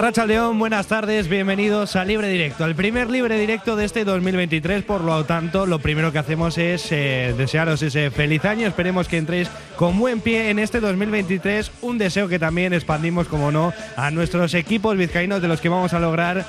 Arracha 0.00 0.24
León, 0.24 0.58
buenas 0.58 0.86
tardes, 0.86 1.28
bienvenidos 1.28 1.94
a 1.94 2.06
Libre 2.06 2.30
Directo, 2.30 2.64
al 2.64 2.74
primer 2.74 3.10
Libre 3.10 3.38
Directo 3.38 3.76
de 3.76 3.84
este 3.84 4.06
2023. 4.06 4.82
Por 4.82 5.02
lo 5.02 5.26
tanto, 5.26 5.66
lo 5.66 5.78
primero 5.78 6.10
que 6.10 6.18
hacemos 6.18 6.56
es 6.56 6.90
eh, 6.90 7.34
desearos 7.36 7.82
ese 7.82 8.10
feliz 8.10 8.46
año. 8.46 8.66
Esperemos 8.66 9.08
que 9.08 9.18
entréis 9.18 9.50
con 9.76 9.98
buen 9.98 10.22
pie 10.22 10.48
en 10.48 10.58
este 10.58 10.80
2023. 10.80 11.70
Un 11.82 11.98
deseo 11.98 12.28
que 12.28 12.38
también 12.38 12.72
expandimos, 12.72 13.28
como 13.28 13.52
no, 13.52 13.74
a 13.94 14.10
nuestros 14.10 14.54
equipos 14.54 14.96
vizcaínos 14.96 15.42
de 15.42 15.48
los 15.48 15.60
que 15.60 15.68
vamos 15.68 15.92
a 15.92 16.00
lograr 16.00 16.46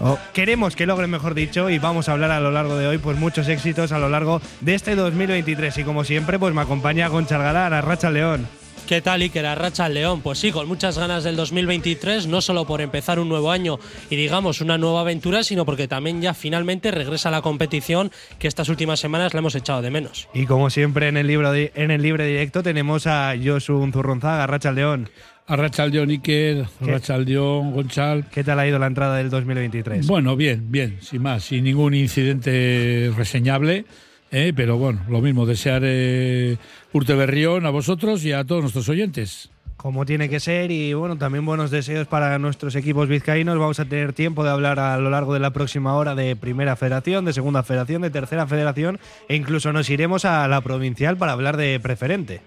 o 0.00 0.18
queremos 0.32 0.74
que 0.74 0.84
logren, 0.84 1.08
mejor 1.08 1.34
dicho, 1.34 1.70
y 1.70 1.78
vamos 1.78 2.08
a 2.08 2.12
hablar 2.12 2.32
a 2.32 2.40
lo 2.40 2.50
largo 2.50 2.76
de 2.76 2.88
hoy, 2.88 2.98
pues 2.98 3.16
muchos 3.16 3.46
éxitos 3.46 3.92
a 3.92 4.00
lo 4.00 4.08
largo 4.08 4.42
de 4.60 4.74
este 4.74 4.96
2023. 4.96 5.78
Y 5.78 5.84
como 5.84 6.02
siempre, 6.02 6.36
pues 6.36 6.52
me 6.52 6.62
acompaña 6.62 7.06
Gonchal 7.06 7.42
Galán, 7.42 7.74
Arracha 7.74 8.10
León. 8.10 8.48
¿Qué 8.86 9.00
tal, 9.00 9.22
Iker 9.22 9.46
Arracha 9.46 9.88
León? 9.88 10.20
Pues 10.20 10.38
sí, 10.38 10.52
con 10.52 10.68
muchas 10.68 10.98
ganas 10.98 11.24
del 11.24 11.36
2023, 11.36 12.26
no 12.26 12.40
solo 12.40 12.66
por 12.66 12.80
empezar 12.80 13.18
un 13.18 13.28
nuevo 13.28 13.50
año 13.50 13.78
y 14.10 14.16
digamos 14.16 14.60
una 14.60 14.76
nueva 14.76 15.00
aventura, 15.00 15.42
sino 15.44 15.64
porque 15.64 15.88
también 15.88 16.20
ya 16.20 16.34
finalmente 16.34 16.90
regresa 16.90 17.30
la 17.30 17.42
competición 17.42 18.10
que 18.38 18.48
estas 18.48 18.68
últimas 18.68 19.00
semanas 19.00 19.34
la 19.34 19.40
hemos 19.40 19.54
echado 19.54 19.82
de 19.82 19.90
menos. 19.90 20.28
Y 20.34 20.46
como 20.46 20.68
siempre 20.68 21.08
en 21.08 21.16
el, 21.16 21.26
libro 21.26 21.54
en 21.54 21.90
el 21.90 22.02
libre 22.02 22.26
directo 22.26 22.62
tenemos 22.62 23.06
a 23.06 23.34
Josu 23.42 23.90
Zurronzaga, 23.92 24.44
Arracha 24.44 24.72
León. 24.72 25.08
Arrachaldeón 25.46 26.10
Iker, 26.10 26.66
Arrachaldeón 26.80 27.72
Gonchal. 27.72 28.26
¿Qué 28.30 28.44
tal 28.44 28.60
ha 28.60 28.66
ido 28.66 28.78
la 28.78 28.86
entrada 28.86 29.16
del 29.16 29.28
2023? 29.28 30.06
Bueno, 30.06 30.36
bien, 30.36 30.70
bien, 30.70 30.98
sin 31.00 31.22
más, 31.22 31.44
sin 31.44 31.64
ningún 31.64 31.94
incidente 31.94 33.12
reseñable. 33.16 33.84
Eh, 34.30 34.54
pero 34.56 34.78
bueno, 34.78 35.02
lo 35.10 35.20
mismo, 35.20 35.44
desear 35.44 35.82
eh, 35.84 36.56
Urteberrión 36.92 37.64
a 37.66 37.70
vosotros 37.70 38.24
y 38.24 38.32
a 38.32 38.44
todos 38.44 38.62
nuestros 38.62 38.88
oyentes. 38.88 39.50
Como 39.76 40.04
tiene 40.06 40.28
que 40.28 40.38
ser 40.38 40.70
y 40.70 40.94
bueno, 40.94 41.18
también 41.18 41.44
buenos 41.44 41.70
deseos 41.70 42.06
para 42.06 42.38
nuestros 42.38 42.76
equipos 42.76 43.08
vizcaínos. 43.08 43.58
Vamos 43.58 43.80
a 43.80 43.84
tener 43.84 44.12
tiempo 44.12 44.44
de 44.44 44.50
hablar 44.50 44.78
a 44.78 44.96
lo 44.98 45.10
largo 45.10 45.34
de 45.34 45.40
la 45.40 45.50
próxima 45.50 45.94
hora 45.96 46.14
de 46.14 46.36
Primera 46.36 46.76
Federación, 46.76 47.24
de 47.24 47.32
Segunda 47.32 47.62
Federación, 47.62 48.02
de 48.02 48.10
Tercera 48.10 48.46
Federación 48.46 49.00
e 49.28 49.34
incluso 49.34 49.72
nos 49.72 49.90
iremos 49.90 50.24
a 50.24 50.46
la 50.46 50.60
provincial 50.60 51.16
para 51.16 51.32
hablar 51.32 51.56
de 51.56 51.80
preferente. 51.80 52.42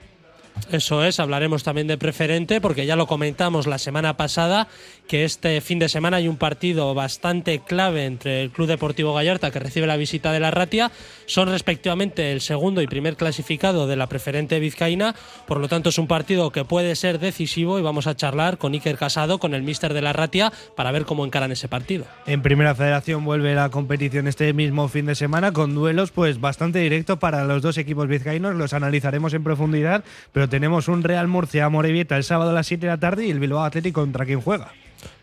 Eso 0.72 1.04
es, 1.04 1.20
hablaremos 1.20 1.64
también 1.64 1.88
de 1.88 1.98
preferente 1.98 2.62
porque 2.62 2.86
ya 2.86 2.96
lo 2.96 3.08
comentamos 3.08 3.68
la 3.68 3.78
semana 3.78 4.18
pasada 4.18 4.68
que 5.08 5.26
este 5.26 5.62
fin 5.62 5.80
de 5.80 5.90
semana 5.90 6.18
hay 6.18 6.28
un 6.28 6.38
partido 6.38 6.94
bastante 6.94 7.60
clave 7.60 8.06
entre 8.06 8.42
el 8.42 8.52
Club 8.52 8.68
Deportivo 8.68 9.14
Gallarta 9.14 9.52
que 9.52 9.60
recibe 9.60 9.86
la 9.86 9.98
visita 9.98 10.32
de 10.32 10.40
la 10.40 10.52
Ratia, 10.52 10.92
son 11.26 11.50
respectivamente 11.50 12.32
el 12.32 12.42
segundo 12.42 12.82
y 12.82 12.88
primer 12.88 13.16
clasificado 13.16 13.88
de 13.88 13.96
la 13.96 14.08
preferente 14.08 14.60
vizcaína, 14.60 15.16
por 15.48 15.60
lo 15.60 15.68
tanto 15.68 15.90
es 15.90 15.98
un 15.98 16.08
partido 16.08 16.52
que 16.52 16.66
puede 16.66 16.96
ser 16.96 17.20
decisivo 17.20 17.80
y 17.80 17.82
vamos 17.82 18.08
a 18.08 18.16
charlar 18.16 18.58
con 18.58 18.74
Iker 18.74 18.98
Casado, 18.98 19.40
con 19.40 19.54
el 19.54 19.64
míster 19.64 19.94
de 19.94 20.02
la 20.02 20.14
Ratia, 20.14 20.52
para 20.76 20.92
ver 20.92 21.06
cómo 21.06 21.26
encaran 21.26 21.52
ese 21.52 21.68
partido. 21.68 22.06
En 22.26 22.42
Primera 22.42 22.76
Federación 22.76 23.24
vuelve 23.26 23.56
la 23.56 23.70
competición 23.70 24.28
este 24.28 24.54
mismo 24.54 24.88
fin 24.88 25.06
de 25.06 25.16
semana 25.16 25.52
con 25.52 25.76
duelos 25.76 26.12
pues 26.12 26.40
bastante 26.40 26.80
directos 26.80 27.20
para 27.20 27.44
los 27.46 27.62
dos 27.62 27.78
equipos 27.78 28.08
vizcaínos, 28.08 28.56
los 28.56 28.74
analizaremos 28.74 29.34
en 29.34 29.44
profundidad, 29.44 30.04
pero 30.32 30.50
tenemos 30.50 30.88
un 30.88 31.04
Real 31.04 31.28
Murcia 31.28 31.70
Morevieta 31.70 32.18
el 32.18 32.24
sábado 32.24 32.52
a 32.52 32.54
las 32.54 32.68
7 32.68 32.86
de 32.86 32.92
la 32.92 33.00
tarde 33.00 33.26
y 33.26 33.32
el 33.32 33.40
Bilbao 33.40 33.64
Atlético 33.64 34.02
contra 34.02 34.26
quien 34.26 34.42
juega. 34.42 34.72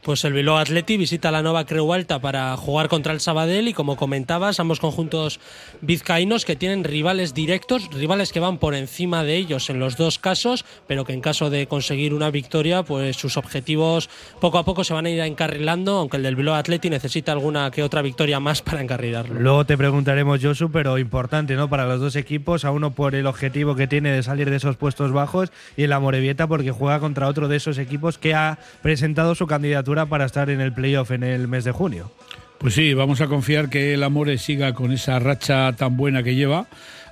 Pues 0.03 0.25
el 0.25 0.33
Bilbao 0.33 0.56
Atleti 0.56 0.97
visita 0.97 1.31
la 1.31 1.42
nueva 1.42 1.64
Creu 1.64 1.92
Alta 1.92 2.19
para 2.19 2.56
jugar 2.56 2.89
contra 2.89 3.12
el 3.12 3.20
Sabadell 3.20 3.69
y 3.69 3.72
como 3.72 3.95
comentabas, 3.95 4.58
ambos 4.58 4.81
conjuntos 4.81 5.39
vizcaínos 5.81 6.45
que 6.45 6.56
tienen 6.56 6.83
rivales 6.83 7.34
directos, 7.34 7.89
rivales 7.92 8.33
que 8.33 8.41
van 8.41 8.58
por 8.58 8.74
encima 8.74 9.23
de 9.23 9.36
ellos 9.36 9.70
en 9.70 9.79
los 9.79 9.96
dos 9.96 10.18
casos, 10.18 10.64
pero 10.89 11.05
que 11.05 11.13
en 11.13 11.20
caso 11.20 11.51
de 11.51 11.68
conseguir 11.68 12.14
una 12.14 12.33
victoria, 12.33 12.83
pues 12.83 13.14
sus 13.14 13.36
objetivos 13.36 14.11
poco 14.40 14.58
a 14.58 14.64
poco 14.64 14.83
se 14.83 14.92
van 14.92 15.07
a 15.07 15.11
ir 15.11 15.20
encarrilando, 15.20 15.92
aunque 15.98 16.17
el 16.17 16.24
del 16.24 16.34
Bilbao 16.34 16.57
Atleti 16.57 16.90
necesita 16.90 17.30
alguna 17.30 17.70
que 17.70 17.84
otra 17.84 18.02
victoria 18.02 18.40
más 18.40 18.61
para 18.61 18.83
encarrilarlo. 18.83 19.39
Luego 19.39 19.64
te 19.67 19.79
preguntaremos, 19.79 20.40
Josu, 20.42 20.73
pero 20.73 20.98
importante, 20.98 21.55
¿no? 21.55 21.70
Para 21.70 21.86
los 21.86 22.01
dos 22.01 22.17
equipos, 22.17 22.64
a 22.64 22.73
uno 22.73 22.92
por 22.92 23.14
el 23.14 23.29
objetivo 23.29 23.77
que 23.77 23.86
tiene 23.86 24.11
de 24.11 24.24
salir 24.24 24.51
de 24.51 24.57
esos 24.57 24.77
puestos 24.77 25.13
bajos 25.13 25.52
y 25.77 25.84
en 25.84 25.90
la 25.90 26.01
Morevieta 26.01 26.48
porque 26.48 26.73
juega 26.73 26.98
contra 26.98 27.29
otro 27.29 27.46
de 27.46 27.55
esos 27.55 27.79
equipos 27.79 28.19
que 28.19 28.34
ha 28.34 28.58
presentado 28.83 29.36
su 29.36 29.46
candidatura 29.46 29.92
para 30.07 30.25
estar 30.25 30.51
en 30.51 30.61
el 30.61 30.73
playoff 30.73 31.11
en 31.11 31.23
el 31.23 31.48
mes 31.48 31.64
de 31.64 31.73
junio. 31.73 32.11
Pues 32.58 32.75
sí, 32.75 32.95
vamos 32.95 33.20
a 33.20 33.27
confiar 33.27 33.69
que 33.69 33.95
el 33.95 34.03
Amore 34.05 34.39
siga 34.39 34.73
con 34.73 34.92
esa 34.92 35.19
racha 35.19 35.73
tan 35.73 35.97
buena 35.97 36.23
que 36.23 36.35
lleva, 36.35 36.67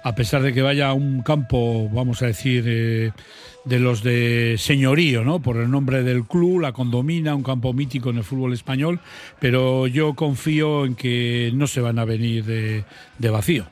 a 0.04 0.14
pesar 0.14 0.42
de 0.42 0.52
que 0.52 0.62
vaya 0.62 0.88
a 0.88 0.94
un 0.94 1.22
campo, 1.22 1.88
vamos 1.90 2.22
a 2.22 2.26
decir, 2.26 2.64
eh, 2.66 3.10
de 3.64 3.78
los 3.80 4.02
de 4.02 4.56
señorío, 4.58 5.24
¿no? 5.24 5.40
Por 5.40 5.56
el 5.56 5.70
nombre 5.70 6.02
del 6.02 6.24
club, 6.24 6.60
la 6.60 6.72
condomina, 6.72 7.34
un 7.34 7.42
campo 7.42 7.72
mítico 7.72 8.10
en 8.10 8.18
el 8.18 8.24
fútbol 8.24 8.52
español, 8.52 9.00
pero 9.40 9.86
yo 9.86 10.14
confío 10.14 10.86
en 10.86 10.94
que 10.94 11.50
no 11.54 11.66
se 11.66 11.80
van 11.80 11.98
a 11.98 12.04
venir 12.04 12.44
de 12.44 13.30
vacío. 13.30 13.66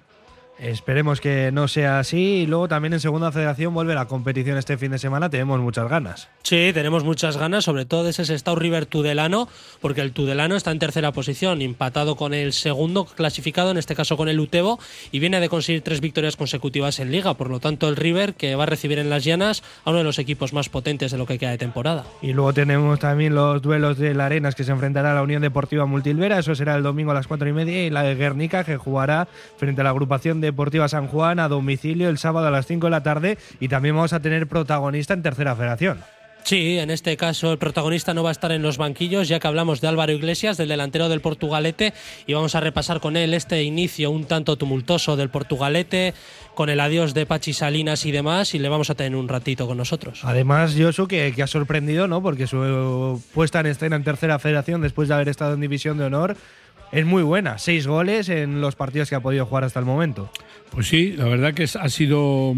Esperemos 0.59 1.21
que 1.21 1.51
no 1.53 1.69
sea 1.69 1.99
así. 1.99 2.19
Y 2.19 2.47
luego 2.47 2.69
también 2.69 2.93
en 2.93 3.01
Segunda 3.01 3.31
Federación 3.31 3.73
vuelve 3.75 3.95
la 3.95 4.07
competición 4.07 4.59
este 4.59 4.77
fin 4.77 4.91
de 4.91 4.99
semana. 4.99 5.31
Tenemos 5.31 5.61
muchas 5.61 5.89
ganas. 5.89 6.29
Sí, 6.43 6.71
tenemos 6.75 7.05
muchas 7.05 7.37
ganas, 7.37 7.65
sobre 7.65 7.85
todo 7.85 8.05
de 8.05 8.11
ese 8.11 8.37
Stau 8.37 8.57
River 8.57 8.87
Tudelano, 8.87 9.49
porque 9.81 10.01
el 10.01 10.13
Tudelano 10.13 10.57
está 10.57 10.71
en 10.71 10.79
tercera 10.79 11.13
posición, 11.13 11.63
empatado 11.63 12.17
con 12.17 12.35
el 12.35 12.53
segundo 12.53 13.05
clasificado, 13.05 13.71
en 13.71 13.77
este 13.77 13.95
caso 13.95 14.17
con 14.17 14.29
el 14.29 14.41
Utebo, 14.41 14.79
y 15.13 15.19
viene 15.19 15.41
de 15.41 15.49
conseguir 15.49 15.83
tres 15.83 16.01
victorias 16.01 16.37
consecutivas 16.37 16.99
en 16.99 17.13
Liga. 17.13 17.35
Por 17.35 17.51
lo 17.51 17.61
tanto, 17.61 17.89
el 17.89 17.97
River 17.97 18.35
que 18.35 18.55
va 18.55 18.65
a 18.65 18.67
recibir 18.67 18.99
en 18.99 19.11
las 19.11 19.25
llanas 19.25 19.63
a 19.85 19.91
uno 19.91 19.99
de 19.99 20.05
los 20.05 20.19
equipos 20.19 20.53
más 20.53 20.69
potentes 20.69 21.13
de 21.13 21.19
lo 21.19 21.27
que 21.27 21.39
queda 21.39 21.51
de 21.51 21.59
temporada. 21.59 22.05
Y 22.23 22.33
luego 22.33 22.53
tenemos 22.53 22.99
también 22.99 23.35
los 23.35 23.63
duelos 23.63 23.99
de 23.99 24.15
la 24.15 24.27
Arenas 24.27 24.55
que 24.55 24.65
se 24.65 24.73
enfrentará 24.73 25.13
a 25.13 25.15
la 25.15 25.23
Unión 25.23 25.43
Deportiva 25.43 25.87
Multilvera. 25.87 26.39
Eso 26.39 26.55
será 26.55 26.75
el 26.75 26.83
domingo 26.83 27.13
a 27.13 27.15
las 27.15 27.27
cuatro 27.27 27.49
y 27.49 27.53
media. 27.53 27.87
Y 27.87 27.91
la 27.91 28.03
de 28.03 28.15
Guernica 28.15 28.65
que 28.65 28.77
jugará 28.77 29.29
frente 29.57 29.83
a 29.83 29.85
la 29.85 29.91
agrupación 29.91 30.41
de 30.41 30.48
Deportiva 30.49 30.89
San 30.89 31.07
Juan 31.09 31.39
a 31.39 31.49
domicilio 31.49 32.09
el 32.09 32.19
sábado 32.19 32.47
a 32.47 32.51
las 32.51 32.67
5 32.67 32.87
de 32.87 32.91
la 32.91 33.03
tarde 33.03 33.39
y 33.61 33.69
también 33.69 33.95
vamos 33.95 34.13
a 34.13 34.21
tener 34.21 34.47
protagonista 34.47 35.15
en 35.15 35.23
Tercera 35.23 35.55
Federación. 35.55 35.99
Sí, 36.49 36.79
en 36.79 36.91
este 36.91 37.15
caso 37.19 37.53
el 37.53 37.59
protagonista 37.59 38.15
no 38.15 38.23
va 38.23 38.31
a 38.31 38.33
estar 38.33 38.53
en 38.53 38.63
los 38.63 38.79
banquillos, 38.79 39.29
ya 39.29 39.39
que 39.39 39.47
hablamos 39.47 39.83
de 39.83 39.89
Álvaro 39.89 40.13
Iglesias, 40.13 40.57
del 40.57 40.69
delantero 40.69 41.11
del 41.11 41.21
Portugalete, 41.21 41.93
y 42.27 42.33
vamos 42.33 42.55
a 42.55 42.61
repasar 42.61 43.01
con 43.01 43.19
él 43.19 43.35
este 43.35 43.63
inicio 43.65 44.11
un 44.11 44.25
tanto 44.25 44.57
tumultuoso 44.57 45.15
del 45.17 45.29
Portugalete, 45.29 46.15
con 46.55 46.71
el 46.71 46.81
adiós 46.81 47.13
de 47.13 47.27
Pachi 47.27 47.53
Salinas 47.53 48.07
y 48.07 48.13
demás, 48.13 48.55
y 48.55 48.59
le 48.61 48.71
vamos 48.71 48.89
a 48.89 48.95
tener 48.95 49.15
un 49.15 49.29
ratito 49.29 49.67
con 49.67 49.77
nosotros. 49.77 50.21
Además, 50.23 50.75
Josu, 50.75 51.07
que, 51.07 51.35
que 51.37 51.43
ha 51.43 51.47
sorprendido, 51.47 52.09
¿no? 52.09 52.23
Porque 52.23 52.47
su 52.47 53.23
puesta 53.35 53.61
en 53.61 53.67
escena 53.67 53.97
en 53.97 54.05
Tercera 54.05 54.39
Federación, 54.39 54.81
después 54.81 55.09
de 55.09 55.15
haber 55.17 55.29
estado 55.29 55.53
en 55.53 55.61
División 55.61 55.99
de 55.99 56.05
Honor, 56.05 56.35
es 56.93 57.06
muy 57.06 57.22
buena. 57.22 57.59
Seis 57.59 57.87
goles 57.87 58.28
en 58.28 58.60
los 58.60 58.76
partidos 58.76 59.09
que 59.09 59.15
ha 59.16 59.21
podido 59.21 59.47
jugar 59.47 59.65
hasta 59.65 59.81
el 59.81 59.87
momento. 59.87 60.31
Pues 60.71 60.88
sí, 60.88 61.12
la 61.12 61.25
verdad 61.25 61.54
que 61.54 61.65
ha 61.65 61.88
sido 61.88 62.54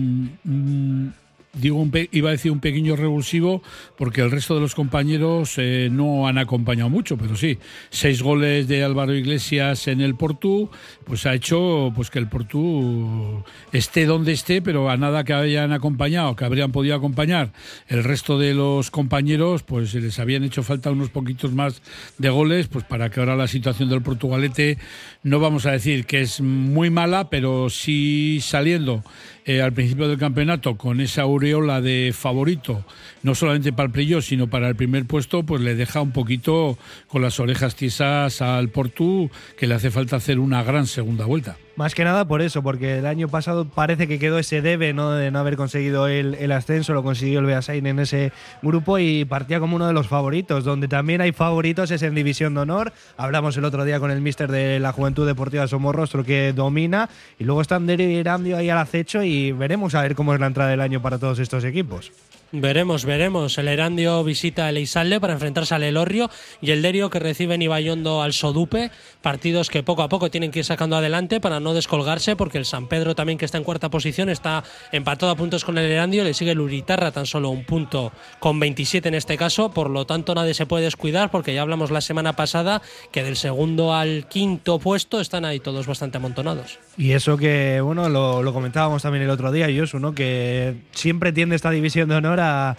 mm, 1.52 1.58
mm, 1.58 1.60
digo 1.60 1.88
iba 2.12 2.28
a 2.28 2.32
decir 2.32 2.52
un 2.52 2.60
pequeño 2.60 2.96
revulsivo 2.96 3.62
porque 3.96 4.20
el 4.20 4.30
resto 4.30 4.54
de 4.54 4.60
los 4.60 4.74
compañeros 4.74 5.54
eh, 5.58 5.88
no 5.90 6.26
han 6.26 6.38
acompañado 6.38 6.88
mucho, 6.90 7.16
pero 7.16 7.36
sí, 7.36 7.58
seis 7.90 8.22
goles 8.22 8.68
de 8.68 8.84
Álvaro 8.84 9.14
Iglesias 9.14 9.88
en 9.88 10.00
el 10.00 10.14
Portú, 10.14 10.70
pues 11.04 11.26
ha 11.26 11.34
hecho 11.34 11.92
pues 11.94 12.10
que 12.10 12.18
el 12.18 12.28
Portú 12.28 13.42
esté 13.72 14.06
donde 14.06 14.32
esté, 14.32 14.62
pero 14.62 14.90
a 14.90 14.96
nada 14.96 15.24
que 15.24 15.32
hayan 15.32 15.72
acompañado, 15.72 16.36
que 16.36 16.44
habrían 16.44 16.72
podido 16.72 16.96
acompañar. 16.96 17.52
El 17.88 18.04
resto 18.04 18.38
de 18.38 18.54
los 18.54 18.90
compañeros, 18.90 19.62
pues 19.62 19.94
les 19.94 20.18
habían 20.18 20.44
hecho 20.44 20.62
falta 20.62 20.90
unos 20.90 21.10
poquitos 21.10 21.52
más 21.52 21.82
de 22.18 22.30
goles, 22.30 22.68
pues 22.68 22.84
para 22.84 23.10
que 23.10 23.20
ahora 23.20 23.36
la 23.36 23.48
situación 23.48 23.88
del 23.88 24.02
Portugalete 24.02 24.78
no 25.22 25.40
vamos 25.40 25.66
a 25.66 25.72
decir 25.72 26.06
que 26.06 26.20
es 26.20 26.40
muy 26.40 26.90
mala, 26.90 27.30
pero 27.30 27.70
sí 27.70 28.38
saliendo 28.40 29.02
eh, 29.44 29.62
al 29.62 29.72
principio 29.72 30.08
del 30.08 30.18
campeonato 30.18 30.76
con 30.76 31.00
esa 31.00 31.24
aureola 31.40 31.80
de 31.80 32.12
favorito, 32.14 32.84
no 33.22 33.34
solamente 33.34 33.72
para 33.72 33.86
el 33.86 33.92
playoff, 33.92 34.26
sino 34.26 34.50
para 34.50 34.68
el 34.68 34.76
primer 34.76 35.06
puesto, 35.06 35.42
pues 35.42 35.62
le 35.62 35.74
deja 35.74 36.02
un 36.02 36.12
poquito 36.12 36.76
con 37.08 37.22
las 37.22 37.40
orejas 37.40 37.76
tiesas 37.76 38.42
al 38.42 38.68
Portu, 38.68 39.30
que 39.56 39.66
le 39.66 39.74
hace 39.74 39.90
falta 39.90 40.16
hacer 40.16 40.38
una 40.38 40.62
gran 40.62 40.86
segunda 40.86 41.24
vuelta. 41.24 41.56
Más 41.80 41.94
que 41.94 42.04
nada 42.04 42.26
por 42.26 42.42
eso, 42.42 42.62
porque 42.62 42.98
el 42.98 43.06
año 43.06 43.26
pasado 43.28 43.64
parece 43.64 44.06
que 44.06 44.18
quedó 44.18 44.38
ese 44.38 44.60
debe 44.60 44.92
¿no? 44.92 45.12
de 45.12 45.30
no 45.30 45.38
haber 45.38 45.56
conseguido 45.56 46.08
el, 46.08 46.52
ascenso, 46.52 46.92
lo 46.92 47.02
consiguió 47.02 47.38
el 47.38 47.46
Beasain 47.46 47.86
en 47.86 48.00
ese 48.00 48.32
grupo 48.60 48.98
y 48.98 49.24
partía 49.24 49.60
como 49.60 49.76
uno 49.76 49.86
de 49.86 49.94
los 49.94 50.06
favoritos. 50.06 50.62
Donde 50.62 50.88
también 50.88 51.22
hay 51.22 51.32
favoritos 51.32 51.90
es 51.90 52.02
en 52.02 52.14
División 52.14 52.52
de 52.52 52.60
Honor. 52.60 52.92
Hablamos 53.16 53.56
el 53.56 53.64
otro 53.64 53.86
día 53.86 53.98
con 53.98 54.10
el 54.10 54.20
míster 54.20 54.52
de 54.52 54.78
la 54.78 54.92
Juventud 54.92 55.26
Deportiva 55.26 55.66
Somorrostro 55.68 56.22
que 56.22 56.52
domina 56.52 57.08
y 57.38 57.44
luego 57.44 57.62
están 57.62 57.86
delirando 57.86 58.54
ahí 58.58 58.68
al 58.68 58.76
acecho 58.76 59.22
y 59.22 59.52
veremos 59.52 59.94
a 59.94 60.02
ver 60.02 60.14
cómo 60.14 60.34
es 60.34 60.40
la 60.40 60.48
entrada 60.48 60.68
del 60.68 60.82
año 60.82 61.00
para 61.00 61.18
todos 61.18 61.38
estos 61.38 61.64
equipos. 61.64 62.12
Veremos, 62.52 63.04
veremos. 63.04 63.58
El 63.58 63.68
Erandio 63.68 64.24
visita 64.24 64.68
el 64.68 64.76
Eisalde 64.76 65.20
para 65.20 65.34
enfrentarse 65.34 65.72
al 65.72 65.84
Elorrio 65.84 66.28
y 66.60 66.72
el 66.72 66.82
Derio 66.82 67.08
que 67.08 67.20
recibe 67.20 67.54
en 67.54 67.62
Ibayondo 67.62 68.22
al 68.22 68.32
Sodupe. 68.32 68.90
Partidos 69.22 69.70
que 69.70 69.84
poco 69.84 70.02
a 70.02 70.08
poco 70.08 70.32
tienen 70.32 70.50
que 70.50 70.58
ir 70.58 70.64
sacando 70.64 70.96
adelante 70.96 71.40
para 71.40 71.60
no 71.60 71.74
descolgarse, 71.74 72.34
porque 72.34 72.58
el 72.58 72.64
San 72.64 72.88
Pedro 72.88 73.14
también, 73.14 73.38
que 73.38 73.44
está 73.44 73.56
en 73.56 73.62
cuarta 73.62 73.88
posición, 73.88 74.28
está 74.30 74.64
empatado 74.90 75.30
a 75.30 75.36
puntos 75.36 75.64
con 75.64 75.78
el 75.78 75.88
Erandio. 75.88 76.24
Le 76.24 76.34
sigue 76.34 76.50
el 76.50 76.60
Uritarra 76.60 77.12
tan 77.12 77.24
solo 77.24 77.50
un 77.50 77.64
punto 77.64 78.10
con 78.40 78.58
27 78.58 79.06
en 79.06 79.14
este 79.14 79.36
caso. 79.36 79.70
Por 79.70 79.88
lo 79.88 80.04
tanto, 80.04 80.34
nadie 80.34 80.54
se 80.54 80.66
puede 80.66 80.84
descuidar, 80.84 81.30
porque 81.30 81.54
ya 81.54 81.62
hablamos 81.62 81.92
la 81.92 82.00
semana 82.00 82.34
pasada 82.34 82.82
que 83.12 83.22
del 83.22 83.36
segundo 83.36 83.94
al 83.94 84.26
quinto 84.26 84.80
puesto 84.80 85.20
están 85.20 85.44
ahí 85.44 85.60
todos 85.60 85.86
bastante 85.86 86.16
amontonados. 86.16 86.80
Y 86.96 87.12
eso 87.12 87.36
que, 87.36 87.80
bueno, 87.80 88.08
lo, 88.08 88.52
comentábamos 88.52 89.02
también 89.02 89.22
el 89.22 89.30
otro 89.30 89.52
día, 89.52 89.68
Josu, 89.74 90.00
¿no? 90.00 90.14
Que 90.14 90.74
siempre 90.90 91.32
tiende 91.32 91.54
esta 91.54 91.70
división 91.70 92.08
de 92.08 92.16
honor 92.16 92.39
a, 92.40 92.76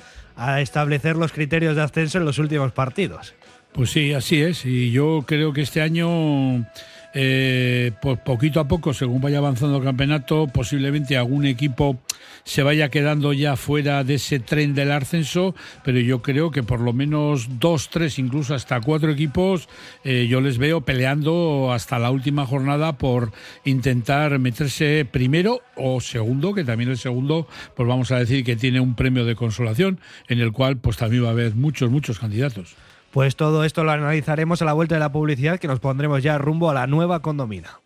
establecer 0.60 1.18
los 1.18 1.32
criterios 1.32 1.76
de 1.76 1.84
ascenso 1.84 2.18
en 2.18 2.26
los 2.26 2.40
últimos 2.40 2.72
partidos. 2.72 3.36
Pues 3.74 3.92
sí, 3.92 4.12
así 4.14 4.42
es. 4.42 4.66
Y 4.66 4.92
yo 4.92 5.24
creo 5.28 5.54
que 5.54 5.62
este 5.62 5.82
año 5.82 6.66
eh, 7.14 7.92
pues 8.02 8.20
poquito 8.20 8.60
a 8.60 8.68
poco, 8.68 8.94
según 8.94 9.22
vaya 9.22 9.40
avanzando 9.40 9.78
el 9.78 9.84
campeonato, 9.84 10.48
posiblemente 10.48 11.18
algún 11.18 11.46
equipo 11.46 12.00
se 12.44 12.64
vaya 12.64 12.90
quedando 12.90 13.34
ya 13.34 13.56
fuera 13.56 14.04
de 14.04 14.16
ese 14.16 14.40
tren 14.40 14.74
del 14.74 14.92
ascenso, 14.92 15.56
pero 15.84 16.00
yo 16.00 16.22
creo 16.22 16.52
que 16.52 16.64
por 16.64 16.80
lo 16.80 16.94
menos 16.94 17.60
dos, 17.60 17.90
tres, 17.90 18.20
incluso 18.20 18.56
hasta 18.56 18.82
cuatro 18.82 19.12
equipos, 19.12 19.70
eh, 20.04 20.28
yo 20.30 20.42
les 20.42 20.58
veo 20.58 20.82
peleando 20.82 21.72
hasta 21.72 22.00
la 22.00 22.12
última 22.12 22.46
jornada 22.46 22.98
por 22.98 23.32
intentar 23.66 24.38
meterse 24.40 25.06
primero 25.10 25.62
o 25.76 26.02
segundo, 26.02 26.54
que 26.54 26.64
también 26.64 26.90
el 26.90 26.98
segundo, 26.98 27.48
pues 27.76 27.88
vamos 27.88 28.12
a 28.12 28.20
decir 28.20 28.44
que 28.44 28.56
tiene 28.56 28.80
un 28.80 28.96
premio 28.96 29.26
de 29.26 29.36
consolación, 29.36 30.00
en 30.28 30.40
el 30.40 30.52
cual 30.52 30.78
pues 30.78 30.98
también 30.98 31.24
va 31.24 31.30
a 31.30 31.32
haber 31.32 31.56
muchos, 31.56 31.92
muchos 31.92 32.20
candidatos. 32.20 32.76
Pues 33.12 33.36
todo 33.36 33.66
esto 33.66 33.84
lo 33.84 33.92
analizaremos 33.92 34.62
a 34.62 34.66
la 34.66 34.74
vuelta 34.74 34.96
de 34.96 35.00
la 35.00 35.12
publicidad 35.12 35.60
que 35.60 35.68
nos 35.68 35.82
pondremos 35.82 36.24
ya 36.24 36.38
rumbo 36.38 36.70
a 36.70 36.74
la 36.74 36.88
nueva 36.88 37.22
condomina. 37.22 37.82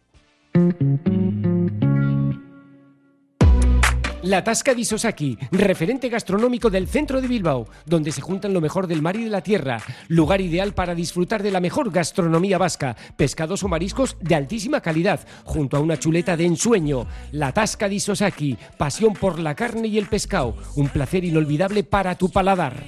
La 4.22 4.44
Tasca 4.44 4.74
di 4.74 4.86
Sosaki, 4.86 5.38
referente 5.52 6.10
gastronómico 6.10 6.72
del 6.72 6.88
centro 6.88 7.22
de 7.22 7.28
Bilbao, 7.28 7.68
donde 7.86 8.12
se 8.12 8.22
juntan 8.22 8.54
lo 8.54 8.62
mejor 8.62 8.88
del 8.88 9.02
mar 9.04 9.16
y 9.16 9.24
de 9.24 9.30
la 9.30 9.42
tierra. 9.42 9.80
Lugar 10.08 10.42
ideal 10.42 10.74
para 10.74 10.96
disfrutar 10.96 11.44
de 11.44 11.52
la 11.52 11.60
mejor 11.60 11.92
gastronomía 11.92 12.58
vasca, 12.58 12.96
pescados 13.18 13.64
o 13.64 13.68
mariscos 13.68 14.18
de 14.22 14.34
altísima 14.34 14.82
calidad, 14.82 15.20
junto 15.44 15.78
a 15.78 15.80
una 15.80 15.98
chuleta 15.98 16.36
de 16.38 16.46
ensueño. 16.46 17.06
La 17.32 17.52
Tasca 17.52 17.88
di 17.88 18.00
Sosaki, 18.00 18.58
pasión 18.78 19.14
por 19.14 19.40
la 19.40 19.54
carne 19.54 19.88
y 19.88 20.00
el 20.00 20.08
pescado, 20.08 20.56
un 20.76 20.90
placer 20.90 21.24
inolvidable 21.24 21.84
para 21.84 22.16
tu 22.16 22.32
paladar. 22.32 22.84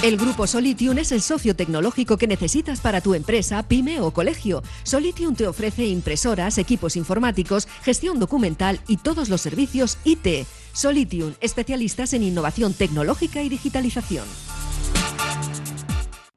El 0.00 0.16
grupo 0.16 0.46
Solitium 0.46 0.96
es 0.98 1.10
el 1.10 1.20
socio 1.20 1.56
tecnológico 1.56 2.18
que 2.18 2.28
necesitas 2.28 2.80
para 2.80 3.00
tu 3.00 3.14
empresa, 3.14 3.64
pyme 3.64 4.00
o 4.00 4.12
colegio. 4.12 4.62
Solitium 4.84 5.34
te 5.34 5.48
ofrece 5.48 5.86
impresoras, 5.86 6.56
equipos 6.58 6.94
informáticos, 6.94 7.66
gestión 7.82 8.20
documental 8.20 8.78
y 8.86 8.98
todos 8.98 9.28
los 9.28 9.40
servicios 9.40 9.98
IT. 10.04 10.46
Solitium, 10.72 11.34
especialistas 11.40 12.12
en 12.12 12.22
innovación 12.22 12.74
tecnológica 12.74 13.42
y 13.42 13.48
digitalización. 13.48 14.24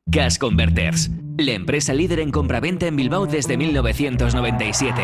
Gas 0.08 0.40
Converters, 0.40 1.12
la 1.38 1.52
empresa 1.52 1.94
líder 1.94 2.20
en 2.20 2.32
compraventa 2.32 2.88
en 2.88 2.96
Bilbao 2.96 3.28
desde 3.28 3.58
1997. 3.58 5.04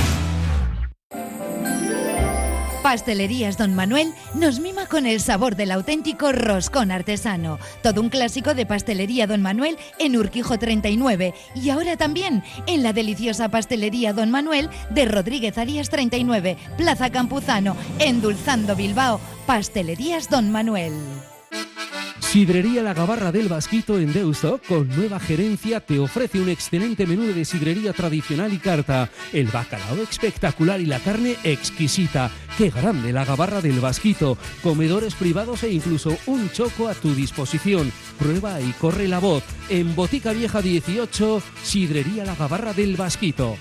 Pastelerías 2.83 3.57
Don 3.57 3.75
Manuel 3.75 4.13
nos 4.33 4.59
mima 4.59 4.87
con 4.87 5.05
el 5.05 5.19
sabor 5.19 5.55
del 5.55 5.71
auténtico 5.71 6.31
roscón 6.31 6.91
artesano. 6.91 7.59
Todo 7.83 8.01
un 8.01 8.09
clásico 8.09 8.55
de 8.55 8.65
Pastelería 8.65 9.27
Don 9.27 9.41
Manuel 9.41 9.77
en 9.99 10.17
Urquijo 10.17 10.57
39 10.57 11.35
y 11.53 11.69
ahora 11.69 11.95
también 11.95 12.43
en 12.65 12.81
la 12.81 12.91
deliciosa 12.91 13.49
Pastelería 13.49 14.13
Don 14.13 14.31
Manuel 14.31 14.69
de 14.89 15.05
Rodríguez 15.05 15.59
Arias 15.59 15.89
39, 15.89 16.57
Plaza 16.75 17.11
Campuzano, 17.11 17.75
endulzando 17.99 18.75
Bilbao. 18.75 19.21
Pastelerías 19.45 20.29
Don 20.29 20.51
Manuel. 20.51 20.93
Sidrería 22.31 22.81
La 22.81 22.93
Gabarra 22.93 23.33
del 23.33 23.49
Vasquito 23.49 23.99
en 23.99 24.13
Deusto, 24.13 24.61
con 24.65 24.87
nueva 24.87 25.19
gerencia, 25.19 25.81
te 25.81 25.99
ofrece 25.99 26.39
un 26.39 26.47
excelente 26.47 27.05
menú 27.05 27.23
de 27.23 27.43
sidrería 27.43 27.91
tradicional 27.91 28.53
y 28.53 28.57
carta. 28.57 29.09
El 29.33 29.47
bacalao 29.47 30.01
espectacular 30.01 30.79
y 30.79 30.85
la 30.85 30.99
carne 30.99 31.35
exquisita. 31.43 32.31
¡Qué 32.57 32.69
grande 32.69 33.11
la 33.11 33.25
Gabarra 33.25 33.59
del 33.59 33.81
Vasquito! 33.81 34.37
Comedores 34.63 35.13
privados 35.15 35.63
e 35.63 35.73
incluso 35.73 36.17
un 36.25 36.49
choco 36.51 36.87
a 36.87 36.93
tu 36.93 37.13
disposición. 37.13 37.91
Prueba 38.17 38.61
y 38.61 38.71
corre 38.79 39.09
la 39.09 39.19
voz. 39.19 39.43
En 39.67 39.93
Botica 39.93 40.31
Vieja 40.31 40.61
18, 40.61 41.43
Sidrería 41.63 42.23
La 42.23 42.35
Gabarra 42.35 42.71
del 42.71 42.95
Vasquito. 42.95 43.57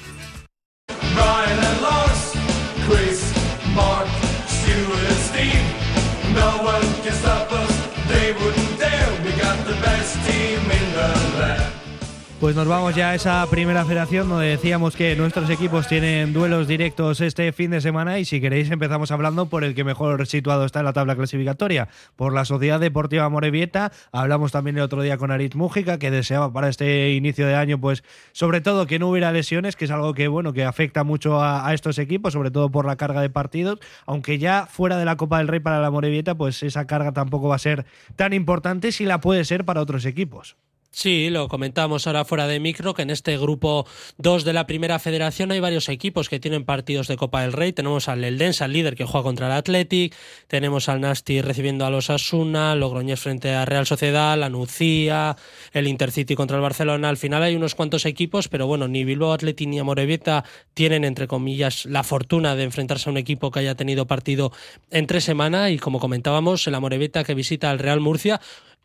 Pues 12.41 12.57
nos 12.57 12.67
vamos 12.67 12.95
ya 12.95 13.11
a 13.11 13.15
esa 13.15 13.47
primera 13.51 13.85
federación 13.85 14.31
donde 14.31 14.47
decíamos 14.47 14.97
que 14.97 15.15
nuestros 15.15 15.51
equipos 15.51 15.87
tienen 15.87 16.33
duelos 16.33 16.67
directos 16.67 17.21
este 17.21 17.53
fin 17.53 17.71
de 17.71 17.83
semana 17.83 18.19
y 18.19 18.25
si 18.25 18.41
queréis 18.41 18.71
empezamos 18.71 19.11
hablando 19.11 19.51
por 19.51 19.63
el 19.63 19.75
que 19.75 19.85
mejor 19.85 20.27
situado 20.27 20.65
está 20.65 20.79
en 20.79 20.87
la 20.87 20.95
tabla 20.95 21.17
clasificatoria, 21.17 21.89
por 22.17 22.33
la 22.33 22.47
Sociedad 22.47 22.81
Deportiva 22.81 23.29
Morevieta. 23.29 23.93
Hablamos 24.11 24.53
también 24.53 24.79
el 24.79 24.85
otro 24.85 25.03
día 25.03 25.19
con 25.19 25.31
Aritz 25.31 25.55
Mújica 25.55 25.99
que 25.99 26.11
deseaba 26.11 26.51
para 26.51 26.71
este 26.71 27.13
inicio 27.13 27.47
de 27.47 27.57
año 27.57 27.79
pues 27.79 28.05
sobre 28.33 28.63
todo 28.63 28.87
que 28.87 28.99
no 28.99 29.11
hubiera 29.11 29.33
lesiones, 29.33 29.77
que 29.77 29.85
es 29.85 29.91
algo 29.91 30.15
que 30.15 30.27
bueno, 30.27 30.55
que 30.55 30.65
afecta 30.65 31.05
mucho 31.05 31.43
a, 31.43 31.75
estos 31.75 31.99
equipos, 31.99 32.33
sobre 32.33 32.51
todo 32.51 32.71
por 32.71 32.87
la 32.87 32.97
carga 32.97 33.21
de 33.21 33.29
partidos, 33.29 33.81
aunque 34.07 34.39
ya 34.39 34.65
fuera 34.65 34.97
de 34.97 35.05
la 35.05 35.19
Copa 35.19 35.37
del 35.37 35.49
Rey 35.49 35.61
para 35.61 35.79
la 35.81 35.91
Morevieta 35.91 36.35
pues 36.35 36.63
esa 36.63 36.87
carga 36.87 37.13
tampoco 37.13 37.49
va 37.49 37.57
a 37.57 37.59
ser 37.59 37.85
tan 38.17 38.33
importante 38.33 38.93
si 38.93 39.05
la 39.05 39.21
puede 39.21 39.45
ser 39.45 39.67
para 39.67 39.83
otros 39.83 40.07
equipos. 40.07 40.57
Sí, 40.93 41.31
lo 41.31 41.47
comentábamos 41.47 42.07
ahora 42.09 42.25
fuera 42.25 42.49
de 42.49 42.59
micro, 42.59 42.95
que 42.95 43.03
en 43.03 43.11
este 43.11 43.39
grupo 43.39 43.87
2 44.19 44.45
de 44.45 44.53
la 44.53 44.67
primera 44.67 44.99
federación 44.99 45.53
hay 45.53 45.61
varios 45.61 45.89
equipos 45.89 46.29
que 46.29 46.41
tienen 46.41 46.65
partidos 46.65 47.07
de 47.07 47.17
Copa 47.17 47.43
del 47.43 47.53
Rey. 47.53 47.73
Tenemos 47.73 48.09
al 48.09 48.25
Eldense, 48.25 48.65
al 48.65 48.73
líder 48.73 48.97
que 48.97 49.05
juega 49.05 49.23
contra 49.23 49.47
el 49.47 49.53
Athletic, 49.53 50.15
tenemos 50.49 50.89
al 50.89 51.01
Nasti 51.01 51.43
recibiendo 51.43 51.87
a 51.87 51.91
los 51.91 52.11
Asuna, 52.11 52.75
Logroñés 52.75 53.21
frente 53.21 53.55
a 53.55 53.65
Real 53.65 53.87
Sociedad, 53.87 54.37
la 54.37 54.49
Nucía, 54.49 55.37
el 55.73 55.87
Intercity 55.87 56.35
contra 56.35 56.57
el 56.57 56.63
Barcelona. 56.63 57.09
Al 57.09 57.17
final 57.17 57.45
hay 57.45 57.55
unos 57.55 57.77
cuantos 57.77 58.05
equipos, 58.05 58.49
pero 58.49 58.67
bueno, 58.67 58.89
ni 58.89 59.05
Bilbao 59.05 59.33
Athletic 59.33 59.69
ni 59.69 59.79
Amorebieta 59.79 60.45
tienen, 60.75 61.05
entre 61.05 61.29
comillas, 61.29 61.87
la 61.87 62.03
fortuna 62.03 62.57
de 62.57 62.65
enfrentarse 62.65 63.09
a 63.09 63.13
un 63.13 63.17
equipo 63.17 63.53
que 63.53 63.61
haya 63.61 63.77
tenido 63.77 64.09
partido 64.09 64.53
entre 64.91 65.21
semana 65.21 65.71
y 65.71 65.79
como 65.79 66.01
comentábamos, 66.01 66.67
el 66.67 66.75
Amorebieta 66.75 67.23
que 67.23 67.35
visita 67.35 67.71
al 67.71 67.79
Real 67.79 68.01
Murcia 68.01 68.41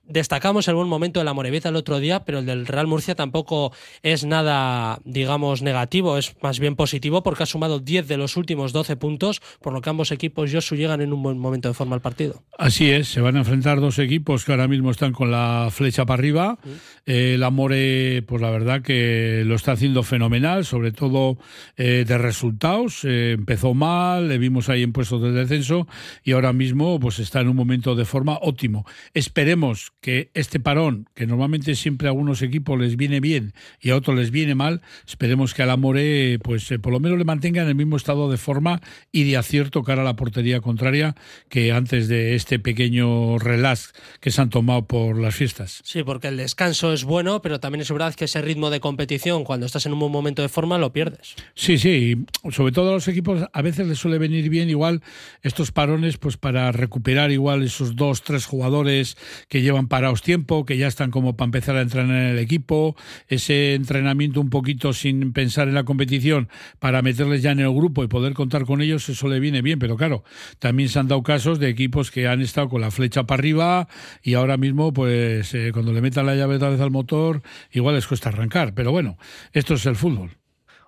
Destacamos 0.08 0.68
el 0.68 0.76
buen 0.76 0.88
momento 0.88 1.20
de 1.20 1.26
la 1.26 1.34
Morevita 1.34 1.70
el 1.70 1.76
otro 1.76 2.00
día, 2.00 2.26
pero 2.26 2.40
el 2.40 2.46
del 2.46 2.68
Real 2.68 2.86
Murcia 2.86 3.16
tampoco 3.16 3.74
es 4.04 4.24
nada, 4.24 5.00
digamos, 5.04 5.62
negativo, 5.62 6.18
es 6.18 6.36
más 6.42 6.60
bien 6.60 6.76
positivo 6.76 7.24
porque 7.24 7.44
ha 7.44 7.48
sumado 7.48 7.80
10 7.80 8.08
de 8.08 8.18
los 8.18 8.38
últimos 8.38 8.72
12 8.72 8.98
puntos, 8.98 9.42
por 9.62 9.74
lo 9.74 9.82
que 9.82 9.90
ambos 9.90 10.12
equipos, 10.12 10.52
Josu, 10.54 10.76
llegan 10.76 11.02
en 11.02 11.12
un 11.12 11.24
buen 11.24 11.40
momento 11.40 11.70
de 11.70 11.74
forma 11.74 11.96
al 11.96 12.02
partido. 12.02 12.44
Así 12.58 12.92
es, 12.92 13.08
se 13.08 13.22
van 13.22 13.36
a 13.36 13.40
enfrentar 13.40 13.80
dos 13.80 13.98
equipos 13.98 14.46
que 14.46 14.52
ahora 14.52 14.68
mismo 14.68 14.92
están 14.92 15.12
con 15.12 15.32
la 15.32 15.70
flecha 15.72 16.06
para 16.06 16.20
arriba. 16.20 16.58
el 17.06 17.44
Amore, 17.44 18.22
pues 18.28 18.42
la 18.42 18.52
verdad 18.52 18.82
que 18.84 19.44
lo 19.46 19.56
está 19.56 19.72
haciendo 19.72 20.04
fenomenal, 20.04 20.66
sobre 20.66 20.92
todo 20.92 21.38
eh, 21.78 22.06
de 22.08 22.18
resultados. 22.18 23.04
Eh, 23.04 23.32
empezó 23.32 23.74
mal, 23.74 24.28
le 24.28 24.38
vimos 24.38 24.70
ahí 24.70 24.84
en 24.84 24.94
puestos 24.94 25.22
de 25.22 25.32
descenso 25.32 25.88
y 26.24 26.34
ahora 26.34 26.54
mismo 26.54 27.00
pues 27.00 27.20
está 27.20 27.42
en 27.42 27.50
un 27.50 27.56
momento 27.56 27.96
de 27.96 28.06
forma 28.06 28.38
óptimo. 28.42 28.86
Esperemos 29.14 29.94
que 30.06 30.30
este 30.36 30.60
parón, 30.60 31.10
que 31.16 31.26
normalmente 31.26 31.74
siempre 31.74 32.08
a 32.08 32.12
algunos 32.12 32.44
equipos 32.44 32.80
les 32.80 32.96
viene 32.96 33.20
bien 33.20 33.54
y 33.82 33.90
a 33.90 33.96
otros 33.96 34.16
les 34.16 34.30
viene 34.30 34.54
mal, 34.54 34.84
esperemos 35.08 35.56
que 35.56 35.64
al 35.64 35.72
Amore, 35.72 36.38
pues 36.44 36.70
eh, 36.70 36.78
por 36.78 36.94
lo 36.94 37.00
menos 37.00 37.18
le 37.18 37.24
mantenga 37.24 37.64
en 37.64 37.70
el 37.70 37.74
mismo 37.74 37.98
estado 37.98 38.30
de 38.30 38.38
forma 38.38 38.82
y 39.12 39.24
de 39.24 39.36
acierto 39.36 39.82
cara 39.82 40.04
a 40.04 40.06
la 40.06 40.16
portería 40.16 40.62
contraria 40.62 41.16
que 41.50 41.72
antes 41.72 42.08
de 42.08 42.36
este 42.36 42.60
pequeño 42.60 43.40
relax 43.40 43.94
que 44.20 44.30
se 44.30 44.42
han 44.42 44.52
tomado 44.52 44.86
por 44.86 45.18
las 45.18 45.34
fiestas. 45.34 45.82
Sí, 45.84 46.04
porque 46.04 46.28
el 46.28 46.38
descanso 46.38 46.94
es 46.94 47.04
bueno, 47.04 47.42
pero 47.42 47.60
también 47.60 47.82
es 47.82 47.92
verdad 47.92 48.14
que 48.14 48.26
ese 48.26 48.44
ritmo 48.44 48.70
de 48.70 48.82
competición, 48.82 49.44
cuando 49.44 49.66
estás 49.66 49.88
en 49.88 49.94
un 49.94 50.02
buen 50.02 50.12
momento 50.12 50.44
de 50.44 50.50
forma, 50.50 50.78
lo 50.78 50.94
pierdes. 50.94 51.34
Sí, 51.56 51.80
sí, 51.80 52.26
sobre 52.52 52.72
todo 52.72 52.92
a 52.92 52.94
los 52.94 53.08
equipos 53.08 53.48
a 53.52 53.62
veces 53.64 53.88
les 53.88 53.98
suele 53.98 54.20
venir 54.20 54.50
bien 54.50 54.70
igual 54.70 55.02
estos 55.42 55.72
parones 55.72 56.18
pues 56.18 56.38
para 56.38 56.72
recuperar 56.72 57.32
igual 57.32 57.64
esos 57.64 57.96
dos, 57.96 58.22
tres 58.22 58.46
jugadores 58.46 59.18
que 59.50 59.64
llevan 59.64 59.88
parados 59.96 60.22
tiempo, 60.22 60.66
que 60.66 60.78
ya 60.78 60.88
están 60.88 61.10
como 61.10 61.38
para 61.38 61.46
empezar 61.46 61.78
a 61.78 61.82
entrenar 61.82 62.18
en 62.18 62.32
el 62.32 62.40
equipo, 62.40 62.98
ese 63.30 63.76
entrenamiento 63.76 64.42
un 64.42 64.50
poquito 64.50 64.92
sin 64.92 65.32
pensar 65.32 65.70
en 65.70 65.74
la 65.74 65.86
competición 65.86 66.50
para 66.80 67.02
meterles 67.02 67.42
ya 67.42 67.52
en 67.52 67.62
el 67.62 67.74
grupo 67.74 68.04
y 68.04 68.10
poder 68.10 68.34
contar 68.34 68.66
con 68.66 68.82
ellos, 68.82 69.08
eso 69.08 69.30
le 69.30 69.40
viene 69.40 69.62
bien, 69.62 69.80
pero 69.80 69.96
claro, 69.96 70.26
también 70.60 70.90
se 70.90 71.00
han 71.00 71.08
dado 71.08 71.24
casos 71.24 71.60
de 71.60 71.70
equipos 71.70 72.12
que 72.12 72.28
han 72.28 72.42
estado 72.42 72.68
con 72.68 72.82
la 72.82 72.92
flecha 72.92 73.24
para 73.24 73.40
arriba 73.40 73.88
y 74.22 74.34
ahora 74.34 74.58
mismo 74.58 74.92
pues 74.92 75.54
eh, 75.54 75.70
cuando 75.72 75.94
le 75.94 76.02
metan 76.02 76.26
la 76.26 76.36
llave 76.36 76.58
otra 76.58 76.72
vez 76.72 76.82
al 76.82 76.92
motor 76.92 77.42
igual 77.72 77.96
les 77.96 78.06
cuesta 78.06 78.28
arrancar, 78.28 78.74
pero 78.74 78.92
bueno, 78.92 79.18
esto 79.54 79.76
es 79.76 79.86
el 79.86 79.96
fútbol. 79.96 80.32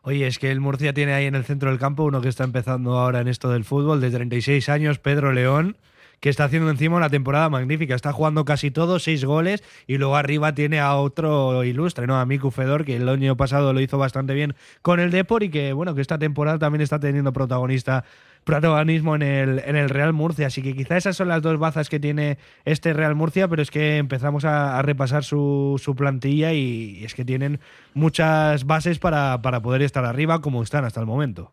Oye, 0.02 0.28
es 0.28 0.38
que 0.38 0.52
el 0.52 0.60
Murcia 0.60 0.94
tiene 0.94 1.14
ahí 1.14 1.28
en 1.28 1.36
el 1.36 1.46
centro 1.46 1.70
del 1.70 1.80
campo 1.80 2.04
uno 2.04 2.20
que 2.20 2.28
está 2.28 2.44
empezando 2.44 2.98
ahora 2.98 3.22
en 3.22 3.30
esto 3.30 3.50
del 3.52 3.64
fútbol, 3.64 4.02
de 4.02 4.12
36 4.12 4.68
años, 4.68 5.00
Pedro 5.00 5.32
León, 5.32 5.78
que 6.20 6.30
está 6.30 6.46
haciendo 6.46 6.70
encima 6.70 6.98
una 6.98 7.10
temporada 7.10 7.50
magnífica. 7.50 7.96
Está 7.96 8.12
jugando 8.12 8.46
casi 8.46 8.72
todo, 8.72 9.00
seis 9.00 9.26
goles, 9.26 9.64
y 9.86 9.98
luego 9.98 10.16
arriba 10.16 10.54
tiene 10.54 10.80
a 10.80 10.96
otro 10.96 11.64
ilustre, 11.64 12.08
¿no? 12.08 12.20
A 12.20 12.26
Miku 12.26 12.52
Fedor, 12.52 12.86
que 12.86 12.96
el 12.96 13.08
año 13.10 13.38
pasado 13.38 13.74
lo 13.74 13.82
hizo 13.82 13.98
bastante 13.98 14.34
bien 14.34 14.56
con 14.82 15.00
el 15.00 15.12
Depor 15.12 15.44
y 15.44 15.50
que, 15.50 15.74
bueno, 15.74 15.96
que 15.96 16.02
esta 16.02 16.18
temporada 16.18 16.60
también 16.60 16.82
está 16.82 17.00
teniendo 17.00 17.34
protagonista 17.34 18.04
protagonismo 18.48 19.14
en 19.14 19.24
el, 19.24 19.60
en 19.66 19.76
el 19.76 19.90
Real 19.90 20.14
Murcia. 20.14 20.48
Así 20.48 20.64
que 20.64 20.74
quizá 20.74 20.96
esas 20.96 21.18
son 21.18 21.28
las 21.28 21.42
dos 21.42 21.60
bazas 21.60 21.90
que 21.90 22.00
tiene 22.00 22.38
este 22.64 22.94
Real 22.94 23.14
Murcia, 23.14 23.48
pero 23.50 23.62
es 23.62 23.70
que 23.70 23.98
empezamos 23.98 24.46
a, 24.46 24.82
repasar 24.82 25.26
su, 25.26 25.80
su 25.84 25.96
plantilla 25.96 26.54
y, 26.54 27.04
es 27.04 27.14
que 27.14 27.26
tienen 27.26 27.60
muchas 27.94 28.66
bases 28.66 29.00
para, 29.00 29.42
para 29.42 29.62
poder 29.62 29.82
estar 29.82 30.06
arriba 30.06 30.42
como 30.42 30.64
están 30.64 30.86
hasta 30.86 31.02
el 31.02 31.06
momento. 31.06 31.52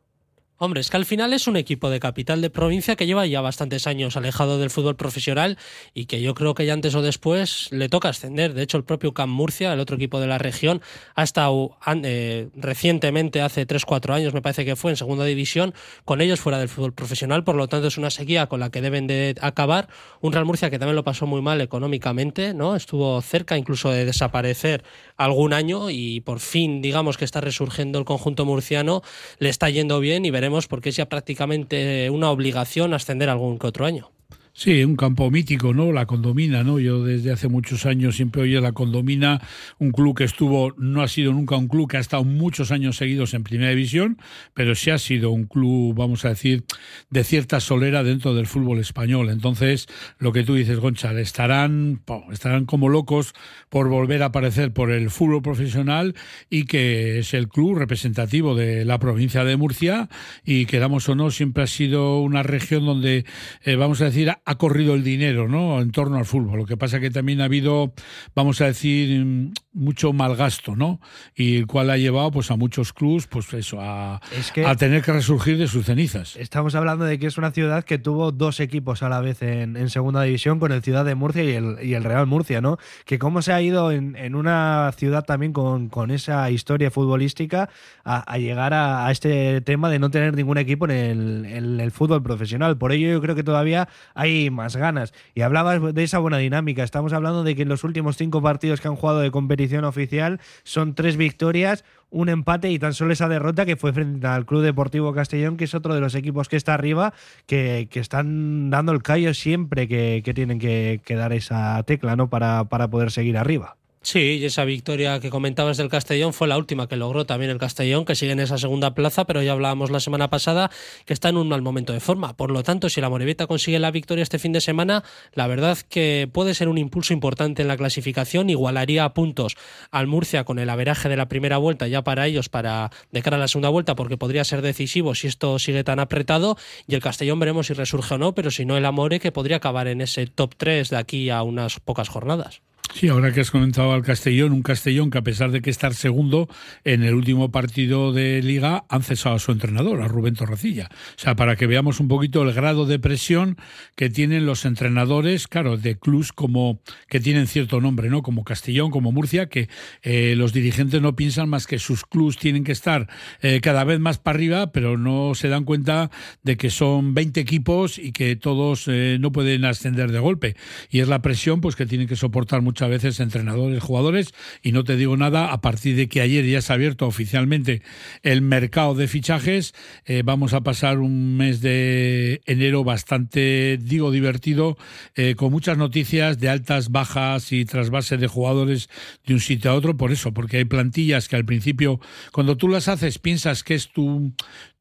Hombre, 0.56 0.80
es 0.80 0.88
que 0.88 0.96
al 0.96 1.04
final 1.04 1.32
es 1.32 1.48
un 1.48 1.56
equipo 1.56 1.90
de 1.90 1.98
capital 1.98 2.40
de 2.40 2.48
provincia 2.48 2.94
que 2.94 3.06
lleva 3.06 3.26
ya 3.26 3.40
bastantes 3.40 3.88
años 3.88 4.16
alejado 4.16 4.56
del 4.56 4.70
fútbol 4.70 4.94
profesional 4.94 5.58
y 5.94 6.06
que 6.06 6.22
yo 6.22 6.34
creo 6.34 6.54
que 6.54 6.64
ya 6.64 6.72
antes 6.72 6.94
o 6.94 7.02
después 7.02 7.68
le 7.72 7.88
toca 7.88 8.10
ascender. 8.10 8.54
De 8.54 8.62
hecho, 8.62 8.76
el 8.76 8.84
propio 8.84 9.12
Camp 9.12 9.32
Murcia, 9.32 9.72
el 9.72 9.80
otro 9.80 9.96
equipo 9.96 10.20
de 10.20 10.28
la 10.28 10.38
región, 10.38 10.80
ha 11.16 11.24
estado 11.24 11.76
eh, 12.04 12.50
recientemente, 12.54 13.40
hace 13.40 13.66
3-4 13.66 14.14
años 14.14 14.32
me 14.32 14.42
parece 14.42 14.64
que 14.64 14.76
fue, 14.76 14.92
en 14.92 14.96
segunda 14.96 15.24
división, 15.24 15.74
con 16.04 16.20
ellos 16.20 16.38
fuera 16.38 16.60
del 16.60 16.68
fútbol 16.68 16.92
profesional. 16.92 17.42
Por 17.42 17.56
lo 17.56 17.66
tanto, 17.66 17.88
es 17.88 17.98
una 17.98 18.10
sequía 18.10 18.46
con 18.46 18.60
la 18.60 18.70
que 18.70 18.80
deben 18.80 19.08
de 19.08 19.34
acabar. 19.40 19.88
Un 20.20 20.32
Real 20.32 20.44
Murcia 20.44 20.70
que 20.70 20.78
también 20.78 20.94
lo 20.94 21.02
pasó 21.02 21.26
muy 21.26 21.42
mal 21.42 21.60
económicamente, 21.62 22.54
¿no? 22.54 22.76
Estuvo 22.76 23.20
cerca 23.22 23.58
incluso 23.58 23.90
de 23.90 24.04
desaparecer 24.04 24.84
algún 25.16 25.52
año 25.52 25.90
y 25.90 26.20
por 26.20 26.40
fin, 26.40 26.82
digamos 26.82 27.16
que 27.16 27.24
está 27.24 27.40
resurgiendo 27.40 27.98
el 27.98 28.04
conjunto 28.04 28.44
murciano, 28.44 29.02
le 29.38 29.48
está 29.48 29.70
yendo 29.70 30.00
bien 30.00 30.24
y 30.24 30.30
veremos 30.30 30.66
porque 30.66 30.88
es 30.90 30.96
ya 30.96 31.08
prácticamente 31.08 32.10
una 32.10 32.30
obligación 32.30 32.94
ascender 32.94 33.28
algún 33.28 33.58
que 33.58 33.66
otro 33.66 33.86
año. 33.86 34.10
Sí, 34.56 34.84
un 34.84 34.94
campo 34.94 35.32
mítico, 35.32 35.74
¿no? 35.74 35.90
La 35.90 36.06
Condomina, 36.06 36.62
¿no? 36.62 36.78
Yo 36.78 37.02
desde 37.02 37.32
hace 37.32 37.48
muchos 37.48 37.86
años 37.86 38.14
siempre 38.14 38.42
oí 38.42 38.52
la 38.52 38.70
Condomina, 38.70 39.42
un 39.80 39.90
club 39.90 40.16
que 40.16 40.22
estuvo, 40.22 40.72
no 40.78 41.02
ha 41.02 41.08
sido 41.08 41.32
nunca 41.32 41.56
un 41.56 41.66
club 41.66 41.90
que 41.90 41.96
ha 41.96 42.00
estado 42.00 42.22
muchos 42.22 42.70
años 42.70 42.96
seguidos 42.96 43.34
en 43.34 43.42
Primera 43.42 43.70
División, 43.70 44.16
pero 44.54 44.76
sí 44.76 44.90
ha 44.90 44.98
sido 44.98 45.32
un 45.32 45.46
club, 45.46 45.96
vamos 45.96 46.24
a 46.24 46.28
decir, 46.28 46.62
de 47.10 47.24
cierta 47.24 47.58
solera 47.58 48.04
dentro 48.04 48.32
del 48.32 48.46
fútbol 48.46 48.78
español. 48.78 49.28
Entonces, 49.28 49.88
lo 50.18 50.32
que 50.32 50.44
tú 50.44 50.54
dices, 50.54 50.78
Gonchal, 50.78 51.18
estarán, 51.18 52.02
estarán 52.30 52.64
como 52.64 52.88
locos 52.88 53.34
por 53.70 53.88
volver 53.88 54.22
a 54.22 54.26
aparecer 54.26 54.72
por 54.72 54.92
el 54.92 55.10
fútbol 55.10 55.42
profesional 55.42 56.14
y 56.48 56.66
que 56.66 57.18
es 57.18 57.34
el 57.34 57.48
club 57.48 57.76
representativo 57.76 58.54
de 58.54 58.84
la 58.84 59.00
provincia 59.00 59.42
de 59.42 59.56
Murcia 59.56 60.08
y 60.44 60.66
quedamos 60.66 61.08
o 61.08 61.16
no, 61.16 61.32
siempre 61.32 61.64
ha 61.64 61.66
sido 61.66 62.20
una 62.20 62.44
región 62.44 62.86
donde, 62.86 63.24
eh, 63.64 63.74
vamos 63.74 64.00
a 64.00 64.04
decir, 64.04 64.30
ha 64.44 64.54
corrido 64.56 64.94
el 64.94 65.02
dinero 65.02 65.48
¿no? 65.48 65.80
en 65.80 65.90
torno 65.90 66.18
al 66.18 66.26
fútbol. 66.26 66.58
Lo 66.58 66.66
que 66.66 66.76
pasa 66.76 67.00
que 67.00 67.10
también 67.10 67.40
ha 67.40 67.44
habido, 67.44 67.94
vamos 68.34 68.60
a 68.60 68.66
decir, 68.66 69.52
mucho 69.72 70.12
mal 70.12 70.36
gasto, 70.36 70.76
¿no? 70.76 71.00
Y 71.34 71.56
el 71.56 71.66
cual 71.66 71.90
ha 71.90 71.96
llevado 71.96 72.30
pues 72.30 72.50
a 72.50 72.56
muchos 72.56 72.92
clubs 72.92 73.26
pues 73.26 73.52
eso, 73.54 73.80
a, 73.80 74.20
a 74.66 74.76
tener 74.76 75.02
que 75.02 75.12
resurgir 75.12 75.56
de 75.56 75.66
sus 75.66 75.86
cenizas. 75.86 76.36
Estamos 76.36 76.74
hablando 76.74 77.04
de 77.04 77.18
que 77.18 77.26
es 77.26 77.38
una 77.38 77.52
ciudad 77.52 77.84
que 77.84 77.98
tuvo 77.98 78.32
dos 78.32 78.60
equipos 78.60 79.02
a 79.02 79.08
la 79.08 79.20
vez 79.20 79.42
en, 79.42 79.74
segunda 79.88 80.22
división 80.22 80.58
con 80.58 80.72
el 80.72 80.82
Ciudad 80.82 81.04
de 81.04 81.14
Murcia 81.14 81.44
y 81.44 81.52
el, 81.52 81.76
y 81.82 81.94
el 81.94 82.04
Real 82.04 82.26
Murcia, 82.26 82.60
¿no? 82.60 82.78
Que 83.04 83.18
cómo 83.18 83.42
se 83.42 83.52
ha 83.52 83.62
ido 83.62 83.92
en, 83.92 84.16
en 84.16 84.34
una 84.34 84.92
ciudad 84.96 85.24
también 85.24 85.52
con, 85.52 85.88
con 85.88 86.10
esa 86.10 86.50
historia 86.50 86.90
futbolística 86.90 87.68
a, 88.04 88.38
llegar 88.38 88.74
a, 88.74 89.10
este 89.10 89.60
tema 89.60 89.88
de 89.90 89.98
no 89.98 90.10
tener 90.10 90.34
ningún 90.34 90.58
equipo 90.58 90.84
en 90.86 90.90
el, 90.90 91.44
en 91.46 91.80
el 91.80 91.90
fútbol 91.90 92.22
profesional. 92.22 92.76
Por 92.76 92.92
ello 92.92 93.08
yo 93.08 93.20
creo 93.20 93.34
que 93.34 93.44
todavía 93.44 93.88
hay 94.14 94.33
más 94.50 94.76
ganas. 94.76 95.12
Y 95.34 95.42
hablabas 95.42 95.94
de 95.94 96.02
esa 96.02 96.18
buena 96.18 96.38
dinámica. 96.38 96.82
Estamos 96.82 97.12
hablando 97.12 97.44
de 97.44 97.54
que 97.54 97.62
en 97.62 97.68
los 97.68 97.84
últimos 97.84 98.16
cinco 98.16 98.42
partidos 98.42 98.80
que 98.80 98.88
han 98.88 98.96
jugado 98.96 99.20
de 99.20 99.30
competición 99.30 99.84
oficial 99.84 100.40
son 100.62 100.94
tres 100.94 101.16
victorias, 101.16 101.84
un 102.10 102.28
empate 102.28 102.70
y 102.70 102.78
tan 102.78 102.94
solo 102.94 103.12
esa 103.12 103.28
derrota 103.28 103.66
que 103.66 103.76
fue 103.76 103.92
frente 103.92 104.26
al 104.26 104.46
Club 104.46 104.62
Deportivo 104.62 105.12
Castellón, 105.12 105.56
que 105.56 105.64
es 105.64 105.74
otro 105.74 105.94
de 105.94 106.00
los 106.00 106.14
equipos 106.14 106.48
que 106.48 106.56
está 106.56 106.74
arriba, 106.74 107.12
que, 107.46 107.88
están 107.94 108.70
dando 108.70 108.92
el 108.92 109.02
callo 109.02 109.34
siempre 109.34 109.88
que, 109.88 110.22
tienen 110.34 110.58
que, 110.58 111.00
que, 111.04 111.14
dar 111.14 111.32
esa 111.32 111.82
tecla 111.84 112.16
¿no? 112.16 112.28
para, 112.28 112.64
para 112.64 112.88
poder 112.88 113.10
seguir 113.10 113.38
arriba. 113.38 113.76
Sí, 114.04 114.38
y 114.38 114.44
esa 114.44 114.66
victoria 114.66 115.18
que 115.18 115.30
comentabas 115.30 115.78
del 115.78 115.88
Castellón 115.88 116.34
fue 116.34 116.46
la 116.46 116.58
última 116.58 116.86
que 116.86 116.94
logró 116.94 117.24
también 117.24 117.50
el 117.50 117.56
Castellón, 117.56 118.04
que 118.04 118.14
sigue 118.14 118.32
en 118.32 118.40
esa 118.40 118.58
segunda 118.58 118.94
plaza, 118.94 119.24
pero 119.24 119.40
ya 119.40 119.52
hablábamos 119.52 119.90
la 119.90 119.98
semana 119.98 120.28
pasada 120.28 120.70
que 121.06 121.14
está 121.14 121.30
en 121.30 121.38
un 121.38 121.48
mal 121.48 121.62
momento 121.62 121.94
de 121.94 122.00
forma. 122.00 122.36
Por 122.36 122.50
lo 122.50 122.62
tanto, 122.62 122.90
si 122.90 123.00
la 123.00 123.08
Moribeta 123.08 123.46
consigue 123.46 123.78
la 123.78 123.90
victoria 123.90 124.20
este 124.20 124.38
fin 124.38 124.52
de 124.52 124.60
semana, 124.60 125.04
la 125.32 125.46
verdad 125.46 125.78
que 125.88 126.28
puede 126.30 126.52
ser 126.52 126.68
un 126.68 126.76
impulso 126.76 127.14
importante 127.14 127.62
en 127.62 127.68
la 127.68 127.78
clasificación, 127.78 128.50
igualaría 128.50 129.06
a 129.06 129.14
puntos 129.14 129.56
al 129.90 130.06
Murcia 130.06 130.44
con 130.44 130.58
el 130.58 130.68
averaje 130.68 131.08
de 131.08 131.16
la 131.16 131.28
primera 131.28 131.56
vuelta 131.56 131.88
ya 131.88 132.04
para 132.04 132.26
ellos 132.26 132.50
para 132.50 132.90
de 133.10 133.22
cara 133.22 133.38
a 133.38 133.40
la 133.40 133.48
segunda 133.48 133.70
vuelta, 133.70 133.94
porque 133.94 134.18
podría 134.18 134.44
ser 134.44 134.60
decisivo 134.60 135.14
si 135.14 135.28
esto 135.28 135.58
sigue 135.58 135.82
tan 135.82 135.98
apretado, 135.98 136.58
y 136.86 136.94
el 136.94 137.00
Castellón 137.00 137.38
veremos 137.38 137.68
si 137.68 137.72
resurge 137.72 138.16
o 138.16 138.18
no, 138.18 138.34
pero 138.34 138.50
si 138.50 138.66
no 138.66 138.76
el 138.76 138.84
Amore 138.84 139.18
que 139.18 139.32
podría 139.32 139.56
acabar 139.56 139.88
en 139.88 140.02
ese 140.02 140.26
top 140.26 140.56
3 140.58 140.90
de 140.90 140.96
aquí 140.98 141.30
a 141.30 141.42
unas 141.42 141.80
pocas 141.80 142.10
jornadas. 142.10 142.60
Sí, 142.94 143.08
ahora 143.08 143.32
que 143.32 143.40
has 143.40 143.50
comentado 143.50 143.92
al 143.92 144.04
Castellón, 144.04 144.52
un 144.52 144.62
Castellón 144.62 145.10
que 145.10 145.18
a 145.18 145.22
pesar 145.22 145.50
de 145.50 145.60
que 145.60 145.68
estar 145.68 145.94
segundo 145.94 146.48
en 146.84 147.02
el 147.02 147.14
último 147.14 147.50
partido 147.50 148.12
de 148.12 148.40
liga 148.40 148.84
han 148.88 149.02
cesado 149.02 149.34
a 149.34 149.40
su 149.40 149.50
entrenador, 149.50 150.00
a 150.00 150.06
Rubén 150.06 150.36
Torrecilla. 150.36 150.90
O 150.92 151.18
sea, 151.18 151.34
para 151.34 151.56
que 151.56 151.66
veamos 151.66 151.98
un 151.98 152.06
poquito 152.06 152.44
el 152.44 152.52
grado 152.52 152.86
de 152.86 153.00
presión 153.00 153.56
que 153.96 154.10
tienen 154.10 154.46
los 154.46 154.64
entrenadores, 154.64 155.48
claro, 155.48 155.76
de 155.76 155.98
clubs 155.98 156.32
como 156.32 156.78
que 157.08 157.18
tienen 157.18 157.48
cierto 157.48 157.80
nombre, 157.80 158.10
¿no? 158.10 158.22
Como 158.22 158.44
Castellón, 158.44 158.92
como 158.92 159.10
Murcia, 159.10 159.48
que 159.48 159.68
eh, 160.04 160.34
los 160.36 160.52
dirigentes 160.52 161.02
no 161.02 161.16
piensan 161.16 161.48
más 161.48 161.66
que 161.66 161.80
sus 161.80 162.04
clubs 162.04 162.38
tienen 162.38 162.62
que 162.62 162.70
estar 162.70 163.08
eh, 163.42 163.60
cada 163.60 163.82
vez 163.82 163.98
más 163.98 164.18
para 164.18 164.36
arriba, 164.36 164.70
pero 164.70 164.98
no 164.98 165.34
se 165.34 165.48
dan 165.48 165.64
cuenta 165.64 166.12
de 166.44 166.56
que 166.56 166.70
son 166.70 167.12
20 167.12 167.40
equipos 167.40 167.98
y 167.98 168.12
que 168.12 168.36
todos 168.36 168.84
eh, 168.86 169.16
no 169.18 169.32
pueden 169.32 169.64
ascender 169.64 170.12
de 170.12 170.20
golpe. 170.20 170.54
Y 170.90 171.00
es 171.00 171.08
la 171.08 171.22
presión 171.22 171.60
pues 171.60 171.74
que 171.74 171.86
tienen 171.86 172.06
que 172.06 172.14
soportar 172.14 172.62
muchas 172.62 172.83
a 172.84 172.88
veces 172.88 173.20
entrenadores, 173.20 173.82
jugadores, 173.82 174.34
y 174.62 174.72
no 174.72 174.84
te 174.84 174.96
digo 174.96 175.16
nada, 175.16 175.52
a 175.52 175.60
partir 175.60 175.96
de 175.96 176.08
que 176.08 176.20
ayer 176.20 176.44
ya 176.46 176.62
se 176.62 176.72
ha 176.72 176.76
abierto 176.76 177.06
oficialmente 177.06 177.82
el 178.22 178.42
mercado 178.42 178.94
de 178.94 179.08
fichajes, 179.08 179.74
eh, 180.04 180.22
vamos 180.24 180.52
a 180.52 180.62
pasar 180.62 180.98
un 180.98 181.36
mes 181.36 181.60
de 181.60 182.42
enero 182.46 182.84
bastante, 182.84 183.78
digo, 183.80 184.10
divertido, 184.10 184.76
eh, 185.14 185.34
con 185.36 185.50
muchas 185.50 185.78
noticias 185.78 186.38
de 186.38 186.48
altas, 186.48 186.90
bajas 186.90 187.52
y 187.52 187.64
trasvases 187.64 188.20
de 188.20 188.26
jugadores 188.26 188.88
de 189.26 189.34
un 189.34 189.40
sitio 189.40 189.70
a 189.70 189.74
otro, 189.74 189.96
por 189.96 190.12
eso, 190.12 190.32
porque 190.32 190.58
hay 190.58 190.64
plantillas 190.64 191.28
que 191.28 191.36
al 191.36 191.44
principio, 191.44 192.00
cuando 192.32 192.56
tú 192.56 192.68
las 192.68 192.88
haces, 192.88 193.18
piensas 193.18 193.64
que 193.64 193.74
es 193.74 193.88
tu 193.88 194.32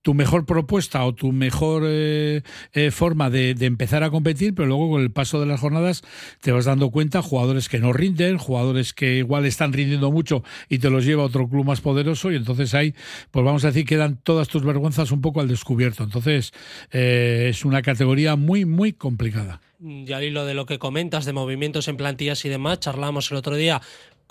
tu 0.03 0.13
mejor 0.13 0.45
propuesta 0.45 1.03
o 1.05 1.15
tu 1.15 1.31
mejor 1.31 1.83
eh, 1.86 2.43
eh, 2.74 2.91
forma 2.91 3.29
de, 3.29 3.55
empezar 3.62 4.03
a 4.03 4.12
competir, 4.12 4.53
pero 4.53 4.67
luego 4.67 4.91
con 4.91 5.01
el 5.01 5.12
paso 5.12 5.39
de 5.39 5.45
las 5.45 5.62
jornadas 5.62 6.03
te 6.41 6.51
vas 6.51 6.65
dando 6.65 6.91
cuenta 6.91 7.22
jugadores 7.22 7.69
que 7.69 7.79
no 7.79 7.93
rinden, 7.93 8.38
jugadores 8.38 8.93
que 8.93 9.17
igual 9.17 9.45
están 9.45 9.72
rindiendo 9.72 10.12
mucho 10.12 10.43
y 10.69 10.79
te 10.79 10.89
los 10.89 11.05
lleva 11.05 11.24
otro 11.24 11.48
club 11.48 11.65
más 11.65 11.79
poderoso 11.81 12.31
y 12.31 12.36
entonces 12.36 12.74
ahí, 12.74 12.93
pues 13.31 13.45
vamos 13.45 13.63
a 13.63 13.67
decir, 13.67 13.86
quedan 13.86 14.17
todas 14.17 14.50
tus 14.50 14.63
vergüenzas 14.63 15.12
un 15.12 15.22
poco 15.22 15.39
al 15.39 15.48
descubierto. 15.48 16.03
Entonces 16.03 16.51
eh, 16.91 17.48
es 17.50 17.63
una 17.63 17.81
categoría 17.81 18.36
muy, 18.36 18.65
muy 18.65 18.91
complicada. 18.91 19.62
Y 19.79 20.12
al 20.13 20.24
hilo 20.24 20.45
de 20.45 20.53
lo 20.53 20.65
que 20.65 20.79
comentas 20.79 21.25
de 21.25 21.33
movimientos 21.33 21.89
en 21.89 21.98
plantillas 21.98 22.45
y 22.45 22.50
demás, 22.50 22.79
charlamos 22.79 23.31
el 23.31 23.38
otro 23.38 23.55
día 23.55 23.81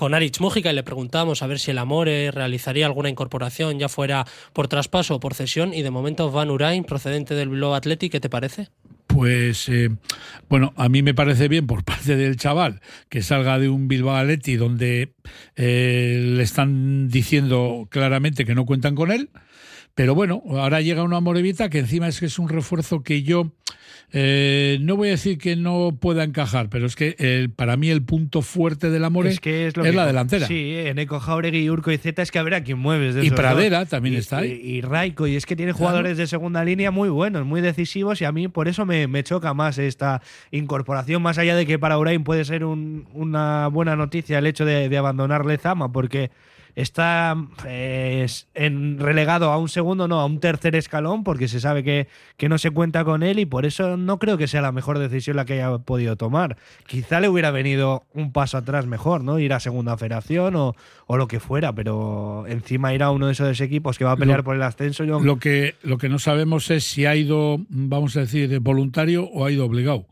con 0.02 0.14
Arich 0.14 0.40
Mújica 0.40 0.72
y 0.72 0.74
le 0.74 0.82
preguntamos 0.82 1.44
a 1.44 1.46
ver 1.46 1.60
si 1.60 1.70
el 1.70 1.78
Amore 1.78 2.32
realizaría 2.32 2.86
alguna 2.86 3.08
incorporación, 3.08 3.78
ya 3.78 3.88
fuera 3.88 4.26
por 4.52 4.66
traspaso 4.66 5.14
o 5.14 5.20
por 5.20 5.32
cesión, 5.32 5.72
y 5.72 5.82
de 5.82 5.92
momento 5.92 6.28
Van 6.32 6.50
Urain, 6.50 6.82
procedente 6.82 7.36
del 7.36 7.50
Bilbao 7.50 7.76
Athletic, 7.76 8.10
¿qué 8.10 8.18
te 8.18 8.28
parece? 8.28 8.66
Pues 9.06 9.68
eh, 9.68 9.90
bueno, 10.48 10.72
a 10.74 10.88
mí 10.88 11.04
me 11.04 11.14
parece 11.14 11.46
bien 11.46 11.68
por 11.68 11.84
parte 11.84 12.16
del 12.16 12.36
chaval 12.36 12.80
que 13.08 13.22
salga 13.22 13.60
de 13.60 13.68
un 13.68 13.86
Bilbao 13.86 14.16
Athletic 14.16 14.58
donde 14.58 15.12
eh, 15.54 16.32
le 16.36 16.42
están 16.42 17.06
diciendo 17.06 17.86
claramente 17.88 18.44
que 18.44 18.56
no 18.56 18.66
cuentan 18.66 18.96
con 18.96 19.12
él. 19.12 19.30
Pero 19.94 20.14
bueno, 20.14 20.42
ahora 20.50 20.80
llega 20.80 21.02
una 21.02 21.20
Morevita 21.20 21.68
que 21.68 21.78
encima 21.78 22.08
es 22.08 22.18
que 22.18 22.26
es 22.26 22.38
un 22.38 22.48
refuerzo 22.48 23.02
que 23.02 23.22
yo 23.22 23.52
eh, 24.14 24.78
no 24.82 24.96
voy 24.96 25.08
a 25.08 25.12
decir 25.12 25.38
que 25.38 25.56
no 25.56 25.96
pueda 25.98 26.22
encajar, 26.22 26.68
pero 26.68 26.86
es 26.86 26.96
que 26.96 27.50
para 27.56 27.78
mí 27.78 27.88
el 27.88 28.02
punto 28.02 28.42
fuerte 28.42 28.90
del 28.90 29.04
amor 29.04 29.26
es, 29.26 29.40
que 29.40 29.66
es, 29.66 29.76
la 29.76 30.06
delantera. 30.06 30.46
Sí, 30.46 30.74
en 30.76 30.98
Eco 30.98 31.18
Jauregui, 31.18 31.70
Urco 31.70 31.90
y 31.90 31.96
Zeta 31.96 32.20
es 32.20 32.30
que 32.30 32.38
a 32.38 32.42
ver 32.42 32.54
a 32.54 32.62
quién 32.62 32.78
mueves. 32.78 33.16
y 33.24 33.30
Pradera 33.30 33.86
también 33.86 34.14
está 34.16 34.38
ahí. 34.38 34.52
Y, 34.62 34.80
Raico, 34.82 35.26
y 35.26 35.36
es 35.36 35.46
que 35.46 35.56
tiene 35.56 35.72
jugadores 35.72 36.18
de 36.18 36.26
segunda 36.26 36.62
línea 36.62 36.90
muy 36.90 37.08
buenos, 37.08 37.46
muy 37.46 37.62
decisivos, 37.62 38.20
y 38.20 38.26
a 38.26 38.32
mí 38.32 38.48
por 38.48 38.68
eso 38.68 38.84
me, 38.84 39.22
choca 39.22 39.54
más 39.54 39.78
esta 39.78 40.20
incorporación, 40.50 41.22
más 41.22 41.38
allá 41.38 41.56
de 41.56 41.64
que 41.64 41.78
para 41.78 41.98
Urain 41.98 42.24
puede 42.24 42.44
ser 42.44 42.64
una 42.64 43.68
buena 43.68 43.96
noticia 43.96 44.38
el 44.38 44.46
hecho 44.46 44.64
de, 44.64 44.88
de 44.88 44.98
abandonar 44.98 45.46
Lezama, 45.46 45.92
porque 45.92 46.30
está 46.74 47.36
en 48.54 48.98
relegado 48.98 49.50
a 49.50 49.58
un 49.58 49.68
segundo, 49.68 50.08
no, 50.08 50.20
a 50.20 50.26
un 50.26 50.40
tercer 50.40 50.74
escalón, 50.76 51.24
porque 51.24 51.48
se 51.48 51.60
sabe 51.60 51.84
que, 51.84 52.08
que, 52.36 52.48
no 52.48 52.58
se 52.58 52.70
cuenta 52.70 53.04
con 53.04 53.22
él 53.22 53.38
y 53.38 53.46
por 53.46 53.66
eso 53.66 53.96
no 53.96 54.18
creo 54.18 54.38
que 54.38 54.48
sea 54.48 54.62
la 54.62 54.72
mejor 54.72 54.98
decisión 54.98 55.36
la 55.36 55.44
que 55.44 55.54
haya 55.54 55.78
podido 55.78 56.16
tomar. 56.16 56.56
Quizá 56.86 57.20
le 57.20 57.28
hubiera 57.28 57.50
venido 57.50 58.04
un 58.14 58.32
paso 58.32 58.58
atrás 58.58 58.86
mejor, 58.86 59.22
¿no? 59.22 59.38
Ir 59.38 59.52
a 59.52 59.60
segunda 59.60 59.96
federación 59.96 60.56
o, 60.56 60.74
o 61.06 61.16
lo 61.16 61.28
que 61.28 61.40
fuera, 61.40 61.74
pero 61.74 62.44
encima 62.46 62.94
ir 62.94 63.02
a 63.02 63.10
uno 63.10 63.26
de 63.26 63.32
esos 63.32 63.60
equipos 63.60 63.98
que 63.98 64.04
va 64.04 64.12
a 64.12 64.16
pelear 64.16 64.44
por 64.44 64.56
el 64.56 64.62
ascenso. 64.62 65.04
Lo, 65.04 65.38
que, 65.38 65.74
lo 65.82 65.98
que 65.98 66.08
no 66.08 66.18
sabemos 66.18 66.70
es 66.70 66.84
si 66.84 67.06
ha 67.06 67.14
ido, 67.16 67.58
vamos 67.68 68.16
a 68.16 68.20
decir, 68.20 68.58
voluntario 68.60 69.24
o 69.24 69.44
ha 69.44 69.50
ido 69.50 69.64
obligado. 69.66 70.06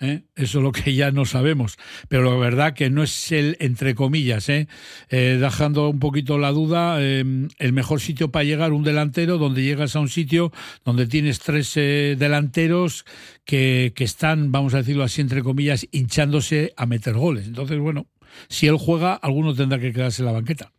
¿Eh? 0.00 0.22
Eso 0.36 0.58
es 0.58 0.64
lo 0.64 0.72
que 0.72 0.94
ya 0.94 1.10
no 1.10 1.24
sabemos. 1.24 1.76
Pero 2.08 2.30
la 2.30 2.36
verdad 2.36 2.74
que 2.74 2.90
no 2.90 3.02
es 3.02 3.32
el, 3.32 3.56
entre 3.60 3.94
comillas, 3.94 4.48
¿eh? 4.48 4.68
eh 5.10 5.38
dejando 5.40 5.88
un 5.88 5.98
poquito 5.98 6.38
la 6.38 6.52
duda, 6.52 7.02
em, 7.02 7.48
el 7.58 7.72
mejor 7.72 8.00
sitio 8.00 8.30
para 8.30 8.44
llegar, 8.44 8.72
un 8.72 8.84
delantero, 8.84 9.38
donde 9.38 9.62
llegas 9.62 9.96
a 9.96 10.00
un 10.00 10.08
sitio 10.08 10.52
donde 10.84 11.06
tienes 11.06 11.40
tres 11.40 11.76
eh, 11.76 12.16
delanteros 12.18 13.04
que, 13.44 13.92
que 13.94 14.04
están, 14.04 14.52
vamos 14.52 14.74
a 14.74 14.78
decirlo 14.78 15.04
así, 15.04 15.20
entre 15.20 15.42
comillas, 15.42 15.86
hinchándose 15.92 16.72
a 16.76 16.86
meter 16.86 17.14
goles. 17.14 17.46
Entonces, 17.46 17.78
bueno, 17.78 18.06
si 18.48 18.66
él 18.66 18.76
juega, 18.78 19.14
alguno 19.14 19.54
tendrá 19.54 19.78
que 19.78 19.92
quedarse 19.92 20.22
en 20.22 20.26
la 20.26 20.32
banqueta. 20.32 20.72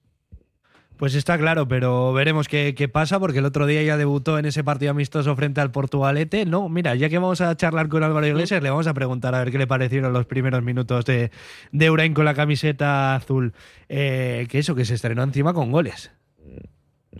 Pues 0.99 1.15
está 1.15 1.37
claro, 1.37 1.65
pero 1.65 2.11
veremos 2.11 2.49
qué, 2.49 2.89
pasa, 2.91 3.21
porque 3.21 3.39
el 3.39 3.45
otro 3.45 3.65
día 3.65 3.81
ya 3.83 3.95
debutó 3.95 4.37
en 4.37 4.43
ese 4.43 4.65
partido 4.65 4.91
amistoso 4.91 5.33
frente 5.37 5.61
al 5.61 5.71
Portugalete. 5.71 6.45
No, 6.45 6.67
mira, 6.67 6.93
ya 6.95 7.07
que 7.07 7.17
vamos 7.17 7.39
a 7.39 7.55
charlar 7.55 7.87
con 7.87 8.03
Álvaro 8.03 8.27
Iglesias, 8.27 8.61
le 8.61 8.69
vamos 8.69 8.85
a 8.85 8.93
preguntar 8.93 9.33
a 9.33 9.39
ver 9.39 9.49
qué 9.49 9.57
le 9.57 9.65
parecieron 9.65 10.11
los 10.11 10.25
primeros 10.25 10.61
minutos 10.61 11.05
de, 11.05 11.31
de 11.71 11.89
Urain 11.89 12.13
con 12.13 12.25
la 12.25 12.33
camiseta 12.33 13.15
azul. 13.15 13.53
Eh, 13.87 14.45
que 14.49 14.59
eso, 14.59 14.75
que 14.75 14.83
se 14.83 14.95
estrenó 14.95 15.23
encima 15.23 15.53
con 15.53 15.71
goles. 15.71 16.11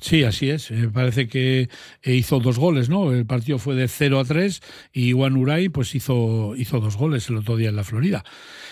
Sí, 0.01 0.23
así 0.23 0.49
es. 0.49 0.69
Me 0.69 0.89
parece 0.89 1.27
que 1.27 1.67
eh, 2.03 2.13
hizo 2.13 2.39
dos 2.39 2.59
goles, 2.59 2.89
¿no? 2.89 3.11
El 3.11 3.25
partido 3.25 3.57
fue 3.57 3.73
de 3.75 3.87
0 3.87 4.19
a 4.19 4.23
3 4.25 4.61
y 4.93 5.13
Juan 5.13 5.35
Uray 5.35 5.69
pues 5.69 5.95
hizo, 5.95 6.55
hizo 6.55 6.79
dos 6.79 6.95
goles 6.95 7.27
el 7.29 7.37
otro 7.37 7.57
día 7.57 7.69
en 7.69 7.75
la 7.75 7.83
Florida. 7.83 8.23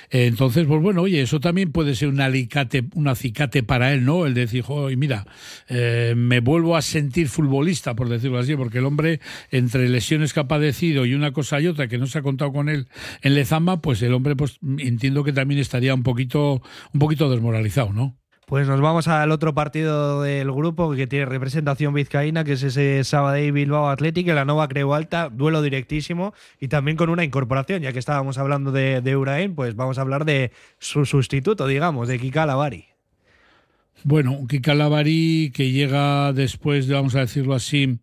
Entonces, 0.09 0.67
pues 0.67 0.81
bueno, 0.81 1.01
oye, 1.01 1.21
eso 1.21 1.39
también 1.39 1.71
puede 1.71 1.95
ser 1.95 2.07
un 2.07 2.21
alicate, 2.21 2.85
un 2.93 3.07
acicate 3.07 3.63
para 3.63 3.93
él, 3.93 4.05
¿no? 4.05 4.25
El 4.25 4.35
decir, 4.35 4.63
oye, 4.67 4.95
mira, 4.95 5.25
eh, 5.67 6.13
me 6.15 6.39
vuelvo 6.39 6.77
a 6.77 6.81
sentir 6.81 7.27
futbolista, 7.27 7.95
por 7.95 8.07
decirlo 8.07 8.37
así, 8.37 8.55
porque 8.55 8.77
el 8.77 8.85
hombre, 8.85 9.19
entre 9.51 9.89
lesiones 9.89 10.33
que 10.33 10.39
ha 10.39 10.47
padecido 10.47 11.05
y 11.05 11.13
una 11.13 11.33
cosa 11.33 11.59
y 11.59 11.67
otra 11.67 11.87
que 11.87 11.97
no 11.97 12.07
se 12.07 12.19
ha 12.19 12.21
contado 12.21 12.53
con 12.53 12.69
él 12.69 12.87
en 13.21 13.35
Lezama, 13.35 13.81
pues 13.81 14.01
el 14.01 14.13
hombre, 14.13 14.35
pues 14.35 14.59
entiendo 14.77 15.23
que 15.23 15.33
también 15.33 15.59
estaría 15.59 15.93
un 15.93 16.03
poquito, 16.03 16.61
un 16.93 16.99
poquito 16.99 17.29
desmoralizado, 17.29 17.91
¿no? 17.91 18.17
Pues 18.47 18.65
nos 18.65 18.79
vamos 18.79 19.09
al 19.09 19.33
otro 19.33 19.53
partido 19.53 20.21
del 20.21 20.49
grupo 20.53 20.95
que 20.95 21.05
tiene 21.05 21.25
representación 21.25 21.93
vizcaína, 21.93 22.45
que 22.45 22.53
es 22.53 22.63
ese 22.63 23.03
Sabadell 23.03 23.51
Bilbao 23.51 23.89
Athletic, 23.89 24.25
la 24.27 24.45
Nova 24.45 24.69
Creu 24.69 24.93
Alta, 24.93 25.27
duelo 25.27 25.61
directísimo 25.61 26.33
y 26.57 26.69
también 26.69 26.95
con 26.95 27.09
una 27.09 27.25
incorporación, 27.25 27.81
ya 27.81 27.91
que 27.91 27.99
estábamos 27.99 28.37
hablando 28.37 28.71
de, 28.71 29.01
de 29.01 29.51
pues 29.53 29.75
vamos 29.75 29.97
a 29.97 30.01
hablar 30.01 30.23
de 30.23 30.53
su 30.79 31.05
sustituto, 31.05 31.67
digamos, 31.67 32.07
de 32.07 32.19
Kika 32.19 32.45
Lavari. 32.45 32.85
Bueno, 34.05 34.39
Kika 34.47 34.75
Lavari 34.75 35.51
que 35.53 35.73
llega 35.73 36.31
después, 36.31 36.87
de, 36.87 36.93
vamos 36.93 37.15
a 37.15 37.19
decirlo 37.19 37.53
así, 37.53 37.99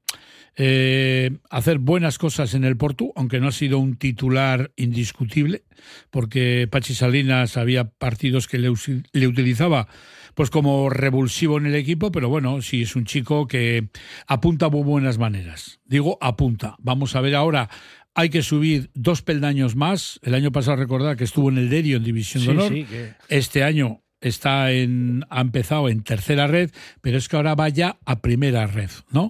eh, 0.57 1.39
hacer 1.49 1.79
buenas 1.79 2.19
cosas 2.19 2.53
en 2.53 2.65
el 2.65 2.77
Porto, 2.77 3.13
aunque 3.17 3.41
no 3.41 3.49
ha 3.49 3.53
sido 3.53 3.79
un 3.79 3.97
titular 3.97 4.73
indiscutible, 4.77 5.63
porque 6.11 6.69
Pachi 6.71 6.95
Salinas 6.95 7.57
había 7.57 7.85
partidos 7.89 8.47
que 8.47 8.59
le, 8.59 8.71
le 9.13 9.27
utilizaba 9.27 9.89
pues 10.35 10.51
como 10.51 10.91
revulsivo 10.91 11.59
en 11.59 11.67
el 11.67 11.75
equipo, 11.75 12.13
pero 12.13 12.29
bueno, 12.29 12.61
sí 12.63 12.83
es 12.83 12.97
un 12.97 13.05
chico 13.05 13.47
que 13.47 13.89
apunta 14.27 14.69
muy 14.69 14.83
buenas 14.83 15.19
maneras. 15.19 15.81
Digo, 15.85 16.19
apunta. 16.21 16.77
Vamos 16.81 17.17
a 17.17 17.21
ver 17.21 17.35
ahora 17.35 17.71
hay 18.15 18.31
que 18.31 18.43
subir 18.43 18.91
dos 18.95 19.23
peldaños 19.23 19.75
más. 19.75 20.21
El 20.23 20.35
año 20.35 20.53
pasado 20.53 20.77
recordad 20.77 21.17
que 21.17 21.25
estuvo 21.25 21.49
en 21.51 21.59
el 21.59 21.69
Derio 21.69 21.97
en 21.97 22.05
División 22.05 22.45
de 22.45 22.51
Honor. 22.51 22.73
Este 23.29 23.65
año 23.65 24.04
está 24.25 24.73
en, 24.73 25.25
ha 25.31 25.41
empezado 25.41 25.89
en 25.89 26.03
tercera 26.03 26.47
red, 26.47 26.71
pero 27.01 27.19
es 27.19 27.29
que 27.29 27.37
ahora 27.37 27.55
va 27.55 27.69
ya 27.69 27.99
a 28.05 28.21
primera 28.21 28.67
red, 28.67 28.91
¿no? 29.11 29.23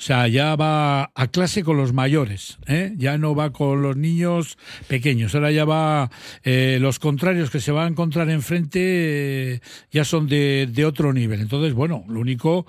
O 0.00 0.02
sea, 0.02 0.28
ya 0.28 0.56
va 0.56 1.10
a 1.14 1.26
clase 1.30 1.62
con 1.62 1.76
los 1.76 1.92
mayores, 1.92 2.58
¿eh? 2.66 2.94
ya 2.96 3.18
no 3.18 3.34
va 3.34 3.52
con 3.52 3.82
los 3.82 3.96
niños 3.96 4.56
pequeños, 4.88 5.34
ahora 5.34 5.52
ya 5.52 5.64
va, 5.64 6.10
eh, 6.42 6.78
los 6.80 6.98
contrarios 6.98 7.50
que 7.50 7.60
se 7.60 7.70
van 7.70 7.84
a 7.84 7.90
encontrar 7.90 8.30
enfrente 8.30 8.80
eh, 8.80 9.60
ya 9.92 10.04
son 10.04 10.26
de, 10.26 10.68
de 10.72 10.84
otro 10.84 11.12
nivel. 11.12 11.40
Entonces, 11.40 11.74
bueno, 11.74 12.04
lo 12.08 12.18
único 12.18 12.66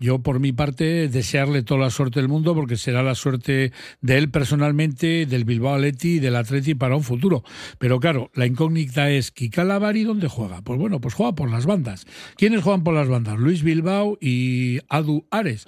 yo, 0.00 0.20
por 0.20 0.40
mi 0.40 0.52
parte, 0.52 1.08
desearle 1.08 1.62
toda 1.62 1.80
la 1.80 1.90
suerte 1.90 2.20
del 2.20 2.28
mundo 2.28 2.54
porque 2.54 2.78
será 2.78 3.02
la 3.02 3.14
suerte 3.14 3.70
de 4.00 4.18
él 4.18 4.30
personalmente, 4.30 5.26
del 5.26 5.44
Bilbao 5.44 5.74
Atleti 5.74 6.14
y 6.14 6.18
del 6.20 6.36
Atleti 6.36 6.74
para 6.74 6.96
un 6.96 7.02
futuro. 7.02 7.44
Pero 7.78 8.00
claro, 8.00 8.30
la 8.34 8.46
incógnita 8.46 9.10
es, 9.10 9.30
¿Kika 9.30 9.62
Lavari 9.62 10.04
dónde 10.04 10.26
juega? 10.26 10.62
Pues 10.62 10.78
bueno, 10.78 11.02
pues 11.02 11.12
juega 11.12 11.34
por 11.34 11.50
las 11.50 11.66
bandas. 11.66 12.06
¿Quiénes 12.36 12.62
juegan 12.62 12.82
por 12.82 12.94
las 12.94 13.08
bandas? 13.08 13.38
Luis 13.38 13.62
Bilbao 13.62 14.16
y 14.22 14.78
Adu 14.88 15.26
Ares. 15.30 15.66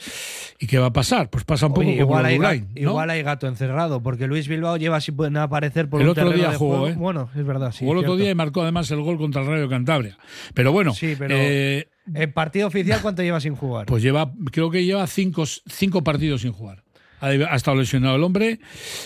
¿Y 0.59 0.67
qué 0.67 0.79
va 0.79 0.87
a 0.87 0.93
pasar? 0.95 1.29
Pues 1.29 1.45
pasa 1.45 1.67
un 1.67 1.75
poco 1.75 1.85
como 1.85 1.99
igual, 1.99 2.25
hay 2.25 2.39
gato, 2.39 2.65
igual 2.75 3.11
hay 3.11 3.23
gato 3.23 3.47
encerrado, 3.47 4.03
porque 4.03 4.27
Luis 4.27 4.49
Bilbao 4.49 4.79
lleva 4.79 5.03
si 5.03 5.13
pueden 5.13 5.37
aparecer 5.37 5.91
por 5.91 6.01
el 6.01 6.07
un 6.07 6.13
otro 6.13 6.31
día 6.31 6.55
jugó, 6.55 6.89
¿eh? 6.89 6.95
Bueno, 6.95 7.29
es 7.37 7.45
verdad, 7.45 7.71
sí. 7.73 7.81
Jugó 7.81 7.93
el 7.93 7.99
otro 7.99 8.17
día 8.17 8.31
y 8.31 8.35
marcó 8.35 8.63
además 8.63 8.91
el 8.91 9.03
gol 9.03 9.19
contra 9.19 9.43
el 9.43 9.49
Rayo 9.49 9.69
Cantabria. 9.69 10.17
Pero 10.55 10.73
bueno, 10.73 10.95
sí, 10.95 11.17
pero... 11.19 11.35
Eh, 11.37 11.89
¿En 12.15 12.33
partido 12.33 12.67
oficial 12.67 13.01
cuánto 13.01 13.23
lleva 13.23 13.41
sin 13.41 13.55
jugar? 13.55 13.87
Pues 13.87 14.03
lleva, 14.03 14.33
creo 14.51 14.71
que 14.71 14.85
lleva 14.85 15.07
cinco, 15.07 15.45
cinco 15.47 16.03
partidos 16.03 16.43
sin 16.43 16.53
jugar. 16.53 16.83
Ha, 17.21 17.55
estado 17.55 17.77
lesionado 17.77 18.17
el 18.17 18.25
hombre 18.25 18.59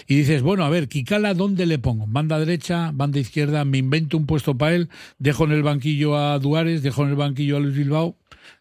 y 0.06 0.16
dices, 0.16 0.40
bueno, 0.40 0.64
a 0.64 0.70
ver, 0.70 0.88
Kikala, 0.88 1.34
¿dónde 1.34 1.66
le 1.66 1.78
pongo? 1.78 2.06
Banda 2.08 2.38
derecha, 2.38 2.90
banda 2.94 3.18
izquierda, 3.18 3.66
me 3.66 3.76
invento 3.76 4.16
un 4.16 4.24
puesto 4.24 4.56
para 4.56 4.74
él, 4.74 4.88
dejo 5.18 5.44
en 5.44 5.52
el 5.52 5.62
banquillo 5.62 6.16
a 6.16 6.38
Duárez, 6.38 6.82
dejo 6.82 7.02
en 7.04 7.10
el 7.10 7.16
banquillo 7.16 7.58
a 7.58 7.60
Luis 7.60 7.76
Bilbao, 7.76 8.16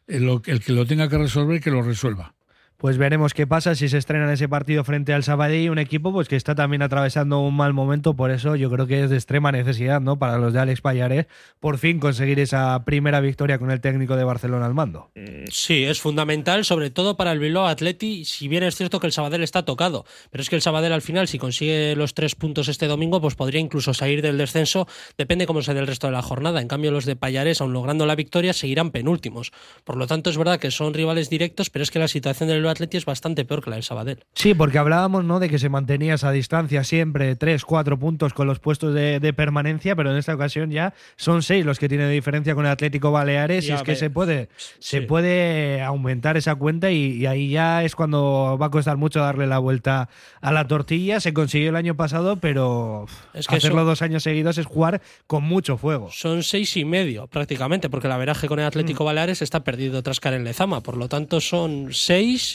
el, 0.08 0.42
el 0.46 0.60
que 0.60 0.74
lo 0.74 0.86
tenga 0.86 1.08
que 1.08 1.18
resolver, 1.18 1.62
que 1.62 1.72
lo 1.72 1.82
resuelva 1.82 2.36
pues 2.78 2.98
veremos 2.98 3.34
qué 3.34 3.48
pasa 3.48 3.76
si 3.76 3.90
se 3.90 3.98
estrena 3.98 4.26
en 4.26 4.32
ese 4.32 4.50
partido 4.50 4.84
frente 4.84 5.14
al 5.14 5.24
Sabadell, 5.24 5.70
un 5.70 5.80
equipo 5.80 6.12
pues 6.12 6.28
que 6.28 6.36
está 6.36 6.56
también 6.56 6.82
atravesando 6.82 7.40
un 7.40 7.56
mal 7.56 7.74
momento, 7.74 8.16
por 8.16 8.32
eso 8.32 8.56
yo 8.56 8.70
creo 8.70 8.88
que 8.88 9.04
es 9.04 9.10
de 9.10 9.16
extrema 9.16 9.52
necesidad, 9.52 10.02
¿no? 10.02 10.20
Para 10.20 10.38
los 10.38 10.54
de 10.54 10.60
Alex 10.60 10.82
Payares 10.82 11.28
por 11.60 11.78
fin 11.78 12.00
conseguir 12.00 12.40
esa 12.40 12.84
primera 12.86 13.22
victoria 13.22 13.58
con 13.60 13.72
el 13.72 13.82
técnico 13.82 14.16
de 14.16 14.24
Barcelona 14.24 14.66
al 14.66 14.74
mando. 14.74 15.12
Sí, 15.50 15.84
es 15.84 16.02
fundamental, 16.02 16.66
sobre 16.66 16.90
todo 16.90 17.18
para 17.18 17.32
el 17.32 17.40
Bilbao 17.40 17.68
Atleti, 17.68 18.26
si 18.26 18.48
bien 18.48 18.64
es 18.64 18.76
cierto 18.76 19.00
que 19.00 19.08
el 19.08 19.14
Sabadell 19.14 19.44
está 19.44 19.64
tocado, 19.64 20.06
pero 20.32 20.42
es 20.42 20.50
que 20.50 20.56
el 20.56 20.62
Sabadell 20.62 20.94
al 20.94 21.02
final 21.02 21.28
si 21.28 21.40
consigue 21.40 21.96
los 21.96 22.14
tres 22.14 22.36
puntos 22.36 22.68
este 22.68 22.88
domingo, 22.88 23.22
pues 23.22 23.36
podría 23.36 23.62
incluso 23.62 23.94
salir 23.94 24.22
del 24.22 24.38
descenso, 24.38 24.88
depende 25.18 25.46
cómo 25.46 25.62
sea 25.62 25.74
el 25.76 25.88
resto 25.88 26.08
de 26.08 26.14
la 26.14 26.22
jornada. 26.22 26.62
En 26.62 26.68
cambio 26.68 26.92
los 26.92 27.06
de 27.06 27.16
Payares, 27.16 27.62
aun 27.62 27.74
logrando 27.74 28.06
la 28.06 28.16
victoria, 28.16 28.54
seguirán 28.54 28.92
penúltimos. 28.92 29.52
Por 29.84 29.98
lo 29.98 30.08
tanto 30.08 30.30
es 30.30 30.38
verdad 30.38 30.60
que 30.60 30.72
son 30.72 30.94
rivales 30.94 31.30
directos, 31.30 31.70
pero 31.70 31.84
es 31.84 31.92
que 31.92 32.00
la 32.00 32.08
situación 32.08 32.50
del 32.50 32.62
Bilbao 32.66 32.72
Atleti 32.72 32.98
es 32.98 33.06
bastante 33.06 33.46
peor 33.46 33.64
que 33.64 33.70
la 33.70 33.76
del 33.76 33.84
Sabadell. 33.84 34.24
Sí, 34.34 34.54
porque 34.54 34.78
hablábamos 34.78 35.24
¿no? 35.24 35.40
de 35.40 35.50
que 35.50 35.60
se 35.60 35.70
mantenía 35.70 36.16
esa 36.16 36.32
distancia 36.32 36.84
siempre, 36.84 37.36
3, 37.36 37.64
4 37.64 38.00
puntos 38.00 38.34
con 38.34 38.48
los 38.48 38.60
puestos 38.60 38.94
de, 38.94 39.20
de 39.20 39.34
permanencia, 39.34 39.96
pero 39.96 40.12
en 40.12 40.18
esta 40.18 40.34
ocasión 40.34 40.72
ya 40.72 40.94
son 41.16 41.44
6 41.44 41.66
los 41.66 41.78
que 41.80 41.88
tiene 41.88 42.10
diferencia 42.10 42.56
con 42.56 42.66
el 42.66 42.72
Atlético 42.72 43.12
Baleares 43.12 43.66
y 43.66 43.68
Ya 43.70 43.76
es 43.76 43.84
que 43.84 43.96
se 43.96 44.10
puede, 44.10 44.50
se 44.80 45.02
puede 45.04 45.82
aumentar 45.82 46.38
esa 46.38 46.56
cuenta 46.56 46.92
y, 46.92 47.18
y 47.18 47.26
ahí 47.28 47.50
ya 47.50 47.84
es 47.84 47.96
cuando 47.96 48.58
va 48.60 48.68
a 48.68 48.72
costar 48.72 48.98
mucho 48.98 49.20
darle 49.20 49.48
la 49.48 49.60
vuelta 49.60 50.10
a 50.42 50.52
la 50.52 50.68
tortilla. 50.68 51.20
Se 51.20 51.34
consiguió 51.34 51.70
el 51.70 51.76
año 51.76 51.96
pasado, 51.96 52.38
pero 52.38 53.06
Es 53.34 53.48
que 53.48 53.56
hacerlo 53.58 53.86
dos 53.86 54.02
años 54.02 54.24
seguidos 54.24 54.58
es 54.58 54.66
jugar 54.66 55.02
con 55.28 55.44
mucho 55.44 55.78
fuego. 55.78 56.10
Son 56.12 56.44
seis 56.44 56.76
y 56.78 56.86
medio 56.86 57.28
prácticamente, 57.28 57.90
porque 57.90 58.08
el 58.08 58.14
averaje 58.14 58.48
con 58.48 58.60
el 58.60 58.66
Atlético 58.66 59.04
Mm. 59.04 59.06
Baleares 59.06 59.42
está 59.42 59.64
perdido 59.64 60.02
tras 60.02 60.20
caer 60.20 60.36
en 60.36 60.44
Lezama. 60.46 60.82
Por 60.82 60.98
lo 60.98 61.08
tanto, 61.10 61.42
son 61.42 61.90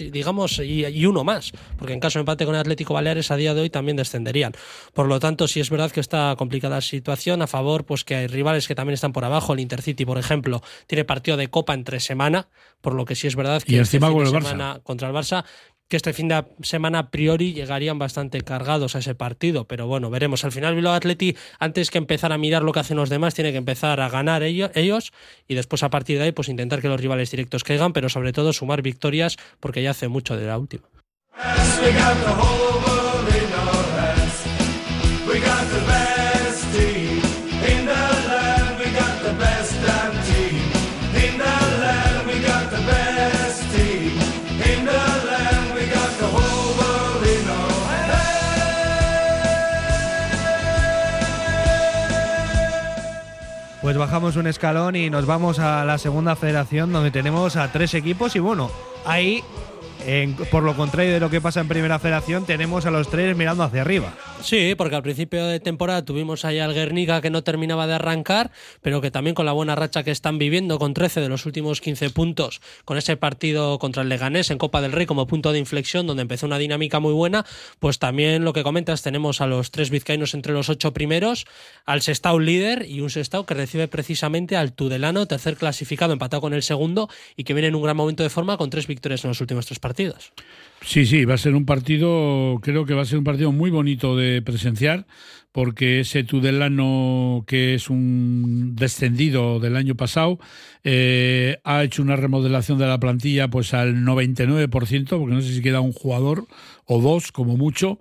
digamos, 0.08 0.58
y, 0.60 0.86
y 0.86 1.06
uno 1.06 1.24
más. 1.24 1.52
Porque 1.76 1.92
en 1.92 2.00
caso 2.00 2.18
de 2.18 2.20
empate 2.20 2.46
con 2.46 2.54
el 2.54 2.60
Atlético 2.60 2.94
Baleares 2.94 3.30
a 3.30 3.36
día 3.36 3.52
de 3.54 3.60
hoy 3.60 3.70
también 3.70 3.96
descenderían. 3.96 4.52
Por 4.94 5.06
lo 5.06 5.20
tanto, 5.20 5.46
sí 5.48 5.60
es 5.60 5.68
verdad 5.68 5.90
que 5.90 6.00
está 6.00 6.34
complicada 6.38 6.76
la 6.76 6.80
situación. 6.80 7.42
A 7.42 7.46
favor, 7.46 7.84
pues 7.84 8.04
que 8.04 8.14
hay 8.14 8.26
rivales 8.26 8.66
que 8.68 8.74
también 8.74 8.94
están 8.94 9.12
por 9.12 9.24
abajo. 9.24 9.52
El 9.52 9.60
Intercity, 9.60 10.04
por 10.04 10.18
ejemplo, 10.18 10.62
tiene 10.86 11.04
partido 11.04 11.36
de 11.36 11.48
Copa 11.48 11.74
entre 11.74 12.00
semana. 12.00 12.48
Por 12.80 12.94
lo 12.94 13.04
que 13.04 13.14
sí 13.14 13.26
es 13.26 13.36
verdad 13.36 13.62
que 13.62 13.72
Y 13.72 13.78
este 13.78 13.96
encima 13.98 14.12
con 14.12 14.24
de 14.24 14.30
Barça. 14.30 14.42
semana 14.42 14.80
contra 14.82 15.08
el 15.08 15.14
Barça 15.14 15.44
que 15.90 15.96
este 15.96 16.14
fin 16.14 16.28
de 16.28 16.42
semana 16.62 17.00
a 17.00 17.10
priori 17.10 17.52
llegarían 17.52 17.98
bastante 17.98 18.40
cargados 18.40 18.94
a 18.96 19.00
ese 19.00 19.14
partido, 19.14 19.64
pero 19.66 19.86
bueno, 19.86 20.08
veremos. 20.08 20.44
Al 20.44 20.52
final 20.52 20.74
Bilbao 20.76 20.94
Atleti, 20.94 21.36
antes 21.58 21.90
que 21.90 21.98
empezar 21.98 22.32
a 22.32 22.38
mirar 22.38 22.62
lo 22.62 22.72
que 22.72 22.80
hacen 22.80 22.96
los 22.96 23.10
demás, 23.10 23.34
tiene 23.34 23.50
que 23.50 23.58
empezar 23.58 24.00
a 24.00 24.08
ganar 24.08 24.42
ello- 24.42 24.70
ellos 24.74 25.12
y 25.48 25.54
después 25.56 25.82
a 25.82 25.90
partir 25.90 26.18
de 26.18 26.24
ahí 26.24 26.32
pues 26.32 26.48
intentar 26.48 26.80
que 26.80 26.88
los 26.88 27.00
rivales 27.00 27.30
directos 27.30 27.64
caigan, 27.64 27.92
pero 27.92 28.08
sobre 28.08 28.32
todo 28.32 28.52
sumar 28.52 28.82
victorias 28.82 29.36
porque 29.58 29.82
ya 29.82 29.90
hace 29.90 30.08
mucho 30.08 30.36
de 30.36 30.46
la 30.46 30.56
última. 30.58 30.84
Pues 53.90 53.98
bajamos 53.98 54.36
un 54.36 54.46
escalón 54.46 54.94
y 54.94 55.10
nos 55.10 55.26
vamos 55.26 55.58
a 55.58 55.84
la 55.84 55.98
segunda 55.98 56.36
federación 56.36 56.92
donde 56.92 57.10
tenemos 57.10 57.56
a 57.56 57.72
tres 57.72 57.92
equipos 57.94 58.36
y 58.36 58.38
bueno, 58.38 58.70
ahí, 59.04 59.42
por 60.50 60.62
lo 60.62 60.76
contrario 60.76 61.12
de 61.12 61.20
lo 61.20 61.30
que 61.30 61.40
pasa 61.40 61.60
en 61.60 61.68
primera 61.68 61.98
federación, 61.98 62.46
tenemos 62.46 62.86
a 62.86 62.90
los 62.90 63.08
tres 63.08 63.36
mirando 63.36 63.62
hacia 63.62 63.82
arriba. 63.82 64.14
Sí, 64.42 64.74
porque 64.76 64.96
al 64.96 65.02
principio 65.02 65.46
de 65.46 65.60
temporada 65.60 66.04
tuvimos 66.04 66.44
ahí 66.44 66.58
al 66.58 66.72
Guernica 66.72 67.20
que 67.20 67.30
no 67.30 67.42
terminaba 67.42 67.86
de 67.86 67.94
arrancar, 67.94 68.50
pero 68.80 69.00
que 69.00 69.10
también 69.10 69.34
con 69.34 69.46
la 69.46 69.52
buena 69.52 69.74
racha 69.74 70.02
que 70.02 70.10
están 70.10 70.38
viviendo, 70.38 70.78
con 70.78 70.94
13 70.94 71.20
de 71.20 71.28
los 71.28 71.44
últimos 71.44 71.80
15 71.80 72.10
puntos, 72.10 72.60
con 72.84 72.96
ese 72.96 73.16
partido 73.16 73.78
contra 73.78 74.02
el 74.02 74.08
Leganés 74.08 74.50
en 74.50 74.58
Copa 74.58 74.80
del 74.80 74.92
Rey 74.92 75.06
como 75.06 75.26
punto 75.26 75.52
de 75.52 75.58
inflexión, 75.58 76.06
donde 76.06 76.22
empezó 76.22 76.46
una 76.46 76.58
dinámica 76.58 77.00
muy 77.00 77.12
buena, 77.12 77.44
pues 77.78 77.98
también 77.98 78.44
lo 78.44 78.52
que 78.52 78.62
comentas, 78.62 79.02
tenemos 79.02 79.40
a 79.40 79.46
los 79.46 79.70
tres 79.70 79.90
vizcaínos 79.90 80.32
entre 80.34 80.52
los 80.52 80.70
ocho 80.70 80.92
primeros, 80.92 81.46
al 81.84 82.00
Sestao 82.00 82.38
líder 82.38 82.86
y 82.88 83.02
un 83.02 83.10
Sestao 83.10 83.44
que 83.44 83.54
recibe 83.54 83.88
precisamente 83.88 84.56
al 84.56 84.72
Tudelano, 84.72 85.26
tercer 85.26 85.56
clasificado, 85.56 86.14
empatado 86.14 86.40
con 86.40 86.54
el 86.54 86.62
segundo, 86.62 87.10
y 87.36 87.44
que 87.44 87.52
viene 87.52 87.68
en 87.68 87.74
un 87.74 87.82
gran 87.82 87.96
momento 87.96 88.22
de 88.22 88.30
forma 88.30 88.56
con 88.56 88.70
tres 88.70 88.86
victorias 88.86 89.24
en 89.24 89.28
los 89.28 89.40
últimos 89.40 89.66
tres 89.66 89.78
partidos. 89.78 89.89
Sí, 90.82 91.04
sí, 91.04 91.26
va 91.26 91.34
a 91.34 91.38
ser 91.38 91.54
un 91.54 91.66
partido, 91.66 92.58
creo 92.62 92.86
que 92.86 92.94
va 92.94 93.02
a 93.02 93.04
ser 93.04 93.18
un 93.18 93.24
partido 93.24 93.52
muy 93.52 93.70
bonito 93.70 94.16
de 94.16 94.40
presenciar, 94.40 95.06
porque 95.52 96.00
ese 96.00 96.24
Tudelano, 96.24 97.44
que 97.46 97.74
es 97.74 97.90
un 97.90 98.76
descendido 98.76 99.60
del 99.60 99.76
año 99.76 99.94
pasado, 99.94 100.38
eh, 100.82 101.58
ha 101.64 101.84
hecho 101.84 102.02
una 102.02 102.16
remodelación 102.16 102.78
de 102.78 102.86
la 102.86 102.98
plantilla 102.98 103.48
pues 103.48 103.74
al 103.74 103.96
99%, 104.04 105.18
porque 105.18 105.34
no 105.34 105.42
sé 105.42 105.52
si 105.52 105.60
queda 105.60 105.80
un 105.80 105.92
jugador 105.92 106.46
o 106.86 107.00
dos, 107.00 107.30
como 107.30 107.58
mucho. 107.58 108.00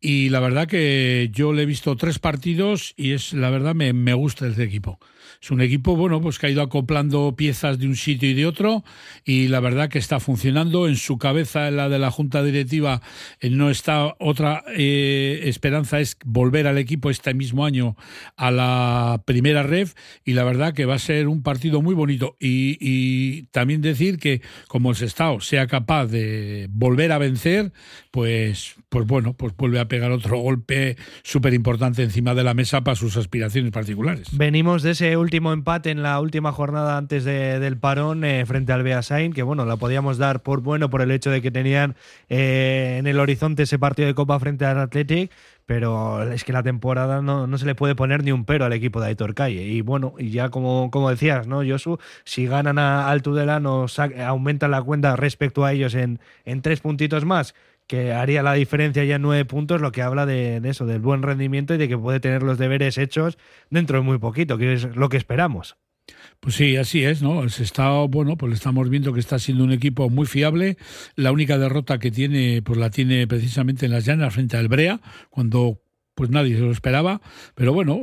Y 0.00 0.28
la 0.28 0.40
verdad 0.40 0.68
que 0.68 1.30
yo 1.32 1.52
le 1.52 1.62
he 1.62 1.66
visto 1.66 1.96
tres 1.96 2.18
partidos 2.18 2.92
y 2.96 3.12
es 3.12 3.32
la 3.32 3.50
verdad 3.50 3.74
me, 3.74 3.92
me 3.92 4.14
gusta 4.14 4.46
este 4.46 4.64
equipo. 4.64 5.00
Es 5.40 5.50
un 5.50 5.60
equipo, 5.60 5.96
bueno, 5.96 6.20
pues 6.20 6.38
que 6.38 6.46
ha 6.46 6.50
ido 6.50 6.62
acoplando 6.62 7.34
piezas 7.36 7.78
de 7.78 7.86
un 7.86 7.96
sitio 7.96 8.28
y 8.28 8.34
de 8.34 8.46
otro 8.46 8.84
y 9.24 9.48
la 9.48 9.60
verdad 9.60 9.88
que 9.88 9.98
está 9.98 10.20
funcionando. 10.20 10.88
En 10.88 10.96
su 10.96 11.18
cabeza, 11.18 11.68
en 11.68 11.76
la 11.76 11.88
de 11.88 11.98
la 11.98 12.10
Junta 12.10 12.42
Directiva, 12.42 13.02
eh, 13.40 13.50
no 13.50 13.70
está 13.70 14.14
otra 14.18 14.64
eh, 14.74 15.40
esperanza, 15.44 16.00
es 16.00 16.16
volver 16.24 16.66
al 16.66 16.78
equipo 16.78 17.10
este 17.10 17.34
mismo 17.34 17.64
año 17.64 17.96
a 18.36 18.50
la 18.50 19.22
primera 19.24 19.62
ref 19.62 19.94
y 20.24 20.32
la 20.32 20.44
verdad 20.44 20.74
que 20.74 20.86
va 20.86 20.94
a 20.94 20.98
ser 20.98 21.28
un 21.28 21.42
partido 21.42 21.82
muy 21.82 21.94
bonito. 21.94 22.36
Y, 22.40 23.42
también 23.50 23.80
decir 23.80 24.18
que 24.18 24.42
como 24.68 24.90
el 24.90 24.96
Sestao 24.96 25.40
sea 25.40 25.66
capaz 25.66 26.06
de 26.06 26.68
volver 26.70 27.12
a 27.12 27.18
vencer, 27.18 27.72
pues, 28.10 28.76
pues 28.88 29.06
bueno, 29.06 29.34
pues 29.34 29.54
vuelve 29.56 29.80
a 29.80 29.88
pegar 29.88 30.10
otro 30.12 30.38
golpe 30.38 30.96
súper 31.22 31.52
importante 31.52 32.02
encima 32.02 32.34
de 32.34 32.42
la 32.42 32.54
mesa 32.54 32.82
para 32.82 32.94
sus 32.94 33.16
aspiraciones 33.18 33.70
particulares. 33.70 34.28
Venimos 34.32 34.82
de 34.82 34.92
ese 34.92 35.16
último 35.16 35.52
empate 35.52 35.90
en 35.90 36.02
la 36.02 36.18
última 36.20 36.52
jornada 36.52 36.96
antes 36.96 37.24
de- 37.24 37.58
del 37.60 37.76
parón 37.76 38.24
eh, 38.24 38.46
frente 38.46 38.72
al 38.72 38.82
Beasain, 38.82 39.32
que 39.32 39.42
bueno, 39.42 39.66
la 39.66 39.76
podíamos 39.76 40.16
dar 40.16 40.42
por 40.42 40.62
bueno 40.62 40.88
por 40.88 41.02
el 41.02 41.10
hecho 41.10 41.30
de 41.30 41.42
que 41.42 41.50
tenían 41.50 41.96
eh, 42.30 42.96
en 42.98 43.06
el 43.06 43.20
horizonte 43.20 43.64
ese 43.64 43.78
partido 43.78 44.06
de 44.08 44.14
Copa 44.14 44.38
frente 44.40 44.64
al 44.64 44.78
Athletic, 44.78 45.30
pero 45.66 46.22
es 46.32 46.44
que 46.44 46.54
la 46.54 46.62
temporada 46.62 47.20
no, 47.20 47.46
no 47.46 47.58
se 47.58 47.66
le 47.66 47.74
puede 47.74 47.94
poner 47.94 48.24
ni 48.24 48.32
un 48.32 48.46
pero 48.46 48.64
al 48.64 48.72
equipo 48.72 49.02
de 49.02 49.08
Aitor 49.08 49.34
Calle. 49.34 49.64
Y 49.64 49.82
bueno, 49.82 50.14
y 50.18 50.30
ya 50.30 50.48
como, 50.48 50.90
como 50.90 51.10
decías, 51.10 51.46
¿no, 51.46 51.60
Josu? 51.62 51.98
Si 52.24 52.46
ganan 52.46 52.78
a, 52.78 53.10
al 53.10 53.20
Tudelano, 53.20 53.84
aumentan 54.26 54.70
la 54.70 54.80
cuenta 54.80 55.14
respecto 55.16 55.66
a 55.66 55.72
ellos 55.74 55.94
en, 55.94 56.20
en 56.46 56.62
tres 56.62 56.80
puntitos 56.80 57.26
más 57.26 57.54
que 57.88 58.12
haría 58.12 58.42
la 58.44 58.52
diferencia 58.52 59.02
ya 59.04 59.16
en 59.16 59.22
nueve 59.22 59.44
puntos, 59.46 59.80
lo 59.80 59.90
que 59.90 60.02
habla 60.02 60.26
de, 60.26 60.60
eso, 60.64 60.86
del 60.86 61.00
buen 61.00 61.22
rendimiento 61.22 61.74
y 61.74 61.78
de 61.78 61.88
que 61.88 61.98
puede 61.98 62.20
tener 62.20 62.42
los 62.42 62.58
deberes 62.58 62.98
hechos 62.98 63.38
dentro 63.70 63.98
de 63.98 64.04
muy 64.04 64.18
poquito, 64.18 64.58
que 64.58 64.74
es 64.74 64.84
lo 64.94 65.08
que 65.08 65.16
esperamos. 65.16 65.76
Pues 66.38 66.54
sí, 66.54 66.76
así 66.76 67.04
es, 67.04 67.22
¿no? 67.22 67.42
El 67.42 67.50
Sestao, 67.50 68.08
bueno, 68.08 68.36
pues 68.36 68.52
estamos 68.52 68.88
viendo 68.88 69.12
que 69.12 69.20
está 69.20 69.38
siendo 69.38 69.64
un 69.64 69.72
equipo 69.72 70.08
muy 70.08 70.26
fiable. 70.26 70.76
La 71.16 71.32
única 71.32 71.58
derrota 71.58 71.98
que 71.98 72.10
tiene, 72.10 72.62
pues 72.62 72.78
la 72.78 72.90
tiene 72.90 73.26
precisamente 73.26 73.86
en 73.86 73.92
las 73.92 74.04
llanas 74.04 74.34
frente 74.34 74.56
al 74.56 74.68
Brea, 74.68 75.00
cuando 75.30 75.80
pues 76.18 76.30
nadie 76.30 76.56
se 76.56 76.62
lo 76.62 76.72
esperaba. 76.72 77.20
Pero 77.54 77.72
bueno, 77.72 78.00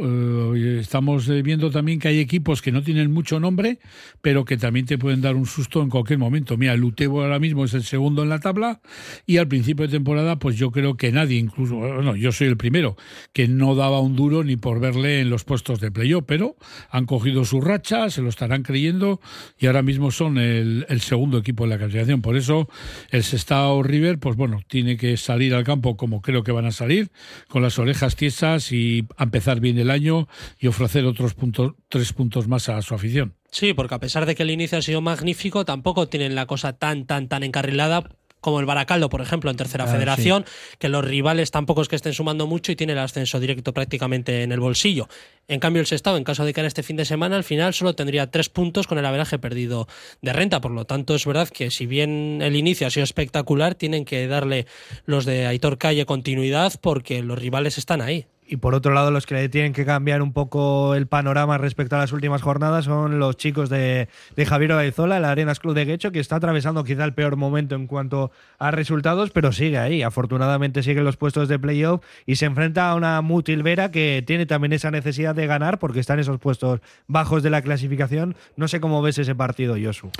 eh, 0.55 0.77
estamos 0.79 1.27
eh, 1.27 1.41
viendo 1.41 1.69
también 1.69 1.99
que 1.99 2.07
hay 2.07 2.19
equipos 2.19 2.61
que 2.61 2.71
no 2.71 2.81
tienen 2.81 3.11
mucho 3.11 3.41
nombre, 3.41 3.77
pero 4.21 4.45
que 4.45 4.55
también 4.55 4.85
te 4.85 4.97
pueden 4.97 5.19
dar 5.19 5.35
un 5.35 5.45
susto 5.45 5.81
en 5.81 5.89
cualquier 5.89 6.17
momento. 6.17 6.55
Mira, 6.55 6.71
el 6.71 6.83
Utebo 6.85 7.23
ahora 7.23 7.39
mismo 7.39 7.65
es 7.65 7.73
el 7.73 7.83
segundo 7.83 8.23
en 8.23 8.29
la 8.29 8.39
tabla 8.39 8.79
y 9.25 9.35
al 9.35 9.49
principio 9.49 9.85
de 9.85 9.91
temporada, 9.91 10.39
pues 10.39 10.55
yo 10.55 10.71
creo 10.71 10.95
que 10.95 11.11
nadie, 11.11 11.37
incluso, 11.37 11.75
bueno, 11.75 12.15
yo 12.15 12.31
soy 12.31 12.47
el 12.47 12.55
primero, 12.55 12.95
que 13.33 13.49
no 13.49 13.75
daba 13.75 13.99
un 13.99 14.15
duro 14.15 14.45
ni 14.45 14.55
por 14.55 14.79
verle 14.79 15.19
en 15.19 15.29
los 15.29 15.43
puestos 15.43 15.81
de 15.81 15.91
playoff, 15.91 16.23
pero 16.25 16.55
han 16.89 17.07
cogido 17.07 17.43
su 17.43 17.59
racha, 17.59 18.09
se 18.09 18.21
lo 18.21 18.29
estarán 18.29 18.63
creyendo 18.63 19.19
y 19.59 19.67
ahora 19.67 19.81
mismo 19.81 20.09
son 20.11 20.37
el, 20.37 20.85
el 20.87 21.01
segundo 21.01 21.37
equipo 21.37 21.65
de 21.65 21.71
la 21.71 21.77
clasificación. 21.77 22.21
Por 22.21 22.37
eso 22.37 22.69
el 23.09 23.23
Sestao 23.23 23.83
River, 23.83 24.19
pues 24.19 24.37
bueno, 24.37 24.61
tiene 24.69 24.95
que 24.95 25.17
salir 25.17 25.53
al 25.53 25.65
campo 25.65 25.97
como 25.97 26.21
creo 26.21 26.43
que 26.43 26.53
van 26.53 26.65
a 26.65 26.71
salir, 26.71 27.09
con 27.49 27.61
las 27.61 27.77
orejas 27.77 28.04
tiesas 28.13 28.71
y 28.71 29.07
empezar 29.17 29.59
bien 29.59 29.79
el 29.79 29.89
año 29.89 30.27
y 30.59 30.67
ofrecer 30.67 31.05
otros 31.05 31.33
puntos, 31.33 31.73
tres 31.89 32.13
puntos 32.13 32.47
más 32.47 32.69
a 32.69 32.81
su 32.83 32.93
afición. 32.93 33.33
Sí, 33.49 33.73
porque 33.73 33.95
a 33.95 33.99
pesar 33.99 34.25
de 34.25 34.35
que 34.35 34.43
el 34.43 34.51
inicio 34.51 34.77
ha 34.77 34.81
sido 34.81 35.01
magnífico, 35.01 35.65
tampoco 35.65 36.07
tienen 36.07 36.35
la 36.35 36.45
cosa 36.45 36.73
tan, 36.73 37.05
tan, 37.05 37.29
tan 37.29 37.41
encarrilada 37.43 38.09
como 38.45 38.59
el 38.59 38.67
Baracaldo, 38.67 39.09
por 39.09 39.21
ejemplo, 39.21 39.49
en 39.49 39.57
tercera 39.57 39.85
Ah, 39.85 39.87
federación, 39.87 40.45
que 40.77 40.87
los 40.87 41.03
rivales 41.03 41.49
tampoco 41.49 41.81
es 41.81 41.87
que 41.87 41.95
estén 41.95 42.13
sumando 42.13 42.45
mucho 42.45 42.71
y 42.71 42.75
tiene 42.75 42.93
el 42.93 42.99
ascenso 42.99 43.39
directo 43.39 43.73
prácticamente 43.73 44.43
en 44.43 44.51
el 44.51 44.59
bolsillo. 44.59 45.09
En 45.47 45.59
cambio, 45.59 45.79
el 45.79 45.87
Sestao, 45.87 46.15
en 46.15 46.23
caso 46.23 46.45
de 46.45 46.53
que 46.53 46.59
era 46.59 46.67
este 46.67 46.83
fin 46.83 46.95
de 46.95 47.05
semana, 47.05 47.37
al 47.37 47.43
final 47.43 47.73
solo 47.73 47.95
tendría 47.95 48.29
tres 48.29 48.49
puntos 48.49 48.85
con 48.85 48.99
el 48.99 49.05
averaje 49.07 49.39
perdido 49.39 49.87
de 50.21 50.31
renta. 50.31 50.61
Por 50.61 50.69
lo 50.73 50.85
tanto, 50.85 51.15
es 51.15 51.25
verdad 51.25 51.49
que 51.49 51.71
si 51.71 51.87
bien 51.87 52.43
el 52.43 52.55
inicio 52.55 52.85
ha 52.85 52.91
sido 52.91 53.03
espectacular, 53.03 53.73
tienen 53.73 54.05
que 54.05 54.27
darle 54.27 54.67
los 55.05 55.25
de 55.25 55.47
Aitor 55.47 55.79
Calle 55.79 56.05
continuidad 56.05 56.73
porque 56.81 57.23
los 57.23 57.39
rivales 57.39 57.79
están 57.79 57.99
ahí. 57.99 58.27
Y 58.47 58.57
por 58.57 58.75
otro 58.75 58.93
lado, 58.93 59.09
los 59.09 59.25
que 59.25 59.33
le 59.33 59.49
tienen 59.49 59.73
que 59.73 59.85
cambiar 59.85 60.21
un 60.21 60.31
poco 60.31 60.93
el 60.93 61.07
panorama 61.07 61.57
respecto 61.57 61.95
a 61.95 61.99
las 61.99 62.11
últimas 62.11 62.43
jornadas 62.43 62.85
son 62.85 63.17
los 63.17 63.37
chicos 63.37 63.69
de, 63.69 64.07
de 64.35 64.45
Javier 64.45 64.73
Baizola, 64.73 65.17
el 65.17 65.25
Arenas 65.25 65.59
Club 65.59 65.73
de 65.73 65.85
Guecho, 65.85 66.11
que 66.11 66.19
está 66.19 66.35
atravesando 66.35 66.83
quizá 66.83 67.05
el 67.05 67.15
peor 67.15 67.37
momento 67.37 67.73
en 67.73 67.87
cuanto 67.87 68.31
a 68.59 68.69
resultados, 68.69 69.31
pero 69.31 69.51
sigue 69.51 69.79
ahí. 69.79 70.03
Afortunadamente 70.03 70.83
sigue 70.83 70.99
en 70.99 71.05
los 71.05 71.17
puestos 71.17 71.47
de 71.47 71.57
playoff 71.57 72.03
y 72.27 72.35
se 72.35 72.45
enfrenta 72.45 72.89
a 72.89 72.95
una 72.95 73.19
Mutilvera 73.21 73.89
que 73.89 74.23
tiene 74.25 74.45
también 74.45 74.73
esa 74.73 74.91
necesidad 74.91 75.33
de 75.33 75.47
ganar 75.47 75.79
porque 75.79 75.99
está 75.99 76.13
en 76.13 76.19
esos 76.19 76.39
puestos 76.39 76.81
bajos 77.07 77.41
de 77.41 77.49
la 77.49 77.63
clasificación. 77.63 78.35
No 78.57 78.67
sé 78.67 78.79
cómo 78.79 79.01
ves 79.01 79.17
ese 79.17 79.33
partido, 79.33 79.75
Josu. 79.81 80.11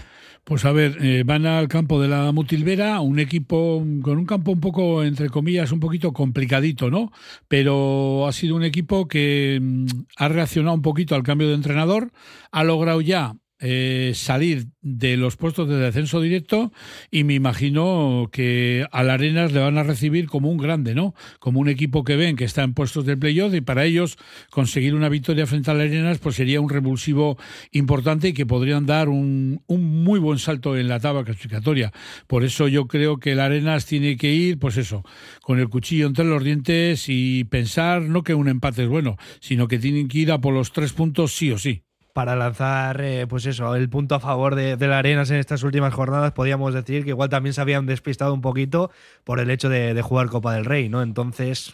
Pues 0.46 0.64
a 0.64 0.72
ver, 0.72 0.98
eh, 1.02 1.24
van 1.26 1.48
al 1.48 1.68
campo 1.68 2.00
de 2.00 2.08
la 2.08 2.32
Mutilvera, 2.32 3.00
un 3.02 3.18
equipo 3.18 3.84
con 4.04 4.20
un 4.20 4.26
campo 4.28 4.52
un 4.52 4.60
poco, 4.60 5.04
entre 5.04 5.28
comillas, 5.30 5.72
un 5.72 5.80
poquito 5.80 6.14
complicadito, 6.14 6.92
¿no? 6.92 7.12
Pero 7.48 8.28
ha 8.28 8.32
sido 8.32 8.56
un 8.56 8.64
equipo 8.64 9.08
que 9.08 9.58
mm, 9.60 9.86
ha 10.18 10.28
reaccionado 10.30 10.76
un 10.76 10.84
poquito 10.84 11.16
al 11.16 11.24
cambio 11.24 11.48
de 11.48 11.56
entrenador, 11.56 12.12
ha 12.52 12.64
logrado 12.64 13.02
ya 13.02 13.36
eh, 13.60 14.12
salir 14.16 14.68
de 14.82 15.16
los 15.16 15.38
puestos 15.38 15.70
de 15.70 15.78
descenso 15.78 16.20
directo 16.20 16.74
y 17.10 17.24
me 17.24 17.36
imagino 17.36 18.28
que 18.30 18.86
al 18.92 19.10
Arenas 19.10 19.54
le 19.54 19.62
van 19.62 19.78
a 19.78 19.84
recibir 19.84 20.28
como 20.28 20.52
un 20.52 20.58
grande, 20.58 20.94
¿no? 20.94 21.16
Como 21.40 21.62
un 21.62 21.70
equipo 21.70 22.04
que 22.04 22.18
ven 22.18 22.36
que 22.36 22.44
está 22.44 22.64
en 22.64 22.74
puestos 22.74 23.06
de 23.06 23.16
playoff 23.16 23.54
y 23.54 23.62
para 23.62 23.86
ellos 23.86 24.18
conseguir 24.50 24.94
una 24.94 25.08
victoria 25.08 25.48
frente 25.48 25.72
al 25.72 25.80
Arenas 25.80 26.20
pues 26.20 26.36
sería 26.36 26.60
un 26.60 26.70
revulsivo 26.70 27.38
importante 27.72 28.28
y 28.30 28.34
que 28.34 28.46
podrían 28.46 28.86
dar 28.86 29.08
un, 29.08 29.64
muy 29.68 30.20
buen 30.20 30.38
salto 30.38 30.76
en 30.76 30.90
la 30.90 31.00
tabla 31.00 31.24
clasificatoria. 31.24 31.94
Por 32.28 32.44
eso 32.44 32.68
yo 32.68 32.88
creo 32.88 33.20
que 33.20 33.32
el 33.32 33.40
Arenas 33.40 33.86
tiene 33.86 34.18
que 34.18 34.34
ir, 34.34 34.60
pues 34.60 34.76
eso, 34.76 35.04
con 35.42 35.60
el 35.60 35.70
cuchillo 35.70 36.08
entre 36.08 36.26
los 36.26 36.44
dientes 36.44 37.06
y 37.08 37.46
pensar 37.46 38.02
no 38.02 38.24
que 38.24 38.36
un 38.36 38.50
empate 38.50 38.84
es 38.84 38.90
bueno, 38.90 39.16
sino 39.40 39.70
que 39.70 39.80
tienen 39.80 40.10
que 40.10 40.20
ir 40.20 40.32
a 40.34 40.42
por 40.42 40.54
los 40.54 40.74
tres 40.74 40.92
puntos 40.92 41.34
sí 41.34 41.52
o 41.52 41.58
sí 41.58 41.86
para 42.16 42.38
lanzar, 42.38 43.02
eh, 43.02 43.28
pues 43.28 43.46
eso, 43.46 43.76
el 43.76 43.90
punto 43.90 44.16
a 44.16 44.22
favor 44.22 44.56
de, 44.56 44.78
de, 44.78 44.88
la 44.88 45.00
Arenas 45.00 45.32
en 45.32 45.36
estas 45.36 45.64
últimas 45.64 45.94
jornadas, 45.94 46.32
podríamos 46.32 46.74
decir 46.74 47.04
que 47.04 47.10
igual 47.10 47.28
también 47.28 47.52
se 47.52 47.60
habían 47.60 47.86
despistado 47.86 48.34
un 48.34 48.40
poquito 48.40 48.90
por 49.26 49.42
el 49.42 49.52
hecho 49.52 49.68
de, 49.68 49.94
de, 49.94 50.02
jugar 50.02 50.30
Copa 50.30 50.54
del 50.54 50.64
Rey, 50.64 50.88
¿no? 50.88 51.02
Entonces, 51.02 51.74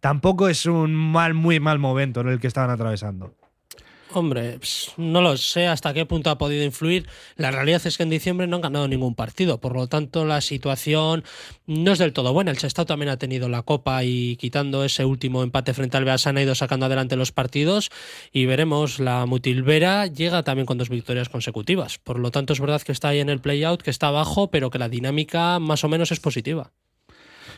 tampoco 0.00 0.50
es 0.50 0.66
un 0.66 0.94
mal, 0.94 1.32
muy 1.32 1.58
mal 1.58 1.78
momento 1.78 2.20
en 2.20 2.28
el 2.28 2.38
que 2.38 2.48
estaban 2.48 2.68
atravesando. 2.68 3.37
Hombre, 4.14 4.58
no 4.96 5.20
lo 5.20 5.36
sé 5.36 5.66
hasta 5.66 5.92
qué 5.92 6.06
punto 6.06 6.30
ha 6.30 6.38
podido 6.38 6.64
influir. 6.64 7.06
La 7.36 7.50
realidad 7.50 7.86
es 7.86 7.98
que 7.98 8.04
en 8.04 8.10
diciembre 8.10 8.46
no 8.46 8.56
han 8.56 8.62
ganado 8.62 8.88
ningún 8.88 9.14
partido, 9.14 9.60
por 9.60 9.74
lo 9.74 9.86
tanto 9.86 10.24
la 10.24 10.40
situación 10.40 11.24
no 11.66 11.92
es 11.92 11.98
del 11.98 12.14
todo 12.14 12.32
buena. 12.32 12.50
El 12.50 12.58
Sestao 12.58 12.86
también 12.86 13.10
ha 13.10 13.18
tenido 13.18 13.50
la 13.50 13.62
copa 13.62 14.04
y 14.04 14.36
quitando 14.36 14.82
ese 14.82 15.04
último 15.04 15.42
empate 15.42 15.74
frente 15.74 15.98
al 15.98 16.06
Beasan 16.06 16.38
ha 16.38 16.42
ido 16.42 16.54
sacando 16.54 16.86
adelante 16.86 17.16
los 17.16 17.32
partidos 17.32 17.90
y 18.32 18.46
veremos 18.46 18.98
la 18.98 19.26
Mutilvera 19.26 20.06
llega 20.06 20.42
también 20.42 20.64
con 20.64 20.78
dos 20.78 20.88
victorias 20.88 21.28
consecutivas. 21.28 21.98
Por 21.98 22.18
lo 22.18 22.30
tanto 22.30 22.54
es 22.54 22.60
verdad 22.60 22.80
que 22.80 22.92
está 22.92 23.08
ahí 23.08 23.20
en 23.20 23.28
el 23.28 23.40
play-out, 23.40 23.82
que 23.82 23.90
está 23.90 24.08
abajo, 24.08 24.50
pero 24.50 24.70
que 24.70 24.78
la 24.78 24.88
dinámica 24.88 25.58
más 25.58 25.84
o 25.84 25.88
menos 25.88 26.12
es 26.12 26.20
positiva. 26.20 26.72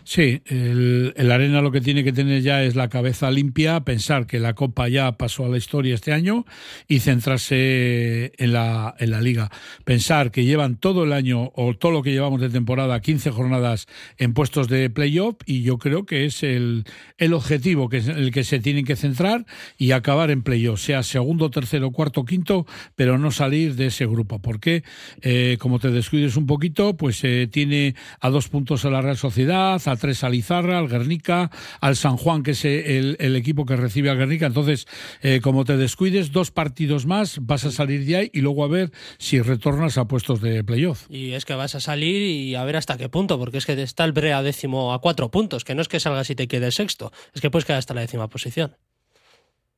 Sí, 0.04 0.42
el, 0.46 1.12
el, 1.16 1.30
Arena 1.30 1.62
lo 1.62 1.70
que 1.70 1.80
tiene 1.80 2.04
que 2.04 2.12
tener 2.12 2.42
ya 2.42 2.62
es 2.62 2.74
la 2.74 2.88
cabeza 2.88 3.30
limpia, 3.30 3.80
pensar 3.80 4.26
que 4.26 4.40
la 4.40 4.54
Copa 4.54 4.88
ya 4.88 5.12
pasó 5.12 5.44
a 5.44 5.48
la 5.48 5.58
historia 5.58 5.94
este 5.94 6.12
año 6.12 6.44
y 6.88 7.00
centrarse 7.00 8.32
en 8.38 8.52
la, 8.52 8.94
en 8.98 9.10
la 9.10 9.20
Liga. 9.20 9.50
Pensar 9.84 10.30
que 10.30 10.44
llevan 10.44 10.76
todo 10.76 11.04
el 11.04 11.12
año 11.12 11.52
o 11.54 11.74
todo 11.74 11.92
lo 11.92 12.02
que 12.02 12.12
llevamos 12.12 12.40
de 12.40 12.48
temporada, 12.48 13.00
15 13.00 13.30
jornadas 13.30 13.86
en 14.18 14.34
puestos 14.34 14.68
de 14.68 14.90
playoff 14.90 15.36
y 15.46 15.62
yo 15.62 15.78
creo 15.78 16.06
que 16.06 16.24
es 16.24 16.42
el, 16.42 16.84
el 17.18 17.32
objetivo 17.32 17.88
que 17.88 17.98
es 17.98 18.08
el 18.08 18.32
que 18.32 18.44
se 18.44 18.60
tienen 18.60 18.84
que 18.84 18.96
centrar 18.96 19.46
y 19.78 19.92
acabar 19.92 20.30
en 20.30 20.42
playoff, 20.42 20.80
sea 20.80 21.02
segundo, 21.02 21.50
tercero, 21.50 21.90
cuarto, 21.90 22.24
quinto, 22.24 22.66
pero 22.96 23.18
no 23.18 23.30
salir 23.30 23.76
de 23.76 23.86
ese 23.86 24.06
grupo. 24.06 24.40
Porque 24.40 24.84
eh, 25.22 25.56
como 25.60 25.78
te 25.78 25.90
descuides 25.90 26.36
un 26.36 26.46
poquito, 26.46 26.96
pues 26.96 27.22
eh, 27.24 27.48
tiene 27.50 27.94
a 28.20 28.30
dos 28.30 28.48
puntos 28.48 28.84
a 28.84 28.90
la 28.90 29.02
Real 29.02 29.16
Sociedad, 29.16 29.80
a 29.90 29.96
tres 29.96 30.24
al 30.24 30.34
Izarra, 30.34 30.78
al 30.78 30.88
Guernica, 30.88 31.50
al 31.80 31.96
San 31.96 32.16
Juan, 32.16 32.42
que 32.42 32.52
es 32.52 32.64
el, 32.64 33.16
el 33.20 33.36
equipo 33.36 33.66
que 33.66 33.76
recibe 33.76 34.10
al 34.10 34.16
Guernica. 34.16 34.46
Entonces, 34.46 34.86
eh, 35.22 35.40
como 35.42 35.64
te 35.64 35.76
descuides, 35.76 36.32
dos 36.32 36.50
partidos 36.50 37.06
más, 37.06 37.38
vas 37.42 37.64
a 37.64 37.70
salir 37.70 38.04
de 38.04 38.16
ahí 38.16 38.30
y 38.32 38.40
luego 38.40 38.64
a 38.64 38.68
ver 38.68 38.92
si 39.18 39.40
retornas 39.40 39.98
a 39.98 40.06
puestos 40.06 40.40
de 40.40 40.64
playoff. 40.64 41.06
Y 41.10 41.32
es 41.32 41.44
que 41.44 41.54
vas 41.54 41.74
a 41.74 41.80
salir 41.80 42.22
y 42.22 42.54
a 42.54 42.64
ver 42.64 42.76
hasta 42.76 42.96
qué 42.96 43.08
punto, 43.08 43.38
porque 43.38 43.58
es 43.58 43.66
que 43.66 43.80
está 43.82 44.04
el 44.04 44.12
Brea 44.12 44.42
décimo 44.42 44.92
a 44.92 45.00
cuatro 45.00 45.30
puntos, 45.30 45.64
que 45.64 45.74
no 45.74 45.82
es 45.82 45.88
que 45.88 46.00
salgas 46.00 46.30
y 46.30 46.34
te 46.34 46.48
quedes 46.48 46.74
sexto, 46.74 47.12
es 47.34 47.40
que 47.40 47.50
puedes 47.50 47.64
quedar 47.64 47.78
hasta 47.78 47.94
la 47.94 48.02
décima 48.02 48.28
posición. 48.28 48.76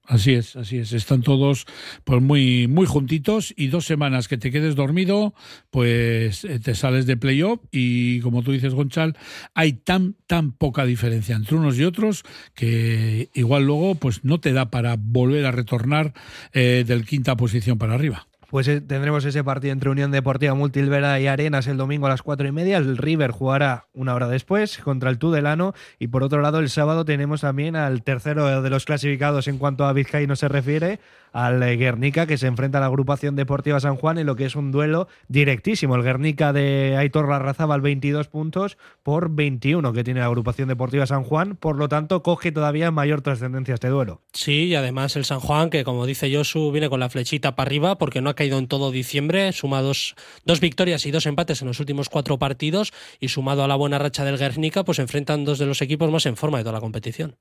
Así 0.05 0.33
es, 0.33 0.57
así 0.57 0.79
es. 0.79 0.93
Están 0.93 1.23
todos 1.23 1.65
pues 2.05 2.21
muy, 2.21 2.67
muy 2.67 2.87
juntitos 2.87 3.55
y 3.57 3.69
dos 3.69 3.87
semanas 3.87 4.27
que 4.27 4.37
te 4.37 4.51
quedes 4.51 4.75
dormido, 4.75 5.33
pues 5.71 6.45
eh, 6.45 6.59
te 6.59 6.75
sales 6.75 7.07
de 7.07 7.17
playoff 7.17 7.61
y 7.71 8.21
como 8.21 8.43
tú 8.43 8.51
dices, 8.51 8.75
Gonchal, 8.75 9.17
hay 9.55 9.75
tan, 9.75 10.17
tan 10.27 10.53
poca 10.53 10.85
diferencia 10.85 11.37
entre 11.37 11.57
unos 11.57 11.79
y 11.79 11.85
otros 11.85 12.25
que 12.55 13.31
igual 13.35 13.65
luego 13.65 13.95
pues 13.95 14.25
no 14.25 14.41
te 14.41 14.53
da 14.53 14.71
para 14.71 14.97
volver 14.99 15.47
a 15.47 15.53
retornar 15.53 16.15
eh, 16.53 16.85
del 16.87 17.07
quinta 17.07 17.37
posición 17.37 17.79
para 17.79 17.95
arriba 17.95 18.27
pues 18.53 18.67
tendremos 18.67 19.25
ese 19.25 19.43
partido 19.43 19.73
entre 19.73 19.89
Unión 19.89 20.11
Deportiva 20.11 20.53
Multilvera 20.53 21.19
y 21.19 21.27
Arenas 21.27 21.67
el 21.69 21.79
domingo 21.79 22.05
a 22.05 22.11
las 22.11 22.21
cuatro 22.21 22.47
y 22.47 22.53
media. 22.53 22.77
El 22.77 22.99
River 22.99 23.31
jugará 23.31 23.87
una 23.95 24.15
hora 24.15 24.29
después 24.29 24.77
contra 24.77 25.09
el 25.09 25.17
Tudelano. 25.17 25.73
Y 25.99 26.09
por 26.09 26.23
otro 26.23 26.43
lado, 26.43 26.59
el 26.59 26.69
sábado 26.69 27.07
tenemos 27.07 27.41
también 27.41 27.77
al 27.77 28.03
tercero 28.03 28.61
de 28.61 28.69
los 28.69 28.85
clasificados 28.85 29.49
en 29.49 29.57
cuanto 29.57 29.87
a 29.87 29.95
Vizcay 29.95 30.29
se 30.37 30.49
refiere, 30.49 31.01
al 31.33 31.61
Guernica, 31.77 32.27
que 32.27 32.39
se 32.39 32.47
enfrenta 32.47 32.79
a 32.79 32.81
la 32.81 32.87
agrupación 32.87 33.37
deportiva 33.37 33.81
San 33.81 33.97
Juan 33.97 34.19
en 34.19 34.27
lo 34.27 34.37
que 34.37 34.45
es 34.45 34.57
un 34.57 34.71
duelo 34.71 35.09
directísimo. 35.29 35.97
El 35.97 36.03
Guernica 36.03 36.53
de 36.53 36.97
Aitor 36.97 37.29
Larrazábal, 37.29 37.81
22 37.81 38.29
puntos 38.29 38.79
por 39.03 39.31
21 39.31 39.93
que 39.93 40.05
tiene 40.05 40.21
la 40.21 40.27
agrupación 40.27 40.69
deportiva 40.69 41.07
San 41.07 41.25
Juan. 41.25 41.57
Por 41.57 41.77
lo 41.77 41.89
tanto, 41.89 42.23
coge 42.23 42.53
todavía 42.53 42.91
mayor 42.91 43.23
trascendencia 43.23 43.75
este 43.75 43.89
duelo. 43.89 44.21
Sí, 44.33 44.65
y 44.65 44.75
además 44.75 45.17
el 45.17 45.25
San 45.25 45.41
Juan, 45.41 45.71
que 45.71 45.85
como 45.85 46.07
dice 46.07 46.35
Josu, 46.35 46.71
viene 46.73 46.89
con 46.89 47.01
la 47.01 47.09
flechita 47.09 47.55
para 47.55 47.69
arriba 47.69 47.99
porque 47.99 48.21
no 48.21 48.31
ha 48.31 48.35
caído 48.35 48.59
en 48.59 48.69
todo 48.69 48.91
diciembre, 48.91 49.53
suma 49.53 49.83
dos, 49.83 50.15
dos 50.45 50.61
victorias 50.61 51.07
y 51.07 51.11
dos 51.11 51.27
empates 51.27 51.63
en 51.63 51.69
los 51.69 51.81
últimos 51.81 52.09
cuatro 52.09 52.39
partidos 52.39 52.93
y 53.21 53.29
sumado 53.29 53.65
a 53.65 53.69
la 53.69 53.77
buena 53.77 53.99
racha 53.99 54.25
del 54.25 54.39
Guernica, 54.39 54.85
pues 54.85 54.99
enfrentan 54.99 55.45
dos 55.45 55.59
de 55.59 55.67
los 55.67 55.83
equipos 55.83 56.11
más 56.11 56.27
en 56.27 56.37
forma 56.37 56.59
de 56.59 56.65
toda 56.65 56.75
la 56.75 56.81
competición. 56.81 57.37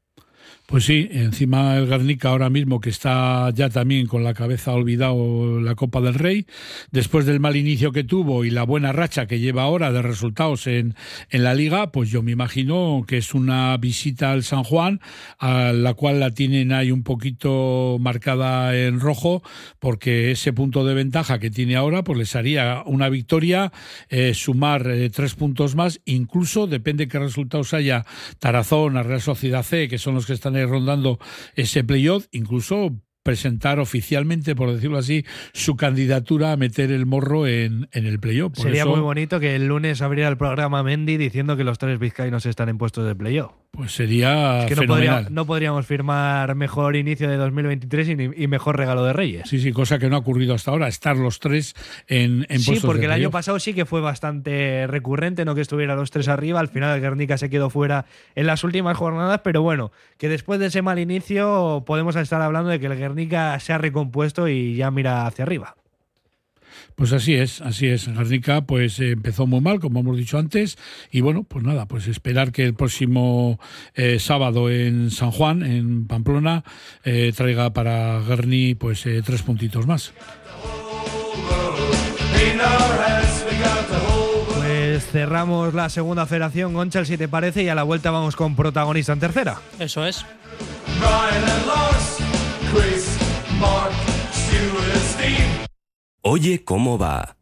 Pues 0.72 0.86
sí, 0.86 1.10
encima 1.12 1.76
el 1.76 1.86
Guernica 1.86 2.30
ahora 2.30 2.50
mismo 2.50 2.80
que 2.80 2.90
está 2.90 3.50
ya 3.54 3.70
también 3.70 4.08
con 4.08 4.24
la 4.24 4.34
cabeza 4.34 4.72
olvidado 4.72 5.60
la 5.60 5.76
Copa 5.76 6.00
del 6.00 6.14
Rey, 6.14 6.46
después 6.92 7.26
del 7.26 7.42
mal 7.42 7.58
inicio 7.58 7.92
que 7.92 8.06
tuvo 8.06 8.46
y 8.46 8.52
la 8.52 8.64
buena 8.64 8.94
racha 8.94 9.26
que 9.26 9.40
lleva 9.40 9.64
ahora 9.64 9.92
de 9.92 10.02
resultados 10.02 10.68
en, 10.68 10.96
en 11.30 11.44
la 11.44 11.56
liga, 11.56 11.92
pues 11.92 12.10
yo 12.10 12.24
me 12.24 12.32
imagino 12.32 13.04
que 13.06 13.18
es 13.18 13.34
una 13.34 13.76
visita 13.76 14.32
al 14.32 14.44
San 14.44 14.64
Juan, 14.64 15.02
a 15.40 15.74
la 15.74 15.94
cual 15.94 16.22
la 16.22 16.32
tienen 16.32 16.72
ahí 16.72 16.90
un 16.90 17.04
poquito 17.04 17.98
marcada 18.00 18.74
en 18.74 19.02
rojo, 19.02 19.44
porque 19.80 20.32
ese 20.32 20.54
punto 20.54 20.86
de 20.86 20.94
ventaja 20.94 21.40
que 21.40 21.52
tiene 21.52 21.76
ahora, 21.76 22.06
pues 22.06 22.18
les 22.18 22.34
haría 22.38 22.82
una 22.86 23.10
victoria, 23.10 23.74
eh, 24.10 24.34
sumar 24.34 24.88
eh, 24.88 25.10
tres 25.10 25.36
puntos 25.36 25.76
más, 25.76 26.00
incluso 26.06 26.66
depende 26.66 27.10
qué 27.10 27.20
resultados 27.20 27.74
haya 27.74 28.06
Tarazón, 28.40 28.96
a 28.96 29.04
Real 29.04 29.20
Sociedad 29.20 29.64
C, 29.64 29.90
que 29.90 29.98
son 29.98 30.16
los 30.16 30.26
que 30.26 30.32
están 30.48 30.70
rondando 30.70 31.20
ese 31.56 31.84
playoff, 31.84 32.28
incluso 32.32 32.96
presentar 33.24 33.80
oficialmente, 33.80 34.56
por 34.56 34.74
decirlo 34.74 34.98
así, 34.98 35.26
su 35.54 35.76
candidatura 35.76 36.52
a 36.52 36.58
meter 36.58 36.92
el 36.92 37.06
morro 37.06 37.48
en, 37.48 37.88
en 37.92 38.06
el 38.06 38.20
playoff. 38.20 38.54
Sería 38.56 38.82
eso, 38.82 38.92
muy 38.92 39.02
bonito 39.02 39.40
que 39.40 39.56
el 39.56 39.68
lunes 39.68 40.02
abriera 40.02 40.30
el 40.30 40.38
programa 40.38 40.82
Mendy 40.84 41.18
diciendo 41.18 41.56
que 41.56 41.64
los 41.64 41.78
tres 41.78 42.00
vizcaínos 42.00 42.46
están 42.46 42.70
en 42.70 42.78
puestos 42.78 43.06
de 43.06 43.16
playoff. 43.16 43.52
Pues 43.72 43.94
sería 43.94 44.64
es 44.64 44.66
que 44.66 44.76
no, 44.76 44.86
podría, 44.86 45.28
no, 45.30 45.46
podríamos 45.46 45.86
firmar 45.86 46.56
mejor 46.56 46.98
inicio 46.98 47.30
de 47.30 47.38
2023 47.38 48.10
y, 48.10 48.44
y, 48.44 48.48
mejor 48.48 48.78
regalo 48.78 49.06
de 49.06 49.14
Reyes. 49.14 49.48
Sí, 49.48 49.60
sí, 49.60 49.72
cosa 49.72 49.98
que 49.98 50.10
no 50.10 50.18
ha 50.18 50.20
ocurrido 50.20 50.54
hasta 50.54 50.72
ahora, 50.72 50.90
estar 50.90 51.16
los 51.16 51.40
tres 51.40 51.74
en, 52.08 52.46
en 52.50 52.60
sí, 52.60 52.80
porque 52.82 53.00
de 53.00 53.06
el 53.06 53.12
año 53.14 53.32
pasado 53.32 53.60
sí 53.60 53.74
que 53.74 53.86
fue 53.86 54.02
bastante 54.02 54.88
recurrente, 54.88 55.46
no 55.46 55.56
que 55.56 55.62
estuviera 55.62 55.96
los 55.96 56.12
tres 56.12 56.28
arriba, 56.28 56.60
al 56.60 56.68
final 56.68 56.94
el 56.94 57.02
Guernica 57.02 57.38
se 57.38 57.50
quedó 57.50 57.70
fuera 57.70 58.06
en 58.36 58.46
las 58.46 58.66
últimas 58.66 58.98
jornadas, 58.98 59.40
pero 59.42 59.62
bueno, 59.62 59.94
que 60.18 60.28
después 60.28 60.60
de 60.60 60.66
ese 60.66 60.82
mal 60.82 61.00
inicio 61.00 61.84
podemos 61.86 62.18
estar 62.18 62.42
hablando 62.42 62.72
de 62.72 62.80
que 62.82 62.88
el 62.88 62.98
Guernica 62.98 63.58
se 63.62 63.72
ha 63.72 63.78
recompuesto 63.78 64.50
y 64.50 64.76
ya 64.76 64.92
mira 64.92 65.26
hacia 65.26 65.44
arriba. 65.44 65.78
Pues 67.02 67.14
así 67.14 67.34
es, 67.34 67.62
así 67.62 67.88
es. 67.88 68.08
Guernica 68.08 68.62
pues 68.62 69.00
eh, 69.00 69.14
empezó 69.14 69.48
muy 69.48 69.60
mal, 69.60 69.80
como 69.80 70.02
hemos 70.02 70.18
dicho 70.18 70.38
antes, 70.38 70.78
y 71.10 71.22
bueno, 71.22 71.42
pues 71.42 71.64
nada, 71.64 71.88
pues 71.88 72.08
esperar 72.08 72.52
que 72.52 72.64
el 72.64 72.76
próximo 72.76 73.60
eh, 73.96 74.20
sábado 74.20 74.70
en 74.70 75.10
San 75.10 75.32
Juan, 75.32 75.64
en 75.64 76.06
Pamplona, 76.06 76.64
eh, 77.04 77.34
traiga 77.36 77.74
para 77.74 78.20
Guerni 78.20 78.76
pues 78.76 79.02
tres 79.26 79.42
puntitos 79.42 79.88
más. 79.88 80.14
Pues 84.58 85.04
cerramos 85.08 85.74
la 85.74 85.90
segunda 85.90 86.28
federación, 86.28 86.76
Gonchal, 86.76 87.08
si 87.08 87.18
te 87.18 87.28
parece, 87.28 87.64
y 87.64 87.70
a 87.70 87.74
la 87.74 87.82
vuelta 87.82 88.12
vamos 88.12 88.36
con 88.36 88.56
protagonista 88.56 89.14
en 89.14 89.20
tercera. 89.22 89.60
Eso 89.80 90.06
es. 90.06 90.24
Oye 96.24 96.64
cómo 96.64 97.00
va. 97.00 97.36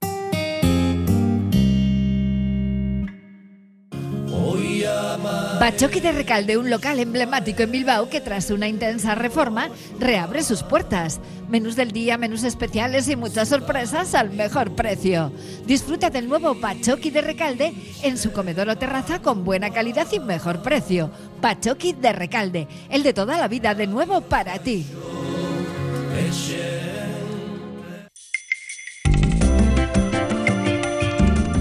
Bachoqui 5.60 6.00
de 6.00 6.14
Recalde, 6.14 6.58
un 6.58 6.70
local 6.70 7.00
emblemático 7.00 7.64
en 7.64 7.72
Bilbao 7.72 8.10
que 8.10 8.22
tras 8.22 8.50
una 8.52 8.70
intensa 8.70 9.16
reforma 9.16 9.70
reabre 10.00 10.44
sus 10.44 10.64
puertas. 10.64 11.20
Menús 11.50 11.76
del 11.76 11.92
día, 11.92 12.18
menús 12.18 12.44
especiales 12.44 13.10
y 13.10 13.18
muchas 13.18 13.50
sorpresas 13.50 14.16
al 14.16 14.32
mejor 14.32 14.74
precio. 14.76 15.34
Disfruta 15.66 16.10
del 16.10 16.30
nuevo 16.30 16.56
Bachoqui 16.56 17.10
de 17.10 17.22
Recalde 17.22 17.74
en 18.02 18.18
su 18.18 18.32
comedor 18.32 18.70
o 18.70 18.78
terraza 18.78 19.22
con 19.22 19.44
buena 19.44 19.72
calidad 19.72 20.08
y 20.14 20.22
mejor 20.22 20.62
precio. 20.62 21.12
Bachoqui 21.42 21.92
de 21.92 22.14
Recalde, 22.14 22.68
el 22.90 23.04
de 23.04 23.14
toda 23.14 23.38
la 23.38 23.50
vida 23.50 23.76
de 23.76 23.88
nuevo 23.88 24.22
para 24.22 24.58
ti. 24.60 24.86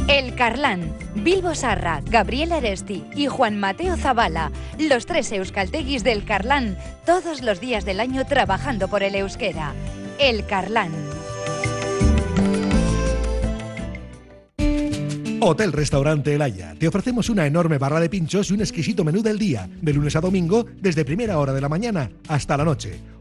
El 0.09 0.35
Carlán, 0.35 0.95
Bilbo 1.17 1.55
Sarra, 1.55 2.01
Gabriel 2.09 2.53
Aresti 2.53 3.05
y 3.15 3.27
Juan 3.27 3.61
Mateo 3.61 3.95
Zavala, 3.99 4.51
los 4.79 5.05
tres 5.05 5.31
euskalteguis 5.33 6.03
del 6.03 6.25
Carlán, 6.25 6.79
todos 7.05 7.43
los 7.43 7.61
días 7.61 7.85
del 7.85 8.01
año 8.01 8.25
trabajando 8.25 8.89
por 8.89 9.03
el 9.03 9.15
euskera. 9.15 9.75
El 10.19 10.47
Carlán. 10.47 10.93
Hotel 15.41 15.73
Restaurante 15.73 16.35
El 16.35 16.41
Haya. 16.41 16.75
Te 16.79 16.89
ofrecemos 16.89 17.29
una 17.29 17.47
enorme 17.47 17.77
barra 17.77 18.01
de 18.01 18.09
pinchos 18.09 18.51
y 18.51 18.55
un 18.55 18.61
exquisito 18.61 19.05
menú 19.05 19.23
del 19.23 19.39
día, 19.39 19.69
de 19.83 19.93
lunes 19.93 20.17
a 20.17 20.23
domingo, 20.23 20.65
desde 20.81 21.05
primera 21.05 21.39
hora 21.39 21.53
de 21.53 21.61
la 21.61 21.69
mañana 21.69 22.11
hasta 22.29 22.57
la 22.57 22.65
noche. 22.65 22.99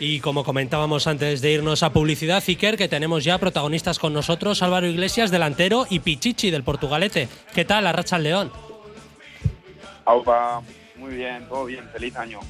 Y 0.00 0.20
como 0.20 0.44
comentábamos 0.44 1.06
antes 1.06 1.42
de 1.42 1.52
irnos 1.52 1.82
a 1.82 1.92
publicidad, 1.92 2.42
Iker, 2.48 2.78
que 2.78 2.88
tenemos 2.88 3.22
ya 3.22 3.36
protagonistas 3.36 3.98
con 3.98 4.14
nosotros, 4.14 4.62
Álvaro 4.62 4.86
Iglesias, 4.86 5.30
delantero, 5.30 5.86
y 5.90 5.98
Pichichi, 5.98 6.50
del 6.50 6.64
Portugalete. 6.64 7.28
¿Qué 7.54 7.66
tal, 7.66 7.86
Arracha 7.86 8.16
al 8.16 8.22
León? 8.22 8.50
Aupa, 10.06 10.62
muy 10.96 11.16
bien, 11.16 11.46
todo 11.46 11.66
bien, 11.66 11.86
feliz 11.92 12.16
año. 12.16 12.40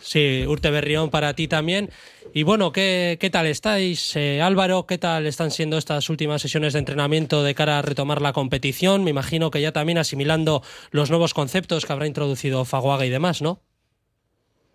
Sí, 0.00 0.44
Urte 0.46 0.70
Berrión 0.70 1.10
para 1.10 1.34
ti 1.34 1.46
también. 1.46 1.90
Y 2.32 2.42
bueno, 2.42 2.72
¿qué, 2.72 3.18
qué 3.20 3.28
tal 3.28 3.46
estáis? 3.46 4.16
Eh, 4.16 4.40
Álvaro, 4.40 4.86
¿qué 4.86 4.96
tal 4.96 5.26
están 5.26 5.50
siendo 5.50 5.76
estas 5.76 6.08
últimas 6.08 6.40
sesiones 6.40 6.72
de 6.72 6.78
entrenamiento 6.78 7.42
de 7.42 7.54
cara 7.54 7.78
a 7.78 7.82
retomar 7.82 8.22
la 8.22 8.32
competición? 8.32 9.04
Me 9.04 9.10
imagino 9.10 9.50
que 9.50 9.60
ya 9.60 9.72
también 9.72 9.98
asimilando 9.98 10.62
los 10.90 11.10
nuevos 11.10 11.34
conceptos 11.34 11.84
que 11.84 11.92
habrá 11.92 12.06
introducido 12.06 12.64
Faguaga 12.64 13.04
y 13.04 13.10
demás, 13.10 13.42
¿no? 13.42 13.60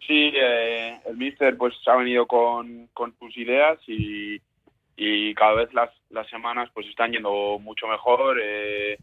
Sí, 0.07 0.33
eh, 0.35 0.99
el 1.05 1.17
míster 1.17 1.57
pues 1.57 1.75
ha 1.87 1.95
venido 1.95 2.25
con, 2.27 2.87
con 2.93 3.17
sus 3.17 3.35
ideas 3.37 3.79
y, 3.87 4.41
y 4.97 5.33
cada 5.33 5.53
vez 5.53 5.73
las, 5.73 5.89
las 6.09 6.27
semanas 6.29 6.69
pues 6.73 6.87
están 6.87 7.11
yendo 7.11 7.57
mucho 7.59 7.87
mejor. 7.87 8.39
eh, 8.41 8.97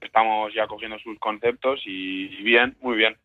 estamos 0.00 0.52
ya 0.52 0.66
cogiendo 0.66 0.98
sus 0.98 1.18
conceptos 1.18 1.80
y, 1.86 2.24
y 2.26 2.42
bien, 2.42 2.76
muy 2.80 2.96
bien. 2.96 3.16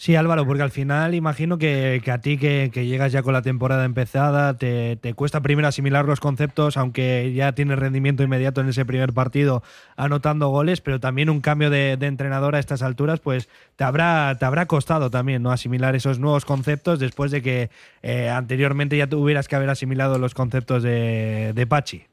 Sí, 0.00 0.14
Álvaro, 0.14 0.46
porque 0.46 0.62
al 0.62 0.70
final 0.70 1.16
imagino 1.16 1.58
que, 1.58 2.00
que 2.04 2.12
a 2.12 2.20
ti 2.20 2.38
que, 2.38 2.70
que 2.72 2.86
llegas 2.86 3.10
ya 3.10 3.24
con 3.24 3.32
la 3.32 3.42
temporada 3.42 3.84
empezada, 3.84 4.56
te, 4.56 4.94
te 4.94 5.12
cuesta 5.12 5.40
primero 5.40 5.66
asimilar 5.66 6.04
los 6.04 6.20
conceptos, 6.20 6.76
aunque 6.76 7.32
ya 7.34 7.50
tienes 7.50 7.80
rendimiento 7.80 8.22
inmediato 8.22 8.60
en 8.60 8.68
ese 8.68 8.84
primer 8.84 9.12
partido 9.12 9.64
anotando 9.96 10.50
goles, 10.50 10.80
pero 10.80 11.00
también 11.00 11.28
un 11.28 11.40
cambio 11.40 11.68
de, 11.68 11.96
de 11.96 12.06
entrenador 12.06 12.54
a 12.54 12.60
estas 12.60 12.82
alturas, 12.82 13.18
pues 13.18 13.48
te 13.74 13.82
habrá, 13.82 14.36
te 14.38 14.44
habrá 14.44 14.66
costado 14.66 15.10
también 15.10 15.42
no 15.42 15.50
asimilar 15.50 15.96
esos 15.96 16.20
nuevos 16.20 16.44
conceptos 16.44 17.00
después 17.00 17.32
de 17.32 17.42
que 17.42 17.68
eh, 18.04 18.28
anteriormente 18.28 18.96
ya 18.96 19.08
tuvieras 19.08 19.48
que 19.48 19.56
haber 19.56 19.68
asimilado 19.68 20.20
los 20.20 20.32
conceptos 20.32 20.84
de, 20.84 21.52
de 21.54 21.66
Pachi. 21.66 22.04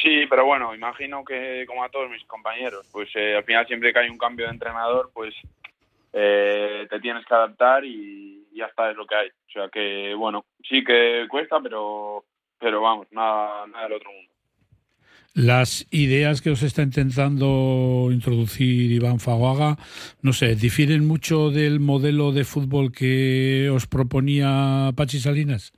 Sí, 0.00 0.24
pero 0.30 0.46
bueno, 0.46 0.74
imagino 0.74 1.24
que 1.24 1.64
como 1.66 1.84
a 1.84 1.90
todos 1.90 2.08
mis 2.08 2.24
compañeros, 2.24 2.86
pues 2.90 3.10
eh, 3.16 3.36
al 3.36 3.44
final 3.44 3.66
siempre 3.66 3.92
que 3.92 3.98
hay 3.98 4.08
un 4.08 4.16
cambio 4.16 4.46
de 4.46 4.52
entrenador, 4.52 5.10
pues 5.12 5.34
eh, 6.12 6.86
te 6.88 7.00
tienes 7.00 7.24
que 7.26 7.34
adaptar 7.34 7.84
y 7.84 8.46
ya 8.54 8.66
está, 8.66 8.90
es 8.90 8.96
lo 8.96 9.06
que 9.06 9.14
hay. 9.14 9.28
O 9.28 9.50
sea 9.52 9.68
que, 9.68 10.14
bueno, 10.14 10.44
sí 10.68 10.82
que 10.84 11.26
cuesta, 11.28 11.60
pero, 11.60 12.24
pero 12.58 12.80
vamos, 12.80 13.06
nada, 13.10 13.66
nada 13.66 13.84
del 13.84 13.94
otro 13.94 14.12
mundo. 14.12 14.32
Las 15.34 15.86
ideas 15.92 16.42
que 16.42 16.50
os 16.50 16.62
está 16.62 16.82
intentando 16.82 18.08
introducir 18.10 18.90
Iván 18.90 19.20
Faguaga, 19.20 19.76
no 20.20 20.32
sé, 20.32 20.56
difieren 20.56 21.06
mucho 21.06 21.50
del 21.50 21.78
modelo 21.78 22.32
de 22.32 22.44
fútbol 22.44 22.90
que 22.90 23.70
os 23.72 23.86
proponía 23.86 24.90
Pachi 24.96 25.20
Salinas. 25.20 25.72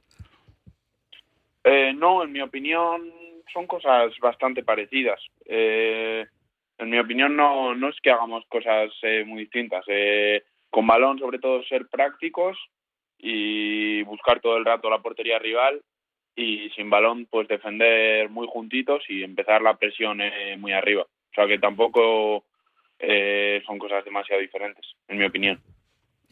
Eh, 1.65 1.93
no, 1.95 2.23
en 2.23 2.33
mi 2.33 2.41
opinión 2.41 3.13
son 3.53 3.67
cosas 3.67 4.13
bastante 4.23 4.63
parecidas. 4.63 5.21
Eh, 5.45 6.25
en 6.81 6.91
mi 6.91 6.99
opinión 6.99 7.37
no, 7.37 7.75
no 7.75 7.89
es 7.89 7.97
que 8.03 8.11
hagamos 8.11 8.45
cosas 8.49 8.91
eh, 9.03 9.25
muy 9.25 9.41
distintas. 9.41 9.85
Eh, 9.89 10.43
con 10.71 10.87
balón 10.87 11.19
sobre 11.19 11.39
todo 11.39 11.63
ser 11.65 11.89
prácticos 11.89 12.57
y 13.19 14.03
buscar 14.03 14.41
todo 14.41 14.57
el 14.57 14.65
rato 14.65 14.89
la 14.89 15.03
portería 15.03 15.39
rival 15.39 15.83
y 16.35 16.71
sin 16.71 16.89
balón 16.89 17.27
pues 17.31 17.49
defender 17.49 18.31
muy 18.31 18.47
juntitos 18.49 19.03
y 19.09 19.23
empezar 19.23 19.63
la 19.63 19.77
presión 19.77 20.21
eh, 20.21 20.57
muy 20.57 20.73
arriba. 20.73 21.03
O 21.03 21.35
sea 21.35 21.47
que 21.47 21.59
tampoco 21.59 22.45
eh, 22.99 23.63
son 23.67 23.79
cosas 23.79 24.05
demasiado 24.05 24.41
diferentes, 24.41 24.85
en 25.09 25.19
mi 25.19 25.25
opinión. 25.25 25.61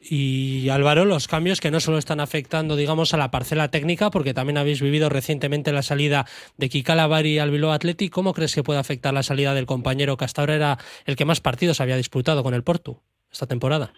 Y 0.00 0.68
Álvaro, 0.68 1.04
los 1.04 1.26
cambios 1.26 1.60
que 1.60 1.72
no 1.72 1.80
solo 1.80 1.98
están 1.98 2.20
afectando, 2.20 2.76
digamos, 2.76 3.14
a 3.14 3.16
la 3.16 3.30
parcela 3.30 3.70
técnica, 3.70 4.10
porque 4.10 4.32
también 4.32 4.58
habéis 4.58 4.80
vivido 4.80 5.08
recientemente 5.08 5.72
la 5.72 5.82
salida 5.82 6.24
de 6.56 6.68
Kikala 6.68 7.08
Bari 7.08 7.38
al 7.38 7.50
Bilbao 7.50 7.72
Athletic, 7.72 8.12
¿cómo 8.12 8.32
crees 8.32 8.54
que 8.54 8.62
puede 8.62 8.78
afectar 8.78 9.12
la 9.12 9.24
salida 9.24 9.54
del 9.54 9.66
compañero 9.66 10.16
que 10.16 10.24
hasta 10.24 10.42
ahora 10.42 10.54
era 10.54 10.78
el 11.04 11.16
que 11.16 11.24
más 11.24 11.40
partidos 11.40 11.80
había 11.80 11.96
disputado 11.96 12.44
con 12.44 12.54
el 12.54 12.62
Porto 12.62 13.02
esta 13.30 13.46
temporada? 13.46 13.92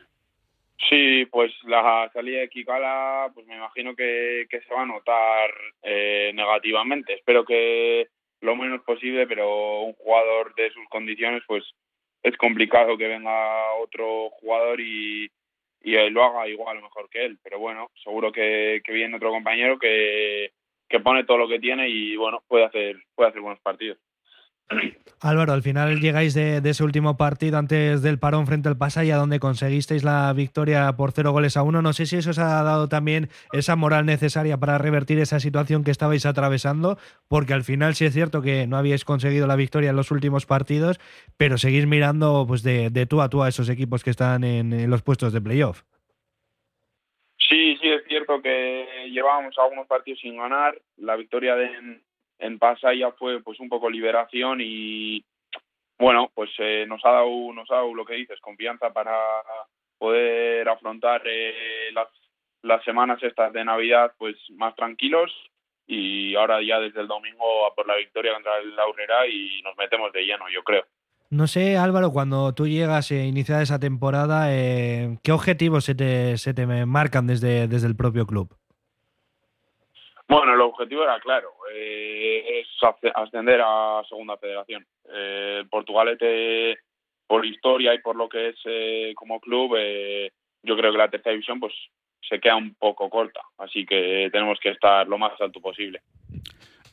Sí, 0.88 1.26
pues 1.26 1.52
la 1.64 2.10
salida 2.14 2.40
de 2.40 2.48
Kikala, 2.48 3.30
pues 3.34 3.46
me 3.46 3.56
imagino 3.56 3.94
que, 3.94 4.46
que 4.48 4.62
se 4.62 4.74
va 4.74 4.82
a 4.82 4.86
notar 4.86 5.50
eh, 5.82 6.32
negativamente. 6.34 7.14
Espero 7.14 7.44
que 7.44 8.08
lo 8.40 8.56
menos 8.56 8.80
posible, 8.82 9.26
pero 9.26 9.82
un 9.82 9.92
jugador 9.92 10.54
de 10.54 10.70
sus 10.70 10.88
condiciones, 10.88 11.42
pues 11.46 11.62
es 12.22 12.36
complicado 12.38 12.96
que 12.96 13.06
venga 13.06 13.74
otro 13.74 14.30
jugador 14.30 14.80
y, 14.80 15.30
y 15.82 15.94
él 15.94 16.12
lo 16.12 16.24
haga 16.24 16.48
igual 16.48 16.78
o 16.78 16.82
mejor 16.82 17.08
que 17.08 17.24
él. 17.24 17.38
Pero 17.42 17.58
bueno, 17.58 17.90
seguro 18.02 18.32
que, 18.32 18.80
que 18.84 18.92
viene 18.92 19.16
otro 19.16 19.30
compañero 19.30 19.78
que, 19.78 20.52
que 20.88 21.00
pone 21.00 21.24
todo 21.24 21.38
lo 21.38 21.48
que 21.48 21.58
tiene 21.58 21.88
y 21.88 22.16
bueno, 22.16 22.42
puede 22.46 22.64
hacer, 22.64 22.96
puede 23.14 23.30
hacer 23.30 23.40
buenos 23.40 23.60
partidos. 23.60 23.98
Álvaro, 25.22 25.52
al 25.52 25.62
final 25.62 26.00
llegáis 26.00 26.33
de, 26.33 26.62
ese 26.64 26.83
último 26.83 27.18
partido 27.18 27.59
antes 27.59 28.00
del 28.00 28.18
parón 28.18 28.46
frente 28.46 28.70
al 28.70 28.78
Pasaya, 28.78 29.16
donde 29.16 29.38
conseguisteis 29.38 30.02
la 30.02 30.33
victoria 30.33 30.90
por 30.96 31.12
cero 31.12 31.33
goles 31.33 31.59
a 31.59 31.62
uno. 31.62 31.83
No 31.83 31.92
sé 31.92 32.06
si 32.06 32.16
eso 32.16 32.30
os 32.30 32.38
ha 32.38 32.62
dado 32.62 32.88
también 32.88 33.28
esa 33.52 33.76
moral 33.76 34.06
necesaria 34.06 34.56
para 34.56 34.78
revertir 34.78 35.18
esa 35.18 35.38
situación 35.38 35.85
que 35.85 35.90
estabais 35.90 36.24
atravesando, 36.24 36.96
porque 37.28 37.52
al 37.52 37.64
final 37.64 37.94
sí 37.94 38.06
es 38.06 38.14
cierto 38.14 38.40
que 38.40 38.66
no 38.66 38.78
habíais 38.78 39.04
conseguido 39.04 39.46
la 39.46 39.56
victoria 39.56 39.90
en 39.90 39.96
los 39.96 40.11
últimos 40.11 40.46
partidos, 40.46 40.98
pero 41.37 41.59
seguís 41.59 41.87
mirando 41.87 42.46
pues 42.48 42.62
de, 42.62 42.88
de 42.88 43.04
tú 43.04 43.20
a 43.20 43.28
tú 43.28 43.42
a 43.42 43.48
esos 43.48 43.68
equipos 43.68 44.02
que 44.02 44.11
están 44.11 44.42
en, 44.42 44.72
en 44.72 44.88
los 44.88 45.02
puestos 45.02 45.35
de 45.35 45.42
playoff. 45.42 45.83
Sí, 47.37 47.76
sí, 47.83 47.90
es 47.90 48.04
cierto 48.06 48.40
que 48.40 49.11
llevábamos 49.11 49.59
algunos 49.59 49.87
partidos 49.87 50.20
sin 50.20 50.38
ganar. 50.38 50.80
La 50.96 51.16
victoria 51.16 51.56
de, 51.56 52.00
en, 52.40 52.53
en 52.53 52.59
Pasaya 52.59 53.12
fue 53.12 53.42
pues 53.42 53.61
un 53.61 53.68
poco 53.68 53.90
liberación 53.90 54.61
y 54.61 55.24
bueno, 55.98 56.31
pues 56.35 56.50
eh, 56.59 56.87
nos 56.88 57.05
ha 57.05 57.11
dado 57.11 57.53
nos 57.53 57.70
ha 57.70 57.76
dado 57.76 57.94
lo 57.94 58.05
que 58.05 58.14
dices, 58.14 58.40
confianza 58.40 58.92
para 58.92 59.16
poder 59.98 60.68
afrontar 60.68 61.22
eh, 61.26 61.90
las, 61.92 62.09
las 62.62 62.83
semanas 62.85 63.22
estas 63.22 63.53
de 63.53 63.64
Navidad 63.64 64.12
pues 64.18 64.37
más 64.57 64.74
tranquilos 64.74 65.31
y 65.87 66.35
ahora 66.37 66.62
ya 66.62 66.79
desde 66.79 67.00
el 67.00 67.09
domingo 67.09 67.66
a 67.66 67.74
por 67.74 67.87
la 67.87 67.96
victoria 67.96 68.33
contra 68.35 68.59
el 68.59 68.79
Aurrera 68.79 69.26
y 69.26 69.61
nos 69.62 69.76
metemos 69.76 70.12
de 70.12 70.22
lleno, 70.22 70.44
yo 70.55 70.62
creo. 70.62 70.85
No 71.31 71.46
sé, 71.46 71.76
Álvaro, 71.76 72.11
cuando 72.11 72.53
tú 72.55 72.66
llegas 72.66 73.11
e 73.12 73.24
iniciar 73.24 73.62
esa 73.62 73.79
temporada, 73.79 74.53
eh, 74.53 75.18
¿qué 75.22 75.31
objetivos 75.31 75.85
se 75.85 75.94
te, 75.94 76.37
se 76.38 76.55
te 76.55 76.66
marcan 76.87 77.26
desde, 77.26 77.68
desde 77.68 77.87
el 77.87 77.94
propio 77.94 78.26
club? 78.26 78.57
Bueno, 80.30 80.54
el 80.54 80.60
objetivo 80.60 81.02
era 81.02 81.18
claro, 81.18 81.50
eh, 81.74 82.60
es 82.60 82.68
asce- 82.82 83.10
ascender 83.12 83.60
a 83.64 84.00
Segunda 84.08 84.36
Federación. 84.36 84.86
Eh, 85.12 85.64
Portugalete, 85.68 86.78
por 87.26 87.44
historia 87.44 87.92
y 87.94 87.98
por 87.98 88.14
lo 88.14 88.28
que 88.28 88.50
es 88.50 88.56
eh, 88.64 89.12
como 89.16 89.40
club, 89.40 89.74
eh, 89.76 90.30
yo 90.62 90.76
creo 90.76 90.92
que 90.92 90.98
la 90.98 91.11
tercera 91.11 91.32
división 91.32 91.59
pues 91.59 91.72
se 92.20 92.38
queda 92.38 92.55
un 92.55 92.76
poco 92.76 93.11
corta, 93.11 93.40
así 93.59 93.84
que 93.84 94.28
tenemos 94.30 94.61
que 94.61 94.68
estar 94.68 95.09
lo 95.09 95.18
más 95.18 95.32
alto 95.40 95.61
posible. 95.61 96.00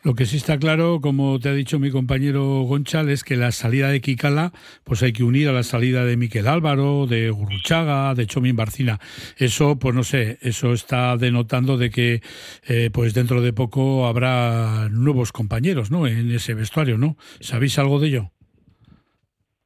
Lo 0.08 0.16
que 0.16 0.26
sí 0.26 0.38
está 0.38 0.58
claro, 0.58 1.00
como 1.02 1.38
te 1.38 1.50
ha 1.50 1.54
dicho 1.54 1.80
mi 1.80 1.92
compañero 1.92 2.62
Gonchal, 2.62 3.10
es 3.10 3.26
que 3.26 3.36
la 3.36 3.52
salida 3.52 3.90
de 3.90 4.00
Kikala, 4.00 4.54
pues 4.86 5.04
hay 5.04 5.12
que 5.12 5.26
unir 5.26 5.50
a 5.50 5.52
la 5.52 5.64
salida 5.64 6.06
de 6.06 6.16
Miquel 6.16 6.48
Álvaro, 6.48 7.08
de 7.08 7.30
Gurruchaga, 7.30 8.16
de 8.16 8.26
Chomín 8.26 8.56
Barcina. 8.56 9.00
Eso, 9.36 9.78
pues 9.78 9.94
no 9.94 10.04
sé, 10.04 10.38
eso 10.42 10.72
está 10.72 11.18
denotando 11.18 11.76
de 11.76 11.90
que, 11.90 12.22
eh, 12.70 12.90
pues 12.94 13.14
dentro 13.14 13.42
de 13.42 13.52
poco 13.52 14.08
habrá 14.08 14.88
nuevos 14.90 15.34
compañeros, 15.34 15.92
¿no? 15.92 16.08
En 16.08 16.32
ese 16.32 16.54
vestuario, 16.54 16.98
¿no? 16.98 17.18
¿Sabéis 17.42 17.78
algo 17.78 18.00
de 18.00 18.08
ello? 18.08 18.32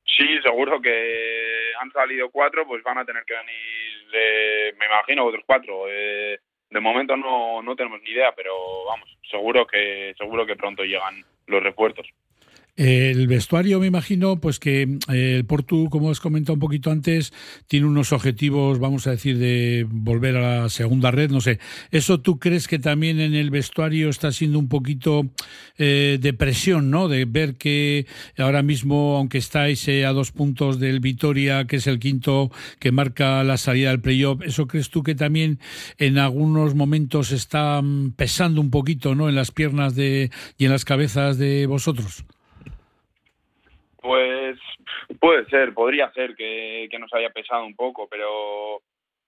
Sí, 0.03 0.25
seguro 0.41 0.81
que 0.81 1.71
han 1.79 1.91
salido 1.91 2.31
cuatro, 2.31 2.65
pues 2.65 2.81
van 2.81 2.97
a 2.97 3.05
tener 3.05 3.23
que 3.27 3.35
venir, 3.35 4.09
eh, 4.11 4.73
me 4.79 4.87
imagino, 4.87 5.23
otros 5.23 5.43
cuatro. 5.45 5.83
Eh, 5.87 6.39
de 6.71 6.79
momento 6.79 7.15
no, 7.17 7.61
no 7.61 7.75
tenemos 7.75 8.01
ni 8.01 8.11
idea, 8.11 8.33
pero 8.35 8.53
vamos, 8.85 9.09
seguro 9.29 9.67
que 9.67 10.13
seguro 10.17 10.45
que 10.45 10.55
pronto 10.55 10.83
llegan 10.83 11.23
los 11.47 11.61
refuerzos. 11.61 12.07
El 12.77 13.27
vestuario, 13.27 13.81
me 13.81 13.87
imagino, 13.87 14.39
pues 14.39 14.57
que 14.57 14.83
eh, 15.09 15.35
el 15.35 15.45
Portu, 15.45 15.89
como 15.89 16.09
has 16.09 16.21
comentado 16.21 16.53
un 16.53 16.61
poquito 16.61 16.89
antes, 16.89 17.33
tiene 17.67 17.85
unos 17.85 18.13
objetivos, 18.13 18.79
vamos 18.79 19.07
a 19.07 19.11
decir, 19.11 19.37
de 19.37 19.85
volver 19.89 20.37
a 20.37 20.61
la 20.61 20.69
segunda 20.69 21.11
red, 21.11 21.29
no 21.31 21.41
sé. 21.41 21.59
¿Eso 21.91 22.21
tú 22.21 22.39
crees 22.39 22.69
que 22.69 22.79
también 22.79 23.19
en 23.19 23.35
el 23.35 23.49
vestuario 23.51 24.09
está 24.09 24.31
siendo 24.31 24.57
un 24.57 24.69
poquito 24.69 25.29
eh, 25.77 26.17
de 26.21 26.33
presión, 26.33 26.89
¿no? 26.89 27.09
De 27.09 27.25
ver 27.25 27.55
que 27.55 28.07
ahora 28.37 28.63
mismo, 28.63 29.17
aunque 29.17 29.37
estáis 29.37 29.85
eh, 29.89 30.05
a 30.05 30.13
dos 30.13 30.31
puntos 30.31 30.79
del 30.79 31.01
Vitoria, 31.01 31.67
que 31.67 31.75
es 31.75 31.87
el 31.87 31.99
quinto 31.99 32.51
que 32.79 32.93
marca 32.93 33.43
la 33.43 33.57
salida 33.57 33.89
del 33.89 33.99
playoff, 33.99 34.41
¿eso 34.43 34.67
crees 34.67 34.89
tú 34.89 35.03
que 35.03 35.13
también 35.13 35.59
en 35.97 36.17
algunos 36.17 36.73
momentos 36.73 37.33
está 37.33 37.81
pesando 38.15 38.61
un 38.61 38.71
poquito, 38.71 39.13
¿no? 39.13 39.27
En 39.27 39.35
las 39.35 39.51
piernas 39.51 39.93
de, 39.93 40.31
y 40.57 40.65
en 40.65 40.71
las 40.71 40.85
cabezas 40.85 41.37
de 41.37 41.65
vosotros? 41.65 42.23
Pues 44.01 44.57
puede 45.19 45.45
ser, 45.45 45.75
podría 45.75 46.11
ser 46.11 46.35
que, 46.35 46.89
nos 46.99 47.13
haya 47.13 47.29
pesado 47.29 47.65
un 47.65 47.75
poco, 47.75 48.07
pero 48.09 48.81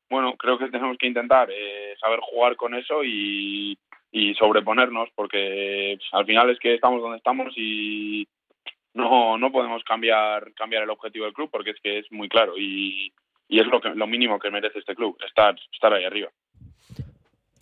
bueno, 0.10 0.36
creo 0.36 0.58
que 0.58 0.70
tenemos 0.70 0.98
que 0.98 1.08
intentar 1.08 1.50
eh, 1.52 1.96
saber 2.00 2.20
jugar 2.22 2.56
con 2.56 2.74
eso 2.74 3.04
y, 3.04 3.78
y 4.12 4.34
sobreponernos, 4.34 5.10
porque 5.14 5.98
al 6.12 6.26
final 6.26 6.50
es 6.50 6.60
que 6.60 6.74
estamos 6.74 7.02
donde 7.02 7.18
estamos 7.18 7.54
y 7.56 8.28
no, 8.96 9.38
no 9.38 9.52
podemos 9.52 9.84
cambiar, 9.84 10.54
cambiar 10.54 10.84
el 10.84 10.90
objetivo 10.90 11.26
del 11.26 11.34
club, 11.36 11.50
porque 11.52 11.72
es 11.72 11.80
que 11.82 12.00
es 12.00 12.12
muy 12.12 12.28
claro 12.28 12.58
y, 12.58 13.14
y 13.48 13.60
es 13.60 13.68
lo, 13.68 13.80
que, 13.80 13.90
lo 13.90 14.08
mínimo 14.08 14.40
que 14.40 14.50
merece 14.50 14.80
este 14.80 14.96
club, 14.96 15.18
estar, 15.24 15.56
estar 15.72 15.94
ahí 15.94 16.04
arriba. 16.04 16.30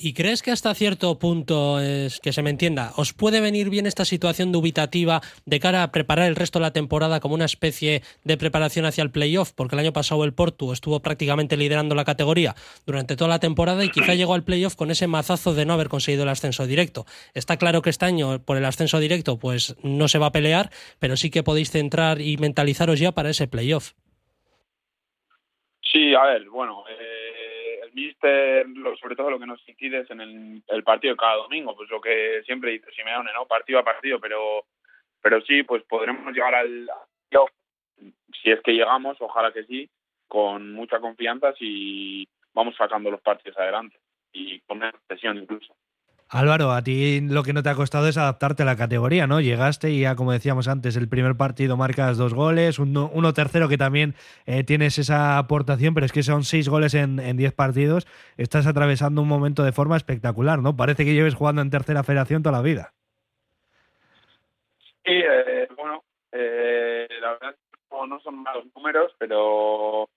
¿Y 0.03 0.13
crees 0.13 0.41
que 0.41 0.49
hasta 0.49 0.73
cierto 0.73 1.19
punto, 1.19 1.79
es 1.79 2.19
que 2.19 2.33
se 2.33 2.41
me 2.41 2.49
entienda, 2.49 2.91
os 2.95 3.13
puede 3.13 3.39
venir 3.39 3.69
bien 3.69 3.85
esta 3.85 4.03
situación 4.03 4.51
dubitativa 4.51 5.21
de 5.45 5.59
cara 5.59 5.83
a 5.83 5.91
preparar 5.91 6.27
el 6.27 6.35
resto 6.35 6.57
de 6.57 6.63
la 6.63 6.73
temporada 6.73 7.19
como 7.19 7.35
una 7.35 7.45
especie 7.45 8.01
de 8.23 8.35
preparación 8.35 8.85
hacia 8.85 9.03
el 9.03 9.11
playoff? 9.11 9.51
Porque 9.53 9.75
el 9.75 9.79
año 9.81 9.93
pasado 9.93 10.23
el 10.23 10.33
Portu 10.33 10.73
estuvo 10.73 11.01
prácticamente 11.01 11.55
liderando 11.55 11.93
la 11.93 12.03
categoría 12.03 12.55
durante 12.87 13.15
toda 13.15 13.27
la 13.27 13.37
temporada 13.37 13.85
y 13.85 13.89
quizá 13.89 14.15
llegó 14.15 14.33
al 14.33 14.43
playoff 14.43 14.75
con 14.75 14.89
ese 14.89 15.05
mazazo 15.05 15.53
de 15.53 15.67
no 15.67 15.73
haber 15.73 15.87
conseguido 15.89 16.23
el 16.23 16.29
ascenso 16.29 16.65
directo. 16.65 17.05
Está 17.35 17.57
claro 17.57 17.83
que 17.83 17.91
este 17.91 18.05
año, 18.05 18.39
por 18.43 18.57
el 18.57 18.65
ascenso 18.65 18.97
directo, 18.99 19.37
pues 19.37 19.75
no 19.83 20.07
se 20.07 20.17
va 20.17 20.27
a 20.27 20.31
pelear, 20.31 20.71
pero 20.97 21.15
sí 21.15 21.29
que 21.29 21.43
podéis 21.43 21.69
centrar 21.69 22.21
y 22.21 22.37
mentalizaros 22.37 22.99
ya 22.99 23.11
para 23.11 23.29
ese 23.29 23.47
playoff. 23.47 23.91
Sí, 25.91 26.15
a 26.15 26.23
ver, 26.23 26.49
bueno, 26.49 26.85
eh, 26.89 27.10
el 27.91 27.95
míster, 27.95 28.65
sobre 28.99 29.15
todo 29.15 29.29
lo 29.29 29.39
que 29.39 29.45
nos 29.45 29.67
incide 29.67 29.99
es 29.99 30.11
en 30.11 30.21
el, 30.21 30.63
el 30.67 30.83
partido 30.83 31.15
cada 31.15 31.35
domingo, 31.35 31.75
pues 31.75 31.89
lo 31.89 32.01
que 32.01 32.41
siempre 32.45 32.71
dice 32.71 32.91
Simeone, 32.91 33.31
¿no? 33.33 33.45
Partido 33.45 33.79
a 33.79 33.83
partido, 33.83 34.19
pero, 34.19 34.65
pero 35.21 35.41
sí, 35.41 35.63
pues 35.63 35.83
podremos 35.83 36.33
llegar 36.33 36.55
al 36.55 36.89
si 38.41 38.51
es 38.51 38.61
que 38.61 38.73
llegamos, 38.73 39.17
ojalá 39.19 39.51
que 39.51 39.63
sí, 39.65 39.89
con 40.27 40.73
mucha 40.73 40.99
confianza 40.99 41.53
si 41.53 42.27
vamos 42.53 42.75
sacando 42.75 43.11
los 43.11 43.21
partidos 43.21 43.57
adelante 43.57 43.97
y 44.31 44.59
con 44.61 44.79
menos 44.79 45.01
presión 45.07 45.37
incluso. 45.37 45.75
Álvaro, 46.33 46.71
a 46.71 46.81
ti 46.81 47.19
lo 47.19 47.43
que 47.43 47.51
no 47.51 47.61
te 47.61 47.67
ha 47.67 47.75
costado 47.75 48.07
es 48.07 48.17
adaptarte 48.17 48.63
a 48.63 48.65
la 48.65 48.77
categoría, 48.77 49.27
¿no? 49.27 49.41
Llegaste 49.41 49.91
y 49.91 49.99
ya, 49.99 50.15
como 50.15 50.31
decíamos 50.31 50.69
antes, 50.69 50.95
el 50.95 51.09
primer 51.09 51.35
partido 51.35 51.75
marcas 51.75 52.17
dos 52.17 52.33
goles, 52.33 52.79
uno, 52.79 53.11
uno 53.13 53.33
tercero 53.33 53.67
que 53.67 53.77
también 53.77 54.15
eh, 54.45 54.63
tienes 54.63 54.97
esa 54.97 55.37
aportación, 55.37 55.93
pero 55.93 56.05
es 56.05 56.13
que 56.13 56.23
son 56.23 56.45
seis 56.45 56.69
goles 56.69 56.93
en, 56.93 57.19
en 57.19 57.35
diez 57.35 57.51
partidos. 57.51 58.07
Estás 58.37 58.65
atravesando 58.65 59.21
un 59.21 59.27
momento 59.27 59.63
de 59.63 59.73
forma 59.73 59.97
espectacular, 59.97 60.59
¿no? 60.59 60.77
Parece 60.77 61.03
que 61.03 61.13
lleves 61.13 61.35
jugando 61.35 61.61
en 61.61 61.69
tercera 61.69 62.01
federación 62.01 62.43
toda 62.43 62.55
la 62.55 62.63
vida. 62.63 62.93
Sí, 65.03 65.11
eh, 65.11 65.67
bueno, 65.75 66.01
eh, 66.31 67.09
la 67.19 67.31
verdad 67.33 67.55
no, 68.07 68.19
son 68.21 68.41
malos 68.41 68.65
números, 68.73 69.11
pero 69.17 70.07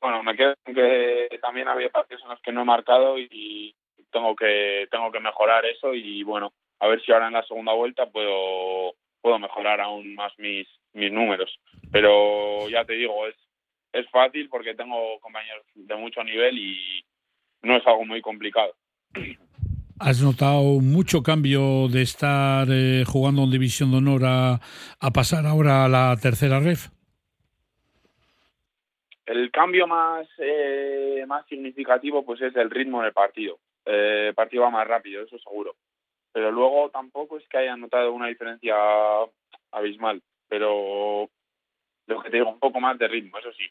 bueno, 0.00 0.22
me 0.22 0.34
quedo 0.36 0.54
con 0.64 0.74
que 0.74 1.38
también 1.42 1.68
había 1.68 1.90
partidos 1.90 2.22
en 2.22 2.30
los 2.30 2.40
que 2.40 2.50
no 2.50 2.62
he 2.62 2.64
marcado 2.64 3.18
y 3.18 3.74
tengo 4.14 4.34
que 4.36 4.86
tengo 4.90 5.10
que 5.10 5.20
mejorar 5.20 5.66
eso 5.66 5.92
y 5.92 6.22
bueno, 6.22 6.52
a 6.78 6.86
ver 6.86 7.02
si 7.02 7.12
ahora 7.12 7.26
en 7.26 7.34
la 7.34 7.42
segunda 7.42 7.72
vuelta 7.72 8.06
puedo 8.06 8.94
puedo 9.20 9.38
mejorar 9.38 9.80
aún 9.80 10.14
más 10.14 10.32
mis 10.38 10.66
mis 10.94 11.12
números. 11.12 11.58
Pero 11.92 12.68
ya 12.68 12.84
te 12.84 12.94
digo, 12.94 13.26
es 13.26 13.34
es 13.92 14.08
fácil 14.10 14.48
porque 14.48 14.74
tengo 14.74 15.18
compañeros 15.20 15.64
de 15.74 15.96
mucho 15.96 16.22
nivel 16.24 16.58
y 16.58 17.04
no 17.62 17.76
es 17.76 17.86
algo 17.86 18.04
muy 18.04 18.20
complicado. 18.20 18.74
¿Has 20.00 20.22
notado 20.22 20.80
mucho 20.80 21.22
cambio 21.22 21.88
de 21.88 22.02
estar 22.02 22.66
eh, 22.70 23.04
jugando 23.06 23.44
en 23.44 23.50
División 23.50 23.90
de 23.92 23.98
Honor 23.98 24.22
a, 24.24 24.54
a 25.00 25.10
pasar 25.12 25.46
ahora 25.46 25.84
a 25.84 25.88
la 25.88 26.16
tercera 26.20 26.58
ref? 26.60 26.88
El 29.26 29.50
cambio 29.50 29.86
más 29.86 30.26
eh, 30.38 31.24
más 31.26 31.46
significativo 31.46 32.24
pues 32.24 32.42
es 32.42 32.54
el 32.56 32.70
ritmo 32.70 33.02
del 33.02 33.12
partido. 33.12 33.58
Eh, 33.86 34.32
partido 34.34 34.62
va 34.62 34.70
más 34.70 34.86
rápido, 34.86 35.22
eso 35.22 35.38
seguro. 35.38 35.76
Pero 36.32 36.50
luego 36.50 36.90
tampoco 36.90 37.38
es 37.38 37.46
que 37.48 37.58
haya 37.58 37.76
notado 37.76 38.12
una 38.12 38.28
diferencia 38.28 38.74
abismal. 39.70 40.22
Pero 40.48 41.28
lo 42.06 42.22
que 42.22 42.30
te 42.30 42.36
digo, 42.38 42.50
un 42.50 42.58
poco 42.58 42.80
más 42.80 42.98
de 42.98 43.08
ritmo, 43.08 43.38
eso 43.38 43.52
sí. 43.52 43.64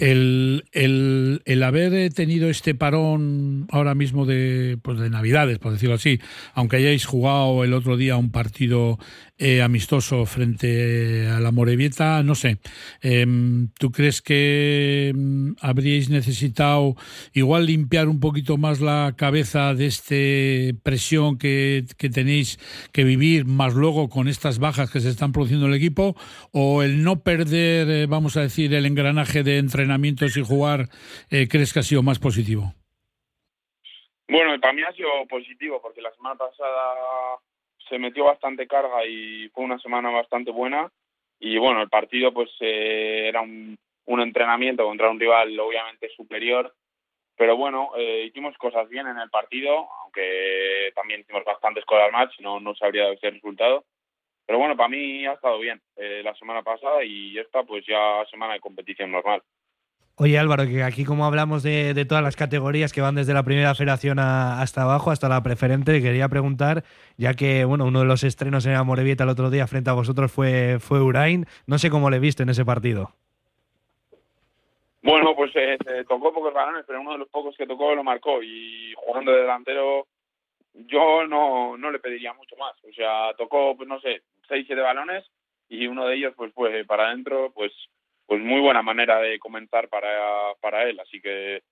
El, 0.00 0.64
el, 0.72 1.42
el 1.44 1.62
haber 1.64 2.12
tenido 2.14 2.48
este 2.48 2.74
parón 2.74 3.66
ahora 3.72 3.96
mismo 3.96 4.26
de, 4.26 4.78
pues 4.80 4.98
de 5.00 5.10
Navidades, 5.10 5.58
por 5.58 5.72
decirlo 5.72 5.96
así, 5.96 6.20
aunque 6.54 6.76
hayáis 6.76 7.04
jugado 7.04 7.64
el 7.64 7.74
otro 7.74 7.96
día 7.96 8.16
un 8.16 8.30
partido 8.30 8.98
eh, 9.38 9.62
amistoso 9.62 10.26
frente 10.26 11.28
a 11.28 11.38
la 11.38 11.52
Morevieta, 11.52 12.22
no 12.24 12.34
sé, 12.34 12.58
em, 13.02 13.68
¿tú 13.78 13.92
crees 13.92 14.20
que 14.20 15.10
em, 15.14 15.54
habríais 15.60 16.10
necesitado 16.10 16.96
igual 17.32 17.66
limpiar 17.66 18.08
un 18.08 18.18
poquito 18.18 18.56
más 18.56 18.80
la 18.80 19.14
cabeza 19.16 19.74
de 19.74 19.86
esta 19.86 20.78
presión 20.82 21.38
que, 21.38 21.84
tenéis 21.96 22.58
que 22.92 23.04
vivir, 23.04 23.44
más 23.44 23.74
luego 23.74 24.08
con 24.08 24.26
estas 24.26 24.58
bajas 24.58 24.90
que 24.90 25.00
se 25.00 25.10
están 25.10 25.32
produciendo 25.32 25.66
en 25.66 25.72
el 25.72 25.78
equipo, 25.78 26.16
o 26.52 26.82
el 26.82 27.04
no 27.04 27.20
perder, 27.22 27.88
eh, 27.90 28.06
vamos 28.06 28.36
a 28.36 28.40
decir, 28.42 28.74
el 28.74 28.86
engranaje 28.86 29.42
de 29.42 29.58
entrenamientos 29.58 30.36
y 30.36 30.42
jugar, 30.44 30.88
eh, 31.30 31.46
crees 31.48 31.72
que 31.72 31.78
ha 31.78 31.82
sido 31.82 32.02
más 32.02 32.18
positivo? 32.18 32.74
Bueno, 34.28 34.60
para 34.60 34.72
mí 34.72 34.82
ha 34.82 34.92
sido 34.92 35.08
positivo 35.28 35.80
porque 35.80 36.02
la 36.02 36.12
semana 36.12 36.34
pasada 36.36 37.38
se 37.88 37.98
metió 37.98 38.24
bastante 38.24 38.66
carga 38.66 39.04
y 39.06 39.48
fue 39.50 39.64
una 39.64 39.78
semana 39.78 40.10
bastante 40.10 40.50
buena. 40.50 40.90
Y 41.40 41.56
bueno, 41.58 41.82
el 41.82 41.88
partido 41.88 42.32
pues 42.32 42.50
eh, 42.60 43.26
era 43.28 43.40
un, 43.40 43.76
un 44.06 44.20
entrenamiento 44.20 44.84
contra 44.84 45.10
un 45.10 45.20
rival 45.20 45.58
obviamente 45.60 46.08
superior. 46.16 46.74
Pero 47.36 47.56
bueno, 47.56 47.90
eh, 47.96 48.24
hicimos 48.26 48.56
cosas 48.58 48.88
bien 48.88 49.06
en 49.06 49.18
el 49.18 49.30
partido, 49.30 49.88
aunque 50.02 50.90
también 50.94 51.20
hicimos 51.20 51.44
bastantes 51.44 51.84
cosas 51.84 52.10
mal, 52.10 52.28
si 52.36 52.42
no, 52.42 52.58
no 52.58 52.74
se 52.74 52.84
habría 52.84 53.02
dado 53.02 53.14
ese 53.14 53.30
resultado. 53.30 53.84
pero 54.44 54.58
bueno, 54.58 54.76
para 54.76 54.88
mí 54.88 55.24
ha 55.26 55.34
estado 55.34 55.58
bien 55.60 55.80
eh, 55.96 56.22
la 56.24 56.34
semana 56.34 56.62
pasada 56.62 57.04
y 57.04 57.38
esta 57.38 57.62
pues 57.62 57.86
ya 57.86 58.24
semana 58.30 58.54
de 58.54 58.60
competición 58.60 59.12
normal. 59.12 59.42
Oye 60.20 60.36
Álvaro, 60.36 60.66
que 60.66 60.82
aquí 60.82 61.04
como 61.04 61.24
hablamos 61.24 61.62
de, 61.62 61.94
de 61.94 62.04
todas 62.04 62.24
las 62.24 62.34
categorías 62.34 62.92
que 62.92 63.00
van 63.00 63.14
desde 63.14 63.34
la 63.34 63.44
primera 63.44 63.76
federación 63.76 64.18
hasta 64.18 64.82
abajo, 64.82 65.12
hasta 65.12 65.28
la 65.28 65.44
preferente, 65.44 66.02
quería 66.02 66.28
preguntar, 66.28 66.82
ya 67.16 67.34
que 67.34 67.64
bueno, 67.64 67.84
uno 67.84 68.00
de 68.00 68.06
los 68.06 68.24
estrenos 68.24 68.66
en 68.66 68.74
Amorebieta 68.74 69.22
el 69.22 69.30
otro 69.30 69.48
día 69.48 69.68
frente 69.68 69.90
a 69.90 69.92
vosotros 69.92 70.32
fue, 70.32 70.80
fue 70.80 71.00
Urain, 71.00 71.46
no 71.68 71.78
sé 71.78 71.88
cómo 71.88 72.10
le 72.10 72.18
viste 72.18 72.42
en 72.42 72.48
ese 72.48 72.64
partido. 72.64 73.12
Bueno, 75.02 75.36
pues 75.36 75.52
eh, 75.54 75.78
tocó 76.08 76.32
pocos 76.34 76.52
balones, 76.52 76.84
pero 76.84 77.00
uno 77.00 77.12
de 77.12 77.18
los 77.18 77.28
pocos 77.28 77.56
que 77.56 77.68
tocó 77.68 77.94
lo 77.94 78.02
marcó 78.02 78.42
y 78.42 78.92
jugando 78.96 79.30
de 79.30 79.42
delantero 79.42 80.08
yo 80.74 81.28
no, 81.28 81.76
no 81.76 81.92
le 81.92 82.00
pediría 82.00 82.32
mucho 82.32 82.56
más. 82.56 82.74
O 82.82 82.92
sea, 82.92 83.34
tocó, 83.34 83.76
pues 83.76 83.88
no 83.88 84.00
sé, 84.00 84.22
seis, 84.48 84.66
siete 84.66 84.82
balones 84.82 85.24
y 85.68 85.86
uno 85.86 86.06
de 86.06 86.16
ellos 86.16 86.34
pues 86.36 86.52
fue 86.52 86.84
para 86.84 87.06
adentro, 87.06 87.52
pues 87.54 87.70
pues 88.28 88.42
muy 88.42 88.60
buena 88.60 88.82
manera 88.82 89.18
de 89.18 89.38
comenzar 89.38 89.88
para, 89.88 90.08
para 90.60 90.84
él. 90.84 91.00
Así 91.00 91.20
que 91.20 91.62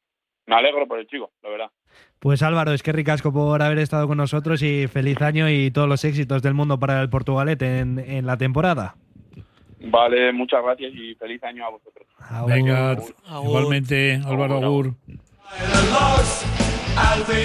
me 0.46 0.57
alegro 0.57 0.88
por 0.88 0.98
el 0.98 1.07
chico, 1.07 1.30
la 1.42 1.50
verdad. 1.50 1.70
Pues 2.18 2.42
Álvaro, 2.42 2.72
es 2.72 2.82
que 2.82 2.92
ricasco 2.92 3.30
por 3.32 3.62
haber 3.62 3.78
estado 3.78 4.09
con 4.09 4.16
nosotros 4.16 4.62
y 4.62 4.86
feliz 4.88 5.20
año 5.20 5.50
y 5.50 5.70
todos 5.70 5.88
los 5.88 6.02
éxitos 6.04 6.42
del 6.42 6.54
mundo 6.54 6.78
para 6.78 7.02
el 7.02 7.11
Portugalet 7.11 7.61
en, 7.61 7.98
en 7.98 8.24
la 8.24 8.38
temporada. 8.38 8.96
Vale, 9.80 10.32
muchas 10.32 10.62
gracias 10.64 10.92
y 10.94 11.14
feliz 11.16 11.44
año 11.44 11.66
a 11.66 11.70
vosotros. 11.70 12.09
Venga, 12.46 12.92
Agur. 12.92 13.14
igualmente, 13.44 14.20
Álvaro 14.24 14.57
Agur. 14.57 14.94
The 15.04 15.90
logs, 15.92 16.44
Alfie 16.96 17.44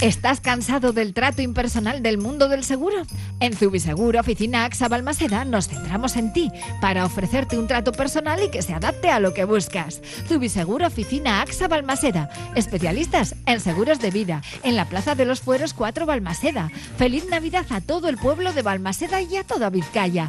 ¿Estás 0.00 0.40
cansado 0.40 0.92
del 0.92 1.12
trato 1.12 1.42
impersonal 1.42 2.04
del 2.04 2.18
mundo 2.18 2.48
del 2.48 2.62
seguro? 2.62 3.02
En 3.40 3.52
Zubiseguro 3.56 4.20
Oficina 4.20 4.64
AXA 4.64 4.86
Balmaseda 4.86 5.44
nos 5.44 5.66
centramos 5.66 6.16
en 6.16 6.32
ti 6.32 6.52
para 6.80 7.04
ofrecerte 7.04 7.58
un 7.58 7.66
trato 7.66 7.90
personal 7.90 8.40
y 8.40 8.48
que 8.48 8.62
se 8.62 8.72
adapte 8.72 9.10
a 9.10 9.18
lo 9.18 9.34
que 9.34 9.42
buscas. 9.42 10.00
Zubiseguro 10.28 10.86
Oficina 10.86 11.42
AXA 11.42 11.66
Balmaseda, 11.66 12.30
especialistas 12.54 13.34
en 13.44 13.58
seguros 13.58 13.98
de 13.98 14.12
vida, 14.12 14.40
en 14.62 14.76
la 14.76 14.84
Plaza 14.84 15.16
de 15.16 15.24
los 15.24 15.40
Fueros 15.40 15.74
4 15.74 16.06
Balmaseda. 16.06 16.70
Feliz 16.96 17.28
Navidad 17.28 17.66
a 17.70 17.80
todo 17.80 18.08
el 18.08 18.18
pueblo 18.18 18.52
de 18.52 18.62
Balmaseda 18.62 19.20
y 19.20 19.34
a 19.34 19.42
toda 19.42 19.68
Vizcaya. 19.68 20.28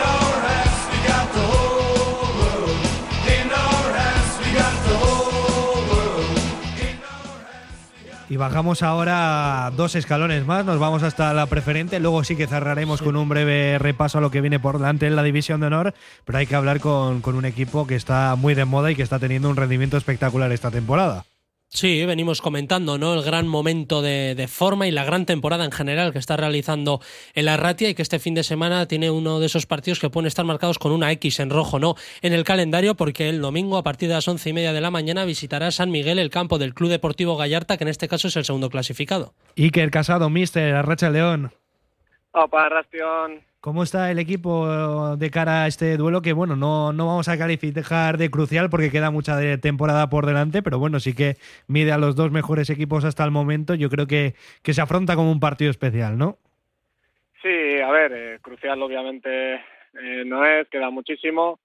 Y 8.31 8.37
bajamos 8.37 8.81
ahora 8.81 9.73
dos 9.75 9.93
escalones 9.93 10.45
más, 10.45 10.63
nos 10.63 10.79
vamos 10.79 11.03
hasta 11.03 11.33
la 11.33 11.47
preferente, 11.47 11.99
luego 11.99 12.23
sí 12.23 12.37
que 12.37 12.47
cerraremos 12.47 13.01
con 13.01 13.17
un 13.17 13.27
breve 13.27 13.77
repaso 13.77 14.19
a 14.19 14.21
lo 14.21 14.31
que 14.31 14.39
viene 14.39 14.57
por 14.57 14.77
delante 14.77 15.05
en 15.05 15.17
la 15.17 15.23
división 15.23 15.59
de 15.59 15.67
honor, 15.67 15.93
pero 16.23 16.37
hay 16.37 16.47
que 16.47 16.55
hablar 16.55 16.79
con, 16.79 17.19
con 17.19 17.35
un 17.35 17.43
equipo 17.43 17.85
que 17.85 17.95
está 17.95 18.37
muy 18.37 18.53
de 18.53 18.63
moda 18.63 18.89
y 18.89 18.95
que 18.95 19.03
está 19.03 19.19
teniendo 19.19 19.49
un 19.49 19.57
rendimiento 19.57 19.97
espectacular 19.97 20.49
esta 20.53 20.71
temporada. 20.71 21.25
Sí, 21.73 22.05
venimos 22.05 22.41
comentando, 22.41 22.97
¿no? 22.97 23.13
El 23.13 23.23
gran 23.23 23.47
momento 23.47 24.01
de, 24.01 24.35
de, 24.35 24.47
forma 24.49 24.87
y 24.87 24.91
la 24.91 25.05
gran 25.05 25.25
temporada 25.25 25.63
en 25.63 25.71
general 25.71 26.11
que 26.11 26.19
está 26.19 26.35
realizando 26.35 26.99
el 27.33 27.47
Arratia 27.47 27.87
y 27.87 27.95
que 27.95 28.01
este 28.01 28.19
fin 28.19 28.33
de 28.35 28.43
semana 28.43 28.89
tiene 28.89 29.09
uno 29.09 29.39
de 29.39 29.45
esos 29.45 29.67
partidos 29.67 30.01
que 30.01 30.09
pueden 30.09 30.27
estar 30.27 30.43
marcados 30.43 30.77
con 30.79 30.91
una 30.91 31.13
X 31.13 31.39
en 31.39 31.49
rojo, 31.49 31.79
¿no? 31.79 31.95
En 32.21 32.33
el 32.33 32.43
calendario, 32.43 32.95
porque 32.95 33.29
el 33.29 33.39
domingo 33.39 33.77
a 33.77 33.83
partir 33.83 34.09
de 34.09 34.15
las 34.15 34.27
once 34.27 34.49
y 34.49 34.53
media 34.53 34.73
de 34.73 34.81
la 34.81 34.91
mañana 34.91 35.23
visitará 35.23 35.71
San 35.71 35.91
Miguel 35.91 36.19
el 36.19 36.29
campo 36.29 36.57
del 36.57 36.73
Club 36.73 36.89
Deportivo 36.89 37.37
Gallarta, 37.37 37.77
que 37.77 37.85
en 37.85 37.89
este 37.89 38.09
caso 38.09 38.27
es 38.27 38.35
el 38.35 38.43
segundo 38.43 38.69
clasificado. 38.69 39.33
Iker 39.57 39.91
Casado, 39.91 40.29
Mister, 40.29 40.75
Arracha 40.75 41.09
León. 41.09 41.53
Opa, 42.33 42.67
Rastión. 42.67 43.39
¿Cómo 43.61 43.83
está 43.83 44.09
el 44.09 44.17
equipo 44.17 45.15
de 45.17 45.29
cara 45.29 45.65
a 45.65 45.67
este 45.67 45.95
duelo? 45.95 46.23
Que 46.23 46.33
bueno, 46.33 46.55
no, 46.55 46.93
no 46.93 47.05
vamos 47.05 47.27
a 47.27 47.37
calificar 47.37 48.17
de 48.17 48.31
crucial 48.31 48.71
porque 48.71 48.89
queda 48.89 49.11
mucha 49.11 49.37
de 49.37 49.59
temporada 49.59 50.09
por 50.09 50.25
delante, 50.25 50.63
pero 50.63 50.79
bueno, 50.79 50.99
sí 50.99 51.13
que 51.13 51.35
mide 51.67 51.91
a 51.91 51.99
los 51.99 52.15
dos 52.15 52.31
mejores 52.31 52.71
equipos 52.71 53.05
hasta 53.05 53.23
el 53.23 53.29
momento. 53.29 53.75
Yo 53.75 53.91
creo 53.91 54.07
que, 54.07 54.33
que 54.63 54.73
se 54.73 54.81
afronta 54.81 55.15
como 55.15 55.31
un 55.31 55.39
partido 55.39 55.69
especial, 55.69 56.17
¿no? 56.17 56.39
Sí, 57.43 57.79
a 57.79 57.91
ver, 57.91 58.11
eh, 58.15 58.39
crucial 58.41 58.81
obviamente 58.81 59.53
eh, 59.53 60.23
no 60.25 60.43
es, 60.43 60.67
queda 60.69 60.89
muchísimo 60.89 61.59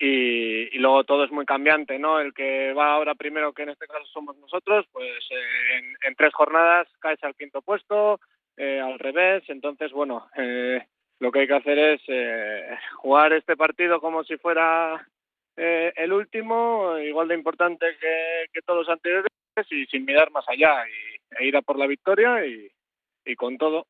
y, 0.00 0.74
y, 0.76 0.78
luego 0.80 1.04
todo 1.04 1.24
es 1.24 1.30
muy 1.30 1.46
cambiante, 1.46 1.96
¿no? 1.96 2.18
El 2.18 2.34
que 2.34 2.72
va 2.72 2.94
ahora 2.94 3.14
primero, 3.14 3.52
que 3.52 3.62
en 3.62 3.68
este 3.68 3.86
caso 3.86 4.04
somos 4.06 4.36
nosotros, 4.38 4.84
pues 4.90 5.24
eh, 5.30 5.78
en, 5.78 5.84
en, 6.08 6.14
tres 6.16 6.34
jornadas 6.34 6.88
caes 6.98 7.22
al 7.22 7.36
quinto 7.36 7.62
puesto, 7.62 8.18
al 8.58 8.98
revés, 8.98 9.44
entonces 9.48 9.92
bueno 9.92 10.26
lo 11.20 11.32
que 11.32 11.40
hay 11.40 11.46
que 11.46 11.54
hacer 11.54 11.78
es 11.78 12.00
eh, 12.08 12.78
jugar 12.96 13.32
este 13.32 13.56
partido 13.56 14.00
como 14.00 14.24
si 14.24 14.36
fuera 14.36 15.06
eh, 15.56 15.92
el 15.96 16.12
último, 16.12 16.98
igual 16.98 17.28
de 17.28 17.34
importante 17.34 17.86
que, 18.00 18.60
todos 18.62 18.80
los 18.80 18.88
anteriores 18.88 19.30
y 19.70 19.86
sin 19.86 20.04
mirar 20.04 20.30
más 20.30 20.44
allá 20.48 20.84
y, 20.88 21.42
e 21.42 21.46
ir 21.46 21.56
a 21.56 21.62
por 21.62 21.78
la 21.78 21.86
victoria 21.86 22.44
y 22.44 23.36
con 23.36 23.56
todo. 23.56 23.86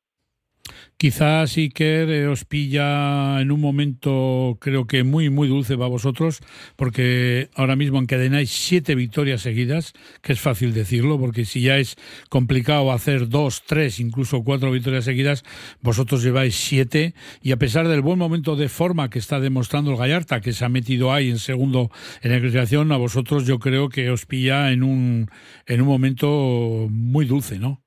Quizás 0.97 1.55
Iker 1.57 2.09
eh, 2.09 2.27
os 2.27 2.43
pilla 2.43 3.39
en 3.39 3.51
un 3.51 3.61
momento 3.61 4.57
creo 4.59 4.87
que 4.87 5.03
muy 5.03 5.29
muy 5.29 5.47
dulce 5.47 5.77
para 5.77 5.89
vosotros 5.89 6.41
porque 6.75 7.49
ahora 7.53 7.75
mismo 7.75 7.99
encadenáis 7.99 8.49
siete 8.49 8.95
victorias 8.95 9.41
seguidas, 9.41 9.93
que 10.21 10.33
es 10.33 10.39
fácil 10.39 10.73
decirlo 10.73 11.19
porque 11.19 11.45
si 11.45 11.61
ya 11.61 11.77
es 11.77 11.97
complicado 12.29 12.91
hacer 12.91 13.29
dos, 13.29 13.63
tres, 13.65 13.99
incluso 13.99 14.43
cuatro 14.43 14.71
victorias 14.71 15.05
seguidas, 15.05 15.43
vosotros 15.81 16.23
lleváis 16.23 16.55
siete 16.55 17.13
y 17.41 17.51
a 17.51 17.57
pesar 17.57 17.87
del 17.87 18.01
buen 18.01 18.17
momento 18.17 18.55
de 18.55 18.69
forma 18.69 19.09
que 19.09 19.19
está 19.19 19.39
demostrando 19.39 19.91
el 19.91 19.97
Gallarta, 19.97 20.41
que 20.41 20.53
se 20.53 20.65
ha 20.65 20.69
metido 20.69 21.13
ahí 21.13 21.29
en 21.29 21.39
segundo 21.39 21.91
en 22.21 22.31
la 22.31 22.39
clasificación, 22.39 22.91
a 22.91 22.97
vosotros 22.97 23.45
yo 23.45 23.59
creo 23.59 23.89
que 23.89 24.09
os 24.09 24.25
pilla 24.25 24.71
en 24.71 24.83
un, 24.83 25.29
en 25.65 25.81
un 25.81 25.87
momento 25.87 26.87
muy 26.89 27.25
dulce, 27.25 27.59
¿no? 27.59 27.86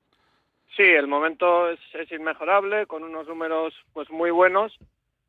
Sí, 0.75 0.83
el 0.83 1.07
momento 1.07 1.69
es, 1.69 1.79
inmejorable, 2.11 2.85
con 2.87 3.03
unos 3.03 3.27
números 3.27 3.73
pues 3.91 4.09
muy 4.09 4.31
buenos, 4.31 4.77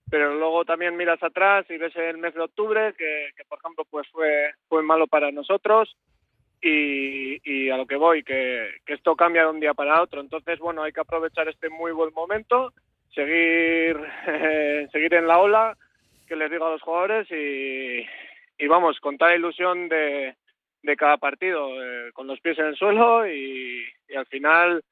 pero 0.09 0.35
luego 0.35 0.65
también 0.65 0.97
miras 0.97 1.21
atrás 1.23 1.67
y 1.69 1.79
ves 1.79 1.95
el 1.97 2.19
mes 2.19 2.35
de 2.35 2.43
octubre, 2.43 2.95
que, 2.97 3.31
por 3.49 3.59
ejemplo 3.59 3.85
pues 3.91 4.07
fue, 4.09 4.53
fue 4.69 4.83
malo 4.83 5.09
para 5.09 5.33
nosotros, 5.33 5.97
y, 6.65 7.71
a 7.71 7.77
lo 7.77 7.87
que 7.87 7.97
voy, 7.97 8.23
que, 8.23 8.71
esto 8.87 9.17
cambia 9.17 9.43
de 9.43 9.51
un 9.51 9.59
día 9.59 9.75
para 9.75 10.01
otro. 10.01 10.21
Entonces, 10.21 10.61
bueno, 10.61 10.85
hay 10.85 10.93
que 10.93 11.01
aprovechar 11.01 11.49
este 11.49 11.69
muy 11.69 11.91
buen 11.91 12.15
momento, 12.15 12.73
seguir, 13.13 13.97
seguir 14.93 15.15
en 15.15 15.27
la 15.27 15.39
ola, 15.39 15.77
que 16.29 16.37
les 16.37 16.53
digo 16.53 16.67
a 16.67 16.71
los 16.71 16.83
jugadores 16.83 17.27
y, 17.33 18.67
vamos, 18.69 19.01
con 19.01 19.19
tal 19.19 19.35
ilusión 19.35 19.89
de, 19.89 20.37
cada 20.97 21.17
partido, 21.17 21.83
eh, 21.83 22.13
con 22.13 22.29
los 22.29 22.39
pies 22.41 22.59
en 22.61 22.67
el 22.67 22.77
suelo 22.77 23.27
y 23.27 23.85
al 24.17 24.27
final 24.27 24.85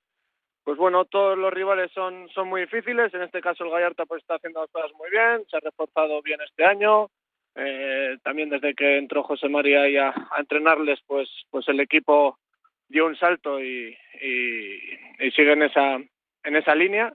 pues 0.71 0.79
bueno, 0.79 1.05
todos 1.05 1.37
los 1.37 1.53
rivales 1.53 1.91
son, 1.91 2.29
son 2.29 2.49
muy 2.49 2.61
difíciles. 2.61 3.13
En 3.13 3.23
este 3.23 3.41
caso 3.41 3.65
el 3.65 3.73
Gallarta 3.73 4.07
pues 4.07 4.23
está 4.23 4.37
haciendo 4.37 4.61
las 4.61 4.71
cosas 4.71 4.93
muy 4.97 5.11
bien, 5.11 5.45
se 5.51 5.57
ha 5.57 5.61
reforzado 5.61 6.23
bien 6.23 6.39
este 6.43 6.65
año. 6.65 7.11
Eh, 7.57 8.17
también 8.23 8.51
desde 8.51 8.73
que 8.75 8.97
entró 8.97 9.25
José 9.25 9.49
María 9.49 9.83
ahí 9.83 9.97
a, 9.97 10.15
entrenarles, 10.39 11.01
pues, 11.09 11.29
pues 11.51 11.67
el 11.67 11.81
equipo 11.81 12.39
dio 12.87 13.07
un 13.07 13.17
salto 13.17 13.61
y, 13.61 13.99
y, 14.23 15.27
y 15.27 15.31
sigue 15.33 15.55
en 15.55 15.65
esa, 15.65 15.97
en 15.97 16.55
esa 16.55 16.77
línea 16.77 17.13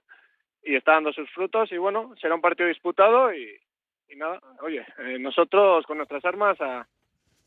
y 0.62 0.76
está 0.76 0.92
dando 0.92 1.14
sus 1.14 1.32
frutos. 1.32 1.72
Y 1.72 1.78
bueno, 1.78 2.14
será 2.20 2.36
un 2.36 2.42
partido 2.42 2.68
disputado 2.68 3.34
y, 3.34 3.58
y 4.10 4.18
nada, 4.18 4.42
oye, 4.64 4.86
eh, 5.00 5.18
nosotros 5.18 5.86
con 5.86 5.96
nuestras 5.96 6.26
armas 6.26 6.60
a, 6.60 6.86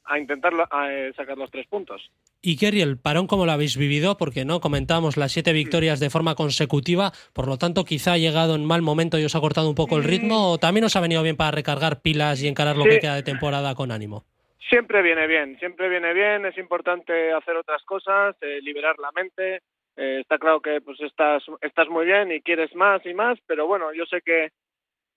a 0.08 0.18
intentar 0.18 0.52
a, 0.70 0.92
eh, 0.92 1.12
sacar 1.14 1.36
los 1.36 1.50
tres 1.50 1.66
puntos. 1.66 2.10
Y 2.40 2.56
Kerry, 2.56 2.80
el 2.80 2.98
parón, 2.98 3.26
¿cómo 3.26 3.46
lo 3.46 3.52
habéis 3.52 3.76
vivido? 3.76 4.16
Porque 4.16 4.44
no 4.44 4.60
comentábamos 4.60 5.16
las 5.16 5.32
siete 5.32 5.52
victorias 5.52 6.00
de 6.00 6.10
forma 6.10 6.34
consecutiva, 6.34 7.12
por 7.32 7.46
lo 7.46 7.58
tanto, 7.58 7.84
quizá 7.84 8.12
ha 8.12 8.18
llegado 8.18 8.54
en 8.54 8.64
mal 8.64 8.82
momento 8.82 9.18
y 9.18 9.24
os 9.24 9.34
ha 9.34 9.40
cortado 9.40 9.68
un 9.68 9.74
poco 9.74 9.96
el 9.96 10.04
ritmo, 10.04 10.52
o 10.52 10.58
también 10.58 10.84
os 10.84 10.96
ha 10.96 11.00
venido 11.00 11.22
bien 11.22 11.36
para 11.36 11.50
recargar 11.50 12.00
pilas 12.00 12.42
y 12.42 12.48
encarar 12.48 12.76
lo 12.76 12.84
Sí. 12.84 12.90
que 12.90 13.00
queda 13.00 13.14
de 13.16 13.22
temporada 13.22 13.74
con 13.74 13.90
ánimo. 13.90 14.24
Siempre 14.68 15.02
viene 15.02 15.26
bien, 15.26 15.58
siempre 15.58 15.88
viene 15.88 16.12
bien, 16.12 16.44
es 16.44 16.58
importante 16.58 17.32
hacer 17.32 17.56
otras 17.56 17.82
cosas, 17.84 18.36
eh, 18.42 18.60
liberar 18.62 18.96
la 18.98 19.10
mente. 19.12 19.62
Eh, 19.96 20.20
está 20.20 20.38
claro 20.38 20.60
que 20.60 20.80
pues 20.80 21.00
estás, 21.00 21.42
estás 21.62 21.88
muy 21.88 22.06
bien 22.06 22.30
y 22.30 22.40
quieres 22.40 22.74
más 22.74 23.04
y 23.04 23.14
más, 23.14 23.38
pero 23.46 23.66
bueno, 23.66 23.92
yo 23.94 24.04
sé 24.06 24.20
que, 24.20 24.50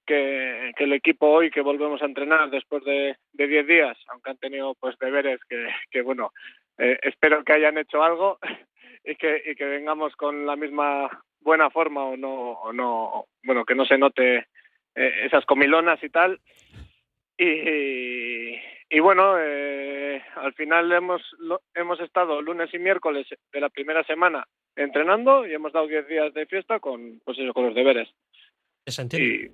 que, 0.06 0.72
que 0.76 0.84
el 0.86 0.94
equipo 0.94 1.28
hoy 1.28 1.50
que 1.52 1.62
volvemos 1.62 2.02
a 2.02 2.06
entrenar 2.06 2.50
después 2.50 2.84
de 2.84 3.16
de 3.34 3.48
10 3.48 3.68
días, 3.68 3.98
aunque 4.08 4.32
han 4.32 4.38
tenido 4.38 4.76
pues 4.76 4.98
deberes 5.00 5.40
que, 5.50 5.68
que 5.90 6.02
bueno, 6.02 6.32
eh, 6.78 6.98
espero 7.04 7.44
que 7.44 7.54
hayan 7.54 7.78
hecho 7.78 8.04
algo 8.04 8.40
y 9.06 9.16
que, 9.16 9.42
y 9.46 9.56
que 9.56 9.66
vengamos 9.66 10.16
con 10.16 10.46
la 10.46 10.56
misma 10.56 11.10
buena 11.40 11.70
forma 11.70 12.04
o 12.06 12.18
no, 12.18 12.34
o 12.52 12.74
no 12.74 13.26
bueno, 13.44 13.66
que 13.66 13.76
no 13.76 13.86
se 13.86 13.98
note 13.98 14.48
eh, 14.96 15.14
esas 15.26 15.46
comilonas 15.46 16.04
y 16.04 16.10
tal. 16.10 16.40
Y, 17.38 18.56
y 18.90 19.00
bueno, 19.00 19.36
eh, 19.40 20.22
al 20.36 20.54
final 20.54 20.92
hemos, 20.92 21.22
lo- 21.40 21.62
hemos 21.74 22.00
estado 22.00 22.42
lunes 22.42 22.72
y 22.74 22.80
miércoles 22.80 23.28
de 23.52 23.60
la 23.62 23.70
primera 23.70 24.04
semana 24.04 24.46
entrenando 24.76 25.46
y 25.48 25.54
hemos 25.54 25.74
dado 25.74 25.88
10 25.88 26.08
días 26.08 26.34
de 26.34 26.46
fiesta 26.46 26.80
con, 26.80 27.20
pues 27.26 27.40
eso, 27.40 27.54
con 27.54 27.66
los 27.66 27.76
deberes. 27.76 28.10
¿Se 28.86 29.02
entiende? 29.02 29.52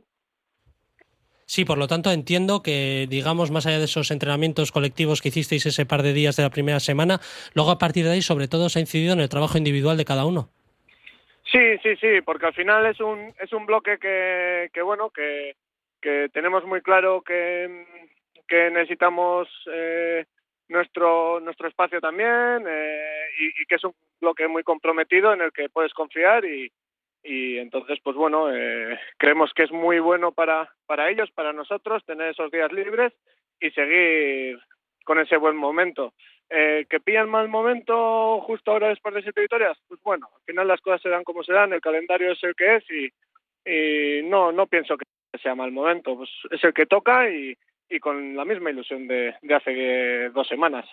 Sí, 1.49 1.63
por 1.63 1.77
lo 1.77 1.87
tanto 1.87 2.11
entiendo 2.11 2.61
que, 2.61 3.07
digamos, 3.09 3.51
más 3.51 3.65
allá 3.65 3.79
de 3.79 3.85
esos 3.85 4.11
entrenamientos 4.11 4.73
colectivos 4.73 5.21
que 5.21 5.29
hicisteis 5.29 5.65
ese 5.65 5.85
par 5.85 6.03
de 6.03 6.11
días 6.11 6.35
de 6.35 6.43
la 6.43 6.49
primera 6.49 6.81
semana, 6.81 7.21
luego 7.55 7.71
a 7.71 7.77
partir 7.77 8.03
de 8.03 8.11
ahí 8.11 8.21
sobre 8.21 8.49
todo 8.49 8.67
se 8.67 8.79
ha 8.79 8.81
incidido 8.81 9.13
en 9.13 9.21
el 9.21 9.29
trabajo 9.29 9.57
individual 9.57 9.95
de 9.95 10.03
cada 10.03 10.25
uno. 10.25 10.49
Sí, 11.49 11.77
sí, 11.81 11.95
sí, 12.01 12.21
porque 12.25 12.47
al 12.47 12.53
final 12.53 12.85
es 12.85 12.99
un, 12.99 13.33
es 13.39 13.53
un 13.53 13.65
bloque 13.65 13.97
que, 13.97 14.69
que 14.73 14.81
bueno, 14.81 15.09
que, 15.09 15.55
que 16.01 16.27
tenemos 16.33 16.65
muy 16.65 16.81
claro 16.81 17.21
que, 17.21 17.85
que 18.45 18.69
necesitamos 18.69 19.47
eh, 19.73 20.25
nuestro, 20.67 21.39
nuestro 21.39 21.69
espacio 21.69 22.01
también 22.01 22.65
eh, 22.67 23.25
y, 23.39 23.63
y 23.63 23.65
que 23.69 23.75
es 23.75 23.83
un 23.85 23.93
bloque 24.19 24.49
muy 24.49 24.63
comprometido 24.63 25.31
en 25.33 25.39
el 25.39 25.53
que 25.53 25.69
puedes 25.69 25.93
confiar 25.93 26.43
y, 26.43 26.69
y 27.23 27.57
entonces, 27.57 27.99
pues 28.03 28.15
bueno, 28.15 28.53
eh, 28.53 28.99
creemos 29.17 29.53
que 29.53 29.63
es 29.63 29.71
muy 29.71 29.99
bueno 29.99 30.31
para, 30.31 30.73
para 30.85 31.09
ellos, 31.09 31.29
para 31.31 31.53
nosotros, 31.53 32.05
tener 32.05 32.29
esos 32.29 32.51
días 32.51 32.71
libres 32.71 33.13
y 33.59 33.69
seguir 33.71 34.59
con 35.03 35.19
ese 35.19 35.37
buen 35.37 35.55
momento. 35.55 36.13
Eh, 36.49 36.85
¿Que 36.89 37.01
pillan 37.01 37.29
mal 37.29 37.49
momento 37.49 38.39
justo 38.41 38.71
ahora 38.71 38.89
después 38.89 39.13
de 39.13 39.21
siete 39.21 39.41
victorias? 39.41 39.77
Pues 39.87 40.01
bueno, 40.01 40.29
al 40.33 40.41
final 40.45 40.67
las 40.67 40.79
cosas 40.79 41.01
se 41.01 41.09
dan 41.09 41.23
como 41.23 41.43
se 41.43 41.53
dan, 41.53 41.73
el 41.73 41.81
calendario 41.81 42.31
es 42.31 42.43
el 42.43 42.55
que 42.55 42.75
es 42.75 42.83
y, 42.89 43.11
no, 44.29 44.53
no 44.53 44.65
pienso 44.67 44.95
que 44.95 45.05
sea 45.41 45.55
mal 45.55 45.73
momento, 45.73 46.15
pues 46.15 46.29
es 46.51 46.63
el 46.63 46.73
que 46.73 46.85
toca 46.85 47.29
y, 47.29 47.53
y 47.89 47.99
con 47.99 48.35
la 48.35 48.45
misma 48.45 48.71
ilusión 48.71 49.07
de, 49.07 49.35
hace 49.53 50.29
dos 50.29 50.47
semanas. 50.47 50.85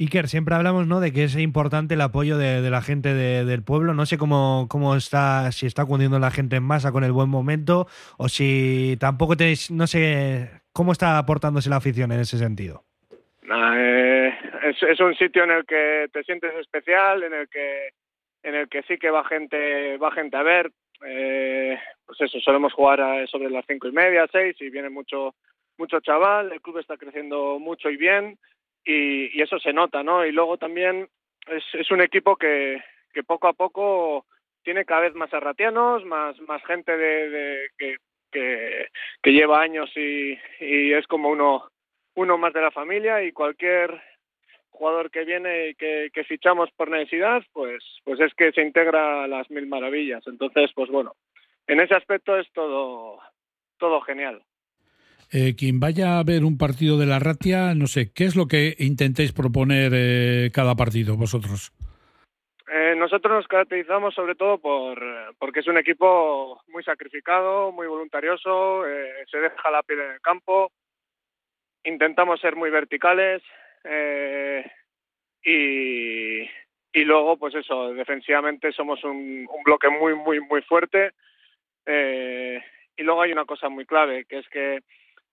Iker, 0.00 0.28
siempre 0.28 0.54
hablamos 0.54 0.86
¿no? 0.86 0.98
de 0.98 1.12
que 1.12 1.24
es 1.24 1.36
importante 1.36 1.92
el 1.92 2.00
apoyo 2.00 2.38
de, 2.38 2.68
la 2.70 2.80
gente 2.80 3.12
de- 3.12 3.44
del 3.44 3.62
pueblo. 3.62 3.92
No 3.92 4.06
sé 4.06 4.16
cómo, 4.16 4.66
cómo 4.70 4.96
está, 4.96 5.52
si 5.52 5.66
está 5.66 5.82
acudiendo 5.82 6.18
la 6.18 6.30
gente 6.30 6.56
en 6.56 6.62
masa 6.62 6.90
con 6.90 7.04
el 7.04 7.12
buen 7.12 7.28
momento 7.28 7.86
o 8.16 8.28
si 8.30 8.96
tampoco 8.98 9.36
tenéis, 9.36 9.70
no 9.70 9.86
sé, 9.86 10.50
cómo 10.72 10.92
está 10.92 11.18
aportándose 11.18 11.68
la 11.68 11.76
afición 11.76 12.12
en 12.12 12.20
ese 12.20 12.38
sentido. 12.38 12.82
Nah, 13.42 13.74
eh, 13.76 14.32
es, 14.62 15.00
un 15.00 15.14
sitio 15.16 15.44
en 15.44 15.50
el 15.50 15.66
que 15.66 16.06
te 16.10 16.22
sientes 16.24 16.54
especial, 16.54 17.22
en 17.22 17.34
el 17.34 17.48
que 17.48 17.90
en 18.42 18.54
el 18.54 18.70
que 18.70 18.82
sí 18.84 18.96
que 18.96 19.10
va 19.10 19.22
gente 19.24 19.98
va 19.98 20.12
gente 20.12 20.36
a 20.38 20.42
ver. 20.42 20.72
Eh, 21.04 21.78
pues 22.06 22.20
eso, 22.22 22.40
solemos 22.40 22.72
jugar 22.72 23.00
sobre 23.28 23.50
las 23.50 23.66
cinco 23.66 23.88
y 23.88 23.92
media, 23.92 24.26
seis 24.32 24.56
y 24.60 24.70
viene 24.70 24.88
mucho 24.88 25.34
mucho 25.76 26.00
chaval. 26.00 26.52
El 26.52 26.62
club 26.62 26.78
está 26.78 26.96
creciendo 26.96 27.58
mucho 27.58 27.90
y 27.90 27.98
bien 27.98 28.38
y, 28.84 29.36
y 29.38 29.42
eso 29.42 29.58
se 29.58 29.72
nota, 29.72 30.02
¿no? 30.02 30.24
Y 30.24 30.32
luego 30.32 30.56
también 30.58 31.08
es, 31.46 31.64
es 31.74 31.90
un 31.90 32.00
equipo 32.00 32.36
que, 32.36 32.82
que 33.12 33.22
poco 33.22 33.48
a 33.48 33.52
poco 33.52 34.26
tiene 34.62 34.84
cada 34.84 35.02
vez 35.02 35.14
más 35.14 35.32
arratianos, 35.32 36.04
más 36.04 36.38
más 36.40 36.62
gente 36.64 36.96
de, 36.96 37.68
que, 37.78 37.96
que 38.30 38.88
que 39.22 39.32
lleva 39.32 39.60
años 39.60 39.90
y, 39.96 40.38
y 40.60 40.92
es 40.92 41.06
como 41.06 41.30
uno 41.30 41.70
uno 42.14 42.38
más 42.38 42.52
de 42.52 42.60
la 42.60 42.70
familia 42.70 43.22
y 43.22 43.32
cualquier 43.32 44.00
jugador 44.70 45.10
que 45.10 45.24
viene 45.24 45.68
y 45.68 45.74
que, 45.74 46.10
que 46.12 46.24
fichamos 46.24 46.70
por 46.72 46.90
necesidad, 46.90 47.42
pues, 47.52 47.84
pues 48.04 48.18
es 48.20 48.32
que 48.34 48.50
se 48.52 48.62
integra 48.62 49.24
a 49.24 49.28
las 49.28 49.50
mil 49.50 49.66
maravillas. 49.66 50.26
Entonces, 50.26 50.70
pues 50.74 50.90
bueno, 50.90 51.14
en 51.66 51.80
ese 51.80 51.94
aspecto 51.94 52.36
es 52.38 52.50
todo, 52.52 53.20
todo 53.78 54.00
genial. 54.00 54.42
Eh, 55.32 55.54
quien 55.56 55.78
vaya 55.78 56.18
a 56.18 56.24
ver 56.24 56.44
un 56.44 56.58
partido 56.58 56.98
de 56.98 57.06
la 57.06 57.20
Ratia, 57.20 57.74
no 57.74 57.86
sé, 57.86 58.12
¿qué 58.12 58.24
es 58.24 58.34
lo 58.34 58.46
que 58.46 58.74
intentéis 58.78 59.32
proponer 59.32 59.92
eh, 59.94 60.50
cada 60.52 60.74
partido 60.74 61.16
vosotros? 61.16 61.72
Eh, 62.72 62.94
nosotros 62.96 63.32
nos 63.32 63.48
caracterizamos 63.48 64.14
sobre 64.14 64.36
todo 64.36 64.58
por 64.58 65.00
porque 65.38 65.58
es 65.58 65.66
un 65.66 65.76
equipo 65.76 66.62
muy 66.68 66.84
sacrificado, 66.84 67.72
muy 67.72 67.88
voluntarioso, 67.88 68.86
eh, 68.86 69.24
se 69.28 69.38
deja 69.38 69.70
la 69.72 69.82
piel 69.82 70.00
en 70.00 70.10
el 70.12 70.20
campo, 70.20 70.70
intentamos 71.82 72.40
ser 72.40 72.54
muy 72.54 72.70
verticales 72.70 73.42
eh, 73.82 74.70
y, 75.42 76.42
y 76.92 77.04
luego 77.04 77.38
pues 77.38 77.56
eso, 77.56 77.92
defensivamente 77.92 78.70
somos 78.70 79.02
un, 79.02 79.48
un 79.48 79.62
bloque 79.64 79.88
muy 79.88 80.14
muy 80.14 80.40
muy 80.40 80.62
fuerte 80.62 81.10
eh, 81.86 82.62
y 82.96 83.02
luego 83.02 83.22
hay 83.22 83.32
una 83.32 83.46
cosa 83.46 83.68
muy 83.68 83.84
clave 83.84 84.26
que 84.26 84.38
es 84.38 84.48
que, 84.48 84.80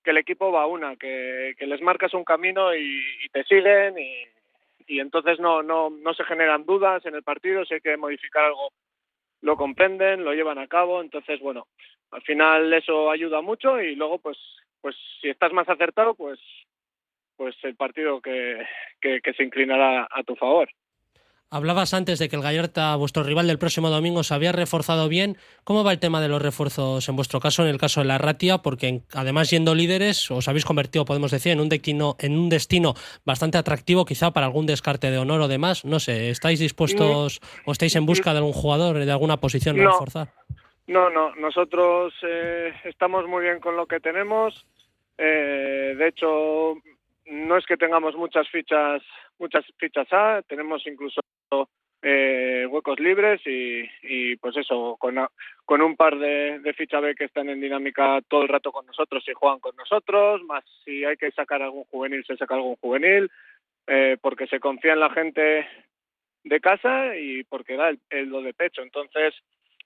que 0.04 0.12
el 0.12 0.18
equipo 0.18 0.52
va 0.52 0.64
a 0.64 0.68
una, 0.68 0.95
que, 0.95 1.56
que 1.58 1.68
les 1.68 1.82
marcas 1.82 2.14
un 2.14 2.24
camino 2.24 2.76
y, 2.76 3.02
te 3.32 3.43
siguen 3.43 3.98
y, 3.98 4.24
y 4.88 5.00
entonces 5.00 5.39
no, 5.39 5.64
no, 5.64 5.89
no 5.89 6.14
se 6.14 6.24
generan 6.24 6.66
dudas 6.66 7.06
en 7.06 7.16
el 7.16 7.24
partido, 7.24 7.66
si 7.66 7.76
hay 7.76 7.82
que 7.82 7.98
modificar 7.98 8.45
algo 8.45 8.72
lo 9.41 9.56
comprenden, 9.56 10.24
lo 10.24 10.34
llevan 10.34 10.58
a 10.58 10.68
cabo, 10.68 11.02
entonces 11.02 11.39
bueno, 11.39 11.68
al 12.12 12.22
final 12.24 12.74
eso 12.74 13.12
ayuda 13.12 13.41
mucho 13.41 13.82
y 13.82 13.95
luego 13.95 14.20
pues 14.20 14.38
pues 14.82 14.95
si 15.22 15.30
estás 15.30 15.54
más 15.54 15.68
acertado 15.70 16.16
pues 16.16 16.39
pues 17.36 17.56
el 17.64 17.76
partido 17.76 18.20
que, 18.20 18.66
que, 19.00 19.22
que 19.22 19.34
se 19.34 19.43
inclinará 19.43 20.08
a 20.10 20.24
tu 20.24 20.36
favor. 20.36 20.70
Hablabas 21.50 21.93
antes 21.93 22.20
de 22.20 22.28
que 22.28 22.36
el 22.36 22.41
Gallarta, 22.41 22.93
vuestro 22.98 23.24
rival 23.24 23.48
del 23.48 23.58
próximo 23.58 23.89
domingo, 23.89 24.22
se 24.24 24.34
había 24.34 24.52
reforzado 24.52 25.08
bien. 25.08 25.38
¿Cómo 25.64 25.86
va 25.86 25.93
el 25.93 26.00
tema 26.00 26.20
de 26.20 26.28
los 26.28 26.41
refuerzos 26.41 27.08
en 27.08 27.16
vuestro 27.16 27.39
caso, 27.39 27.64
en 27.64 27.70
el 27.70 27.78
caso 27.78 28.02
de 28.02 28.08
la 28.08 28.18
Ratia? 28.18 28.58
Porque 28.58 29.04
además 29.14 29.48
siendo 29.48 29.74
líderes, 29.74 30.30
os 30.30 30.50
habéis 30.50 30.66
convertido, 30.66 31.06
podemos 31.06 31.32
decir, 31.32 31.54
en 31.54 31.62
un 31.62 31.70
destino, 31.70 32.18
en 32.20 32.38
un 32.38 32.50
destino 32.50 32.95
bastante 33.24 33.58
atractivo, 33.58 34.04
quizá 34.04 34.32
para 34.32 34.45
algún 34.45 34.66
descarte 34.66 35.10
de 35.10 35.18
honor 35.20 35.39
o 35.39 35.48
demás. 35.48 35.86
No 35.86 36.00
sé, 36.02 36.30
¿estáis 36.32 36.60
dispuestos 36.60 37.39
o 37.66 37.72
estáis 37.72 37.95
en 37.95 38.06
busca 38.06 38.34
de 38.34 38.39
algún 38.39 38.52
jugador 38.54 38.98
de 39.06 39.10
alguna 39.12 39.38
posición 39.38 39.80
a 39.80 39.84
No. 39.84 39.91
reforzar? 39.91 40.34
No, 40.88 41.10
no, 41.10 41.34
nosotros 41.36 42.14
eh, 42.24 42.74
estamos 42.84 43.26
muy 43.26 43.43
bien 43.43 43.62
con 43.62 43.78
lo 43.78 43.86
que 43.88 44.02
tenemos. 44.02 44.66
Eh, 45.18 45.95
de 45.98 46.08
hecho, 46.10 46.74
no 47.30 47.58
es 47.58 47.66
que 47.66 47.78
tengamos 47.78 48.16
muchas 48.16 48.48
fichas, 48.50 49.02
muchas 49.38 49.66
fichas 49.78 50.08
A, 50.12 50.42
tenemos 50.48 50.86
incluso 50.88 51.22
eh, 52.02 52.66
huecos 52.70 53.00
libres 53.00 53.42
y, 53.46 54.36
pues 54.38 54.56
eso, 54.58 54.96
con, 55.00 55.18
con 55.66 55.82
un 55.82 55.96
par 55.96 56.18
de, 56.18 56.60
de 56.60 56.74
ficha 56.74 57.00
B 57.00 57.16
que 57.16 57.26
están 57.26 57.50
en 57.50 57.60
dinámica 57.60 58.20
todo 58.28 58.44
el 58.44 58.50
rato 58.50 58.72
con 58.72 58.86
nosotros 58.86 59.24
y 59.28 59.34
juegan 59.34 59.60
con 59.60 59.76
nosotros, 59.76 60.44
más 60.44 60.64
si 60.86 61.04
hay 61.04 61.18
que 61.18 61.32
sacar 61.32 61.62
algún 61.62 61.84
juvenil, 61.86 62.24
se 62.26 62.38
saca 62.38 62.56
algún 62.56 62.76
juvenil, 62.76 63.30
eh, 63.88 64.18
porque 64.22 64.48
se 64.48 64.60
confía 64.60 64.94
en 64.94 65.00
la 65.00 65.10
gente 65.10 65.68
de 66.44 66.60
casa 66.62 67.16
y 67.18 67.44
porque 67.44 67.76
da 67.76 67.90
el, 67.90 68.00
el 68.10 68.32
de 68.44 68.54
pecho. 68.54 68.82
Entonces, 68.82 69.34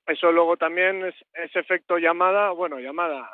eso 0.05 0.31
luego 0.31 0.57
también 0.57 1.05
es 1.05 1.15
ese 1.33 1.59
efecto 1.59 1.97
llamada, 1.97 2.51
bueno, 2.51 2.79
llamada 2.79 3.29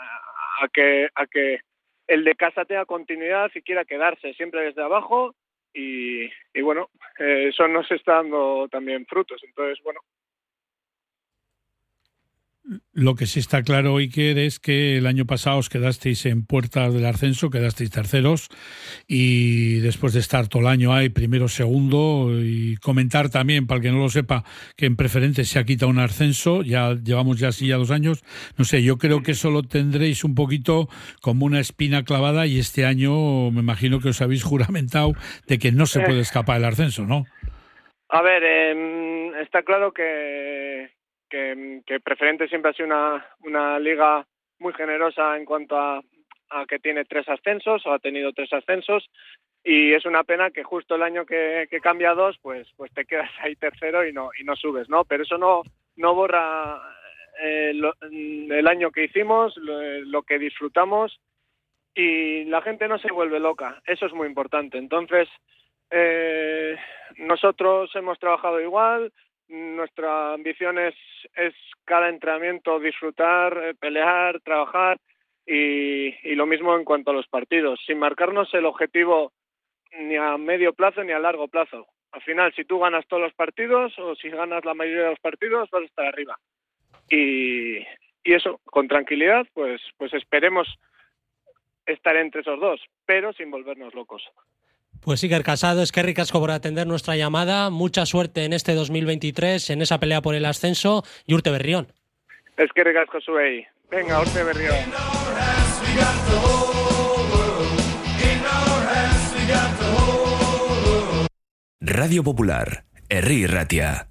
a 0.62 0.68
que 0.72 1.08
a 1.16 1.26
que 1.26 1.60
el 2.08 2.24
de 2.24 2.36
casa 2.36 2.66
tenga 2.66 2.86
continuidad 2.86 3.52
y 3.54 3.62
quiera 3.62 3.86
quedarse 3.86 4.34
siempre 4.34 4.62
desde 4.62 4.84
abajo 4.84 5.36
y, 5.74 6.26
y 6.54 6.62
bueno, 6.62 6.90
eh, 7.20 7.50
eso 7.50 7.68
nos 7.68 7.90
está 7.92 8.16
dando 8.16 8.68
también 8.70 9.06
frutos. 9.06 9.42
Entonces, 9.44 9.84
bueno, 9.84 10.00
Lo 12.92 13.16
que 13.16 13.28
sí 13.28 13.40
está 13.40 13.64
claro, 13.64 13.96
Iker, 13.96 14.38
es 14.38 14.60
que 14.60 14.98
el 14.98 15.08
año 15.08 15.26
pasado 15.26 15.58
os 15.58 15.70
quedasteis 15.70 16.26
en 16.26 16.46
puertas 16.46 16.94
del 16.94 17.06
ascenso, 17.06 17.50
quedasteis 17.50 17.92
terceros 17.92 18.50
y 19.08 19.80
después 19.80 20.12
de 20.12 20.20
estar 20.20 20.50
todo 20.50 20.64
el 20.64 20.68
año 20.68 20.94
ahí, 20.94 21.08
primero, 21.08 21.48
segundo, 21.48 22.30
y 22.34 22.76
comentar 22.78 23.30
también, 23.30 23.68
para 23.68 23.78
el 23.78 23.84
que 23.84 23.92
no 23.92 24.00
lo 24.00 24.10
sepa, 24.10 24.44
que 24.76 24.86
en 24.86 24.98
preferente 24.98 25.46
se 25.46 25.60
ha 25.60 25.64
quitado 25.64 25.90
un 25.90 26.00
ascenso, 26.00 26.62
ya 26.62 26.94
llevamos 26.96 27.40
ya 27.40 27.50
así 27.50 27.68
ya 27.68 27.78
dos 27.78 27.92
años, 27.92 28.26
no 28.58 28.66
sé, 28.66 28.84
yo 28.84 28.98
creo 28.98 29.24
que 29.24 29.32
eso 29.32 29.50
lo 29.50 29.64
tendréis 29.64 30.26
un 30.26 30.36
poquito 30.36 30.90
como 31.22 31.46
una 31.46 31.62
espina 31.62 32.04
clavada 32.04 32.48
y 32.48 32.60
este 32.60 32.86
año 32.86 33.50
me 33.50 33.62
imagino 33.62 34.02
que 34.02 34.10
os 34.10 34.22
habéis 34.22 34.44
juramentado 34.44 35.14
de 35.48 35.58
que 35.58 35.72
no 35.72 35.86
se 35.86 36.02
puede 36.02 36.20
escapar 36.20 36.58
el 36.58 36.66
ascenso, 36.66 37.06
¿no? 37.06 37.26
A 38.10 38.22
ver, 38.22 38.44
em, 38.44 39.36
está 39.36 39.64
claro 39.64 39.94
que, 39.94 40.97
que, 41.30 41.82
Preferente 42.04 42.48
siempre 42.48 42.72
ha 42.72 42.74
sido 42.74 42.88
una, 42.88 43.26
una 43.42 43.80
liga 43.80 44.26
muy 44.60 44.74
generosa 44.74 45.38
en 45.38 45.46
cuanto 45.46 45.78
a, 45.78 46.02
a 46.50 46.66
que 46.66 46.80
tiene 46.80 47.06
tres 47.06 47.28
ascensos 47.30 47.86
o 47.86 47.94
ha 47.94 48.00
tenido 48.00 48.32
tres 48.34 48.52
ascensos. 48.54 49.10
Y 49.64 49.94
es 49.94 50.06
una 50.06 50.24
pena 50.24 50.50
que 50.52 50.64
justo 50.64 50.96
el 50.96 51.04
año 51.04 51.26
que, 51.26 51.68
que 51.70 51.82
cambia 51.82 52.14
dos 52.14 52.38
pues 52.42 52.68
pues 52.78 52.92
te 52.94 53.06
quedas 53.06 53.30
ahí 53.42 53.56
tercero 53.56 54.08
y 54.08 54.14
no 54.14 54.30
y 54.40 54.44
no 54.46 54.56
subes 54.56 54.88
no 54.88 55.04
pero 55.04 55.24
eso 55.24 55.38
no 55.38 55.64
no 55.98 56.16
borra 56.16 56.80
eh, 57.42 57.74
lo- 57.74 57.94
el 58.02 58.68
año 58.68 58.92
que 58.92 59.04
hicimos 59.06 59.58
lo, 59.58 59.82
lo 60.06 60.24
que 60.24 60.40
disfrutamos. 60.40 61.20
Y 61.96 62.46
la 62.46 62.62
gente 62.62 62.88
no 62.88 62.98
se 63.00 63.12
vuelve 63.12 63.40
loca 63.40 63.82
eso 63.86 64.06
es 64.06 64.14
muy 64.14 64.28
importante. 64.28 64.78
Entonces 64.78 65.28
eh, 65.92 66.78
nosotros 67.18 67.90
hemos 67.96 68.20
trabajado 68.20 68.62
igual 68.62 69.12
nuestra 69.50 70.34
ambición 70.34 70.78
es, 70.78 70.96
es 71.36 71.54
cada 71.86 72.10
entrenamiento 72.10 72.80
disfrutar, 72.80 73.58
eh, 73.58 73.74
pelear, 73.76 74.40
trabajar 74.42 75.00
y, 75.46 76.36
lo 76.36 76.46
mismo 76.46 76.76
en 76.76 76.84
cuanto 76.84 77.12
a 77.12 77.14
los 77.14 77.28
partidos, 77.28 77.80
sin 77.86 78.00
marcarnos 78.00 78.54
el 78.54 78.66
objetivo 78.66 79.32
ni 80.00 80.18
a 80.18 80.38
medio 80.38 80.74
plazo 80.74 81.04
ni 81.04 81.14
a 81.14 81.20
largo 81.20 81.48
plazo. 81.48 81.88
Al 82.12 82.22
final, 82.22 82.54
si 82.54 82.66
tú 82.66 82.80
ganas 82.80 83.08
todos 83.08 83.24
los 83.24 83.34
partidos 83.34 83.98
o 83.98 84.16
si 84.16 84.30
ganas 84.30 84.66
la 84.66 84.74
mayoría 84.74 85.04
de 85.04 85.10
los 85.12 85.20
partidos, 85.20 85.70
vas 85.72 85.82
a 85.82 85.86
estar 85.86 86.06
arriba. 86.06 86.38
Y, 87.10 87.78
y 88.24 88.34
eso, 88.34 88.60
con 88.66 88.88
tranquilidad, 88.88 89.48
pues, 89.54 89.82
pues 89.98 90.14
esperemos 90.14 90.68
estar 91.86 92.16
entre 92.18 92.42
esos 92.42 92.60
dos, 92.60 92.82
pero 93.06 93.32
sin 93.34 93.50
volvernos 93.50 93.94
locos. 93.94 94.24
Pues 95.02 95.24
Iker 95.24 95.44
Casado, 95.44 95.82
es 95.82 95.92
que 95.92 96.04
ricasco 96.04 96.40
por 96.40 96.52
atender 96.52 96.88
nuestra 96.88 97.16
llamada. 97.16 97.70
Mucha 97.70 98.06
suerte 98.06 98.44
en 98.46 98.54
este 98.54 98.74
2023, 98.74 99.70
en 99.70 99.82
esa 99.82 100.00
pelea 100.00 100.22
por 100.22 100.36
el 100.36 100.46
ascenso. 100.46 101.04
Y 101.26 101.34
Urte 101.34 101.52
Berrión. 101.52 101.88
Es 102.58 102.70
que 102.74 102.84
regasco 102.84 103.20
zuei. 103.22 103.66
Venga, 103.90 104.20
Orte 104.20 104.44
Berrión. 104.44 104.76
Radio 111.80 112.24
Popular, 112.24 112.84
Herri 113.10 113.48
Ratia. 113.48 114.08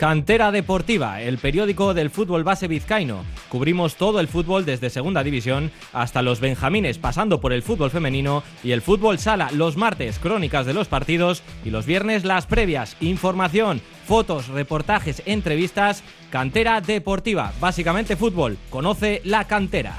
Cantera 0.00 0.50
Deportiva, 0.50 1.20
el 1.20 1.36
periódico 1.36 1.92
del 1.92 2.08
fútbol 2.08 2.42
base 2.42 2.68
vizcaíno. 2.68 3.22
Cubrimos 3.50 3.96
todo 3.96 4.18
el 4.20 4.28
fútbol 4.28 4.64
desde 4.64 4.88
Segunda 4.88 5.22
División 5.22 5.70
hasta 5.92 6.22
los 6.22 6.40
Benjamines, 6.40 6.96
pasando 6.96 7.38
por 7.38 7.52
el 7.52 7.62
fútbol 7.62 7.90
femenino 7.90 8.42
y 8.64 8.70
el 8.70 8.80
fútbol 8.80 9.18
sala. 9.18 9.50
Los 9.52 9.76
martes, 9.76 10.18
crónicas 10.18 10.64
de 10.64 10.72
los 10.72 10.88
partidos 10.88 11.42
y 11.66 11.70
los 11.70 11.84
viernes, 11.84 12.24
las 12.24 12.46
previas. 12.46 12.96
Información, 13.02 13.82
fotos, 14.06 14.48
reportajes, 14.48 15.22
entrevistas. 15.26 16.02
Cantera 16.30 16.80
Deportiva, 16.80 17.52
básicamente 17.60 18.16
fútbol. 18.16 18.56
Conoce 18.70 19.20
la 19.24 19.46
cantera. 19.46 19.96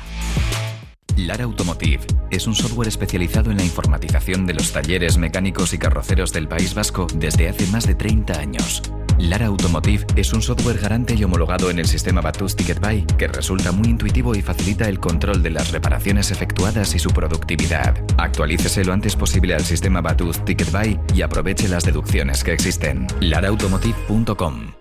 Lara 1.15 1.43
Automotive 1.43 2.07
es 2.31 2.47
un 2.47 2.55
software 2.55 2.87
especializado 2.87 3.51
en 3.51 3.57
la 3.57 3.63
informatización 3.63 4.47
de 4.47 4.55
los 4.55 4.71
talleres 4.71 5.19
mecánicos 5.19 5.75
y 5.75 5.77
carroceros 5.77 6.33
del 6.33 6.47
País 6.47 6.73
Vasco 6.73 7.05
desde 7.13 7.49
hace 7.49 7.67
más 7.67 7.85
de 7.85 7.93
30 7.93 8.39
años. 8.39 8.81
Lara 9.21 9.45
Automotive 9.45 10.05
es 10.15 10.33
un 10.33 10.41
software 10.41 10.79
garante 10.79 11.13
y 11.13 11.23
homologado 11.23 11.69
en 11.69 11.77
el 11.77 11.85
sistema 11.85 12.21
Batus 12.21 12.55
Ticket 12.55 12.79
Buy 12.79 13.05
que 13.17 13.27
resulta 13.27 13.71
muy 13.71 13.87
intuitivo 13.87 14.33
y 14.33 14.41
facilita 14.41 14.89
el 14.89 14.99
control 14.99 15.43
de 15.43 15.51
las 15.51 15.71
reparaciones 15.71 16.31
efectuadas 16.31 16.95
y 16.95 16.99
su 16.99 17.11
productividad. 17.11 18.03
Actualícese 18.17 18.83
lo 18.83 18.93
antes 18.93 19.15
posible 19.15 19.53
al 19.53 19.63
sistema 19.63 20.01
Batus 20.01 20.43
Ticket 20.43 20.71
Buy 20.71 20.99
y 21.13 21.21
aproveche 21.21 21.67
las 21.67 21.83
deducciones 21.83 22.43
que 22.43 22.53
existen. 22.53 23.05
laraautomotive.com 23.19 24.80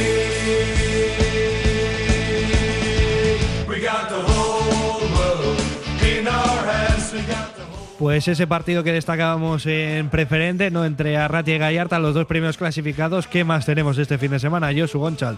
Pues 8.01 8.27
ese 8.27 8.47
partido 8.47 8.83
que 8.83 8.91
destacábamos 8.93 9.67
en 9.67 10.09
preferente, 10.09 10.71
no 10.71 10.85
entre 10.85 11.17
Arratia 11.17 11.55
y 11.55 11.59
Gallarta, 11.59 11.99
los 11.99 12.15
dos 12.15 12.25
primeros 12.25 12.57
clasificados. 12.57 13.27
¿Qué 13.27 13.43
más 13.43 13.67
tenemos 13.67 13.95
este 13.99 14.17
fin 14.17 14.31
de 14.31 14.39
semana? 14.39 14.71
Josu 14.75 14.97
Gonchal. 14.97 15.37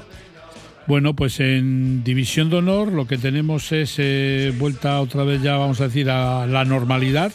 Bueno, 0.88 1.14
pues 1.14 1.41
en 1.41 2.05
División 2.05 2.49
de 2.49 2.55
Honor 2.55 2.93
lo 2.93 3.05
que 3.05 3.18
tenemos 3.18 3.74
es 3.74 3.95
eh, 3.97 4.53
vuelta 4.57 5.01
otra 5.01 5.26
vez 5.26 5.41
ya, 5.41 5.57
vamos 5.57 5.82
a 5.82 5.89
decir, 5.89 6.09
a 6.09 6.47
la 6.47 6.64
normalidad. 6.64 7.34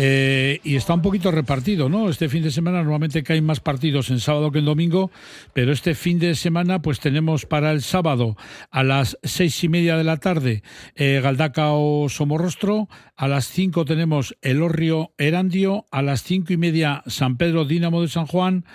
Eh, 0.00 0.60
y 0.62 0.76
está 0.76 0.94
un 0.94 1.02
poquito 1.02 1.32
repartido, 1.32 1.88
¿no? 1.88 2.08
Este 2.08 2.28
fin 2.28 2.44
de 2.44 2.52
semana 2.52 2.78
normalmente 2.84 3.24
caen 3.24 3.44
más 3.44 3.58
partidos 3.58 4.10
en 4.10 4.20
sábado 4.20 4.52
que 4.52 4.60
en 4.60 4.64
domingo, 4.64 5.10
pero 5.54 5.72
este 5.72 5.96
fin 5.96 6.20
de 6.20 6.36
semana 6.36 6.80
pues 6.80 7.00
tenemos 7.00 7.46
para 7.46 7.72
el 7.72 7.82
sábado 7.82 8.36
a 8.70 8.84
las 8.84 9.18
seis 9.24 9.64
y 9.64 9.68
media 9.68 9.96
de 9.96 10.04
la 10.04 10.18
tarde 10.18 10.62
eh, 10.94 11.18
Galdacao 11.20 12.08
Somorrostro, 12.08 12.88
a 13.16 13.26
las 13.26 13.46
cinco 13.46 13.84
tenemos 13.84 14.36
Elorrio 14.40 15.14
Erandio, 15.18 15.86
a 15.90 16.00
las 16.00 16.22
cinco 16.22 16.52
y 16.52 16.58
media 16.58 17.02
San 17.08 17.36
Pedro 17.36 17.64
Dínamo 17.64 18.00
de 18.00 18.06
San 18.06 18.26
Juan, 18.26 18.66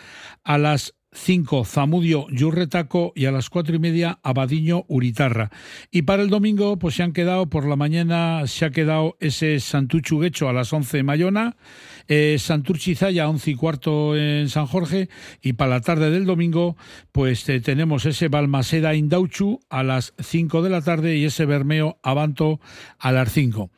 a 0.43 0.57
las 0.57 0.93
5 1.13 1.65
Zamudio 1.65 2.27
Yurretaco 2.29 3.13
y 3.15 3.25
a 3.25 3.31
las 3.31 3.49
cuatro 3.49 3.75
y 3.75 3.79
media 3.79 4.19
Abadiño 4.23 4.85
Uritarra. 4.87 5.49
Y 5.91 6.03
para 6.03 6.23
el 6.23 6.29
domingo, 6.29 6.77
pues 6.77 6.95
se 6.95 7.03
han 7.03 7.13
quedado, 7.13 7.49
por 7.49 7.65
la 7.65 7.75
mañana 7.75 8.45
se 8.47 8.65
ha 8.65 8.71
quedado 8.71 9.17
ese 9.19 9.59
Santuchu 9.59 10.19
Guecho 10.19 10.49
a 10.49 10.53
las 10.53 10.73
11 10.73 11.03
Mayona, 11.03 11.55
eh, 12.07 12.37
Santurchi 12.39 12.95
a 13.19 13.29
11 13.29 13.51
y 13.51 13.55
cuarto 13.55 14.15
en 14.15 14.49
San 14.49 14.65
Jorge, 14.65 15.09
y 15.41 15.53
para 15.53 15.71
la 15.71 15.81
tarde 15.81 16.09
del 16.09 16.25
domingo, 16.25 16.75
pues 17.11 17.47
eh, 17.49 17.59
tenemos 17.59 18.05
ese 18.05 18.27
Balmaseda 18.27 18.95
Indauchu 18.95 19.59
a 19.69 19.83
las 19.83 20.13
5 20.19 20.61
de 20.61 20.69
la 20.69 20.81
tarde 20.81 21.17
y 21.17 21.25
ese 21.25 21.45
Bermeo 21.45 21.97
Abanto 22.03 22.59
a 22.99 23.11
las 23.11 23.31
5. 23.31 23.69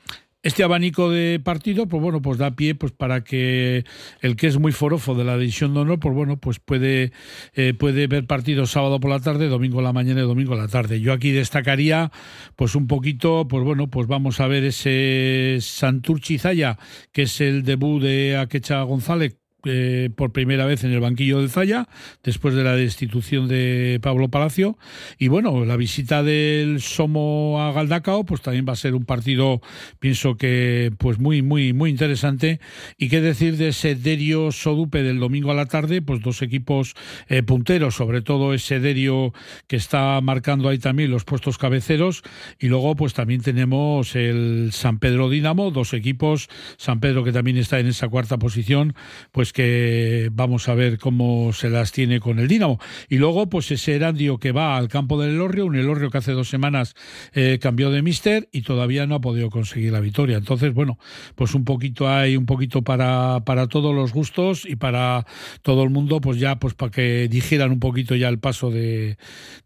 Este 0.46 0.64
abanico 0.64 1.10
de 1.10 1.39
partido, 1.43 1.88
pues 1.88 2.04
bueno, 2.04 2.22
pues 2.22 2.38
da 2.38 2.56
pie 2.56 2.76
pues 2.76 2.91
para 2.91 3.24
que 3.24 3.84
el 4.22 4.36
que 4.36 4.46
es 4.46 4.60
muy 4.60 4.72
forofo 4.72 5.16
de 5.16 5.24
la 5.24 5.39
división 5.39 5.74
de 5.74 5.80
honor, 5.80 6.00
pues 6.00 6.14
bueno, 6.14 6.38
pues 6.38 6.60
puede, 6.60 7.14
eh, 7.56 7.74
puede 7.74 8.06
ver 8.06 8.28
partidos 8.28 8.70
sábado 8.70 9.00
por 9.00 9.10
la 9.10 9.20
tarde, 9.20 9.48
domingo 9.48 9.80
a 9.80 9.82
la 9.82 9.91
mañana 9.91 10.20
y 10.22 10.24
domingo 10.24 10.54
a 10.54 10.58
la 10.58 10.68
tarde. 10.68 11.02
Yo 11.02 11.14
aquí 11.14 11.32
destacaría, 11.32 12.12
pues 12.56 12.76
un 12.76 12.86
poquito, 12.86 13.48
pues 13.48 13.64
bueno, 13.64 13.88
pues 13.88 14.06
vamos 14.06 14.39
a 14.39 14.46
ver 14.46 14.66
ese 14.66 15.58
Santurchi 15.62 16.38
Zaya, 16.38 16.78
que 17.12 17.24
es 17.24 17.41
el 17.41 17.64
debut 17.64 18.04
de 18.04 18.38
Akecha 18.38 18.84
González 18.84 19.38
eh, 19.66 20.09
por 20.16 20.32
primera 20.32 20.66
vez 20.66 20.84
en 20.84 20.91
el 20.91 20.99
banquillo 20.99 21.39
del 21.39 21.49
Zaya, 21.49 21.88
después 22.24 22.55
de 22.55 22.63
la 22.63 22.76
destitución 22.76 23.47
de 23.47 23.99
Pablo 24.01 24.30
Palacio. 24.30 24.78
Y 25.18 25.28
bueno, 25.28 25.66
la 25.66 25.78
visita 25.78 26.24
del 26.24 26.82
Somo 26.82 27.61
a 27.61 27.72
Galdacao, 27.72 28.26
pues 28.26 28.41
también 28.41 28.66
va 28.68 28.74
a 28.74 28.78
ser 28.78 28.95
un 28.95 29.05
partido, 29.05 29.61
pienso 29.99 30.38
que, 30.38 30.91
pues 30.97 31.20
muy, 31.20 31.41
muy, 31.41 31.74
muy 31.74 31.89
interesante. 31.89 32.59
Y 32.97 33.09
qué 33.09 33.22
decir 33.22 33.57
de 33.57 33.70
ese 33.70 33.95
Derio 33.95 34.51
Sodupe 34.51 35.03
del 35.03 35.20
domingo 35.20 35.51
a 35.51 35.55
la 35.55 35.66
tarde, 35.66 36.01
pues 36.01 36.22
dos 36.22 36.41
equipos 36.41 36.93
eh, 37.28 37.43
punteros, 37.43 37.95
sobre 37.95 38.22
todo 38.22 38.53
ese 38.53 38.80
Derio 38.80 39.34
que 39.68 39.76
está 39.76 40.20
marcando 40.22 40.70
ahí 40.70 40.78
también 40.78 41.11
los 41.11 41.26
puestos 41.26 41.57
cabeceros. 41.57 42.24
Y 42.59 42.68
luego, 42.68 42.95
pues 42.95 43.13
también 43.13 43.41
tenemos 43.41 44.16
el 44.16 44.70
San 44.72 44.99
Pedro 44.99 45.30
Dinamo, 45.30 45.72
dos 45.72 45.93
equipos, 45.93 46.49
San 46.78 46.99
Pedro 46.99 47.24
que 47.24 47.32
también 47.32 47.57
está 47.57 47.80
en 47.80 47.88
esa 47.88 48.07
cuarta 48.07 48.38
posición, 48.38 48.95
pues 49.32 49.53
que 49.56 50.30
vamos 50.34 50.68
a 50.68 50.76
ver 50.76 50.99
cómo 50.99 51.53
se 51.53 51.70
las 51.70 51.93
tiene 51.93 52.20
con 52.20 52.39
el 52.39 52.49
Dinamo. 52.49 52.78
Y 53.08 53.20
luego, 53.20 53.47
pues 53.47 53.72
ese 53.72 53.95
Erandio 53.95 54.38
que 54.38 54.51
va 54.51 54.76
al 54.76 54.89
campo 54.89 55.20
del 55.20 55.32
Elorrio, 55.32 55.66
un 55.66 55.78
Elorrio 55.78 56.12
que 56.12 56.18
hace 56.18 56.34
dos 56.34 56.49
semanas 56.49 56.93
eh, 57.34 57.58
cambió 57.62 57.89
de 57.89 58.01
mister 58.01 58.49
y 58.51 58.64
todavía 58.64 59.08
no 59.08 59.16
ha 59.16 59.22
podido 59.22 59.49
conseguir 59.49 59.93
la 59.93 60.01
victoria. 60.01 60.36
Entonces, 60.36 60.74
bueno, 60.74 60.99
pues 61.36 61.56
un 61.56 61.64
poquito 61.64 62.10
hay, 62.10 62.36
un 62.36 62.45
poquito 62.45 62.82
para, 62.82 63.45
para 63.45 63.68
todos 63.68 63.95
los 63.95 64.12
gustos 64.12 64.66
y 64.66 64.76
para 64.76 65.26
todo 65.62 65.84
el 65.84 65.89
mundo, 65.89 66.20
pues 66.20 66.38
ya, 66.38 66.60
pues 66.60 66.74
para 66.74 66.91
que 66.91 67.30
dijeran 67.30 67.72
un 67.72 67.80
poquito 67.80 68.14
ya 68.14 68.28
el 68.28 68.39
paso 68.39 68.72
de, 68.72 69.18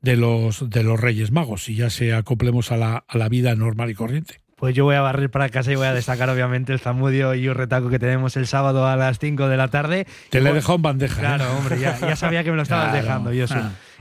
de 0.04 0.16
los, 0.18 0.70
de 0.70 0.84
los 0.84 1.00
Reyes 1.00 1.32
Magos 1.32 1.68
y 1.68 1.74
ya 1.74 1.90
se 1.90 2.14
acoplemos 2.14 2.72
a 2.72 2.78
la, 2.78 3.06
a 3.08 3.18
la 3.18 3.28
vida 3.28 3.56
normal 3.56 3.90
y 3.90 3.96
corriente. 3.96 4.49
Pues 4.60 4.76
yo 4.76 4.84
voy 4.84 4.96
a 4.96 5.02
barrer 5.02 5.30
para 5.30 5.48
casa 5.50 5.72
y 5.72 5.76
voy 5.76 5.88
a 5.88 5.94
destacar 5.94 6.30
obviamente 6.30 6.74
el 6.74 6.80
Zamudio 6.80 7.34
y 7.34 7.48
un 7.48 7.56
retaco 7.56 7.90
que 7.90 7.98
tenemos 8.00 8.36
el 8.38 8.46
sábado 8.46 8.86
a 8.88 8.96
las 8.98 9.18
5 9.20 9.48
de 9.48 9.58
la 9.58 9.70
tarde. 9.70 10.06
Te 10.30 10.40
Y 10.40 10.42
le 10.42 10.50
he 10.50 10.52
bueno, 10.52 10.56
dejado 10.56 10.76
en 10.76 10.82
bandeja. 10.82 11.16
¿eh? 11.16 11.20
Claro, 11.20 11.46
hombre, 11.58 11.80
ya, 11.80 11.98
ya 12.00 12.16
sabía 12.16 12.44
que 12.44 12.52
me 12.52 12.58
lo 12.58 12.64
estabas 12.64 12.90
Claro. 12.90 13.04
dejando, 13.06 13.32
yo 13.34 13.48
sí. 13.48 13.56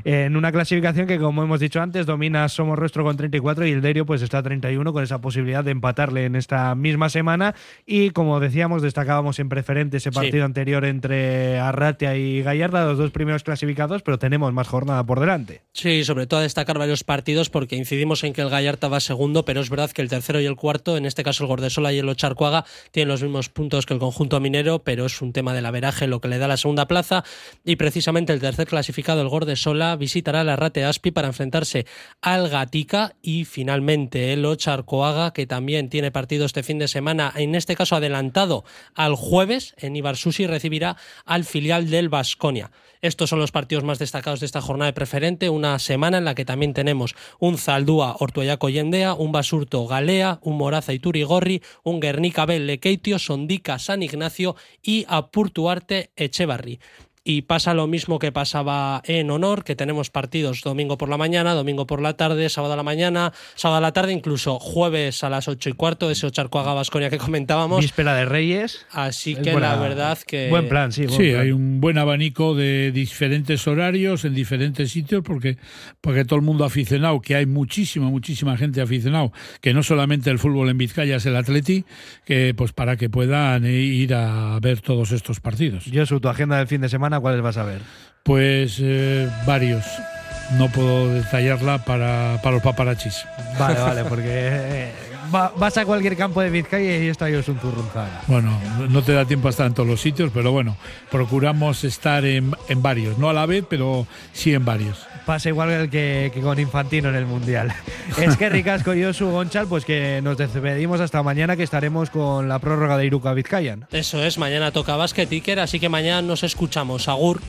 En 0.05 0.36
una 0.36 0.53
clasificación 0.53 1.07
que, 1.07 1.18
como 1.18 1.42
hemos 1.42 1.61
dicho 1.61 1.80
antes, 1.80 2.07
domina 2.07 2.49
Somos 2.49 2.78
Rostro 2.78 3.05
con 3.05 3.16
34 3.16 3.66
y 3.66 3.72
el 3.72 3.80
Derio 3.80 4.07
pues 4.07 4.22
está 4.22 4.38
a 4.38 4.42
31 4.42 4.92
con 4.92 5.03
esa 5.03 5.20
posibilidad 5.20 5.64
de 5.64 5.72
empatarle 5.72 6.24
en 6.24 6.36
esta 6.36 6.74
misma 6.74 7.09
semana. 7.09 7.55
Y 7.86 8.11
como 8.11 8.40
decíamos, 8.40 8.82
destacábamos 8.82 9.38
en 9.38 9.49
preferente 9.49 9.96
ese 9.99 10.11
Sí. 10.11 10.14
partido 10.14 10.44
anterior 10.44 10.84
entre 10.84 11.59
Arratia 11.59 12.16
y 12.16 12.42
Gallarda, 12.42 12.84
los 12.86 12.99
dos 12.99 13.11
primeros 13.11 13.42
clasificados, 13.42 14.03
pero 14.03 14.18
tenemos 14.18 14.53
más 14.53 14.68
jornada 14.68 15.05
por 15.05 15.20
delante. 15.20 15.62
Sí, 15.72 16.05
sobre 16.05 16.26
todo 16.26 16.40
a 16.40 16.42
destacar 16.44 16.78
varios 16.78 17.05
partidos 17.05 17.51
porque 17.51 17.76
incidimos 17.76 18.24
en 18.24 18.32
que 18.32 18.40
el 18.40 18.51
Gallarta 18.51 18.88
va 18.88 19.01
segundo, 19.01 19.44
pero 19.44 19.61
es 19.61 19.70
verdad 19.70 19.90
que 19.90 20.03
el 20.03 20.09
tercero 20.09 20.40
y 20.40 20.46
el 20.46 20.57
cuarto, 20.57 20.96
en 20.96 21.05
este 21.07 21.22
caso 21.24 21.44
el 21.44 21.49
Gordesola 21.49 21.92
y 21.92 21.99
el 21.99 22.09
Ocharcuaga, 22.09 22.64
tienen 22.90 23.09
los 23.09 23.22
mismos 23.22 23.49
puntos 23.49 23.86
que 23.86 23.94
el 23.94 24.01
conjunto 24.01 24.40
minero, 24.40 24.80
pero 24.80 25.07
es 25.07 25.20
un 25.22 25.32
tema 25.32 25.53
del 25.55 25.66
averaje 25.66 26.07
lo 26.07 26.20
que 26.20 26.28
le 26.28 26.38
da 26.38 26.49
la 26.49 26.57
segunda 26.57 26.86
plaza. 26.86 27.24
Y 27.64 27.76
precisamente 27.76 28.32
el 28.32 28.40
tercer 28.40 28.66
clasificado, 28.66 29.20
el 29.22 29.28
Gordesola, 29.28 29.88
visitará 29.97 30.45
la 30.45 30.57
Rate 30.57 30.84
Aspi 30.84 31.11
para 31.11 31.28
enfrentarse 31.28 31.86
al 32.20 32.49
Gatica 32.49 33.14
y 33.22 33.45
finalmente 33.45 34.32
el 34.32 34.45
Ocharcoaga, 34.45 35.32
que 35.32 35.47
también 35.47 35.89
tiene 35.89 36.11
partido 36.11 36.47
este 36.47 36.62
fin 36.62 36.78
de 36.78 36.89
semana, 36.89 37.32
en 37.36 37.55
este 37.55 37.76
caso 37.76 37.97
adelantado 37.97 38.64
al 38.95 39.14
jueves 39.14 39.74
en 39.78 39.97
Ibarsusi, 39.97 40.47
recibirá 40.47 40.97
al 41.24 41.45
filial 41.45 41.91
del 41.91 42.09
Vasconia. 42.09 42.70
Estos 43.01 43.30
son 43.30 43.39
los 43.39 43.53
partidos 43.53 43.84
más 43.84 43.99
destacados 43.99 44.41
de 44.41 44.47
esta 44.47 44.61
jornada 44.61 44.91
de 44.91 44.95
preferente, 44.95 45.51
una 45.51 45.78
semana 45.78 46.18
en 46.18 46.24
la 46.24 46.34
que 46.34 46.45
también 46.45 46.74
tenemos 46.74 47.14
un 47.39 47.57
Zaldúa 47.57 48.16
Ortuellaco 48.18 48.68
Yendea, 48.68 49.14
un 49.14 49.30
Basurto 49.30 49.86
Galea, 49.86 50.41
un 50.43 50.57
Moraza 50.57 50.93
Iturigorri, 50.93 51.62
un 51.84 52.01
Guernica 52.01 52.45
Bel 52.45 52.66
Lekeitio, 52.66 53.18
Sondica 53.18 53.78
San 53.78 54.03
Ignacio 54.03 54.57
y 54.82 55.05
Apurtuarte 55.09 56.11
Echevarri. 56.16 56.80
Y 57.31 57.43
pasa 57.43 57.74
lo 57.74 57.87
mismo 57.87 58.18
que 58.18 58.33
pasaba 58.33 59.03
en 59.05 59.31
Honor, 59.31 59.62
que 59.62 59.76
tenemos 59.76 60.09
partidos 60.09 60.62
domingo 60.62 60.97
por 60.97 61.11
la 61.11 61.18
mañana, 61.18 61.53
domingo 61.53 61.87
por 61.87 62.01
la 62.01 62.14
tarde, 62.16 62.49
sábado 62.49 62.72
a 62.72 62.76
la 62.79 62.83
mañana, 62.83 63.35
sábado 63.55 63.76
a 63.76 63.81
la 63.83 63.93
tarde, 63.93 64.14
incluso 64.14 64.59
jueves 64.59 65.22
a 65.22 65.29
las 65.29 65.47
ocho 65.47 65.68
y 65.68 65.74
cuarto, 65.74 66.11
ese 66.11 66.26
Ocharcoaga 66.26 66.72
Vasconia 66.72 67.11
que 67.11 67.18
comentábamos. 67.18 67.83
Víspera 67.83 68.14
de 68.14 68.24
Reyes. 68.24 68.87
Así 68.93 69.33
Es 69.33 69.41
que 69.41 69.53
buena- 69.53 69.76
la 69.76 69.76
verdad 69.83 70.18
que. 70.26 70.49
Buen 70.49 70.70
plan, 70.70 70.91
sí. 70.91 71.05
buen 71.05 71.20
Sí, 71.20 71.29
plan. 71.33 71.41
hay 71.43 71.53
un 71.53 71.83
buen 71.83 71.99
abanico 71.99 72.55
de 72.55 72.93
diferentes 72.93 73.68
horarios 73.68 74.24
en 74.24 74.35
diferentes 74.35 74.91
sitios 74.91 75.22
porque, 75.22 75.59
porque 76.01 76.24
todo 76.24 76.37
el 76.39 76.45
mundo 76.47 76.64
aficionado, 76.64 77.20
que 77.20 77.35
hay 77.35 77.45
muchísima, 77.45 78.09
muchísima 78.09 78.57
gente 78.57 78.81
aficionado, 78.81 79.35
que 79.61 79.74
no 79.74 79.83
solamente 79.83 80.31
el 80.31 80.39
fútbol 80.39 80.70
en 80.70 80.79
Vizcaya 80.79 81.16
es 81.16 81.26
el 81.26 81.37
atleti, 81.37 81.85
que 82.24 82.55
pues 82.57 82.72
para 82.72 82.97
que 82.97 83.11
puedan 83.11 83.66
ir 83.66 84.14
a 84.14 84.59
ver 84.62 84.81
todos 84.81 85.12
estos 85.12 85.41
partidos. 85.41 85.85
Josu, 85.93 86.20
tu 86.20 86.31
agenda 86.31 86.57
del 86.57 86.66
fin 86.68 86.81
de 86.81 86.89
semana, 86.89 87.18
¿cuáles 87.21 87.41
vas 87.43 87.57
a 87.57 87.64
ver? 87.64 87.81
Pues 88.23 88.79
eh, 88.81 89.29
varios. 89.47 89.85
No 90.59 90.69
puedo 90.71 91.12
detallarla 91.12 91.85
para, 91.85 92.41
para 92.43 92.55
los 92.55 92.62
paparachis. 92.62 93.25
Vale, 93.59 93.81
vale, 93.81 94.05
porque 94.09 94.27
eh, 94.31 94.93
va- 95.35 95.53
vas 95.57 95.77
a 95.77 95.85
cualquier 95.85 96.16
campo 96.16 96.41
de 96.41 96.49
Vizcaya 96.51 96.97
y 96.99 97.09
está 97.09 97.27
Josu 97.31 97.53
en 97.53 97.61
Zurrunzaga. 97.61 98.23
Bueno, 98.27 98.59
no 98.89 99.03
te 99.03 99.12
da 99.12 99.25
tiempo 99.27 99.49
a 99.49 99.51
estar 99.51 99.66
en 99.66 99.75
todos 99.75 99.89
los 99.89 100.01
sitios, 100.01 100.31
pero 100.33 100.51
bueno, 100.53 100.77
procuramos 101.11 101.85
estar 101.85 102.25
en, 102.25 102.53
en 102.69 102.83
varios, 102.83 103.19
no 103.19 103.29
a 103.29 103.33
la 103.35 103.45
vez, 103.47 103.64
pero 103.69 104.07
sí 104.33 104.55
en 104.55 104.64
varios. 104.64 105.07
Pasa 105.29 105.51
igual 105.51 105.91
que, 105.91 106.31
que 106.33 106.41
con 106.41 106.59
Infantino 106.59 107.11
en 107.11 107.14
el 107.14 107.26
Mundial. 107.26 107.70
es 108.18 108.39
que 108.39 108.49
ricasco 108.49 108.93
Josu 108.99 109.29
Gonchal, 109.29 109.66
pues 109.66 109.85
que 109.85 110.22
nos 110.22 110.39
despedimos 110.39 111.03
hasta 111.03 111.22
mañana 111.22 111.55
que 111.55 111.64
estaremos 111.64 112.09
con 112.09 112.49
la 112.49 112.59
prórroga 112.61 112.97
de 112.97 113.05
Iruka 113.05 113.35
Vizcayan. 113.35 113.87
Eso 113.93 114.24
es, 114.24 114.39
mañana 114.39 114.72
toca 114.72 114.97
Basket 114.97 115.29
Iker, 115.31 115.61
así 115.61 115.79
que 115.81 115.91
mañana 115.91 116.22
nos 116.22 116.45
escuchamos. 116.45 117.09
Agur. 117.09 117.43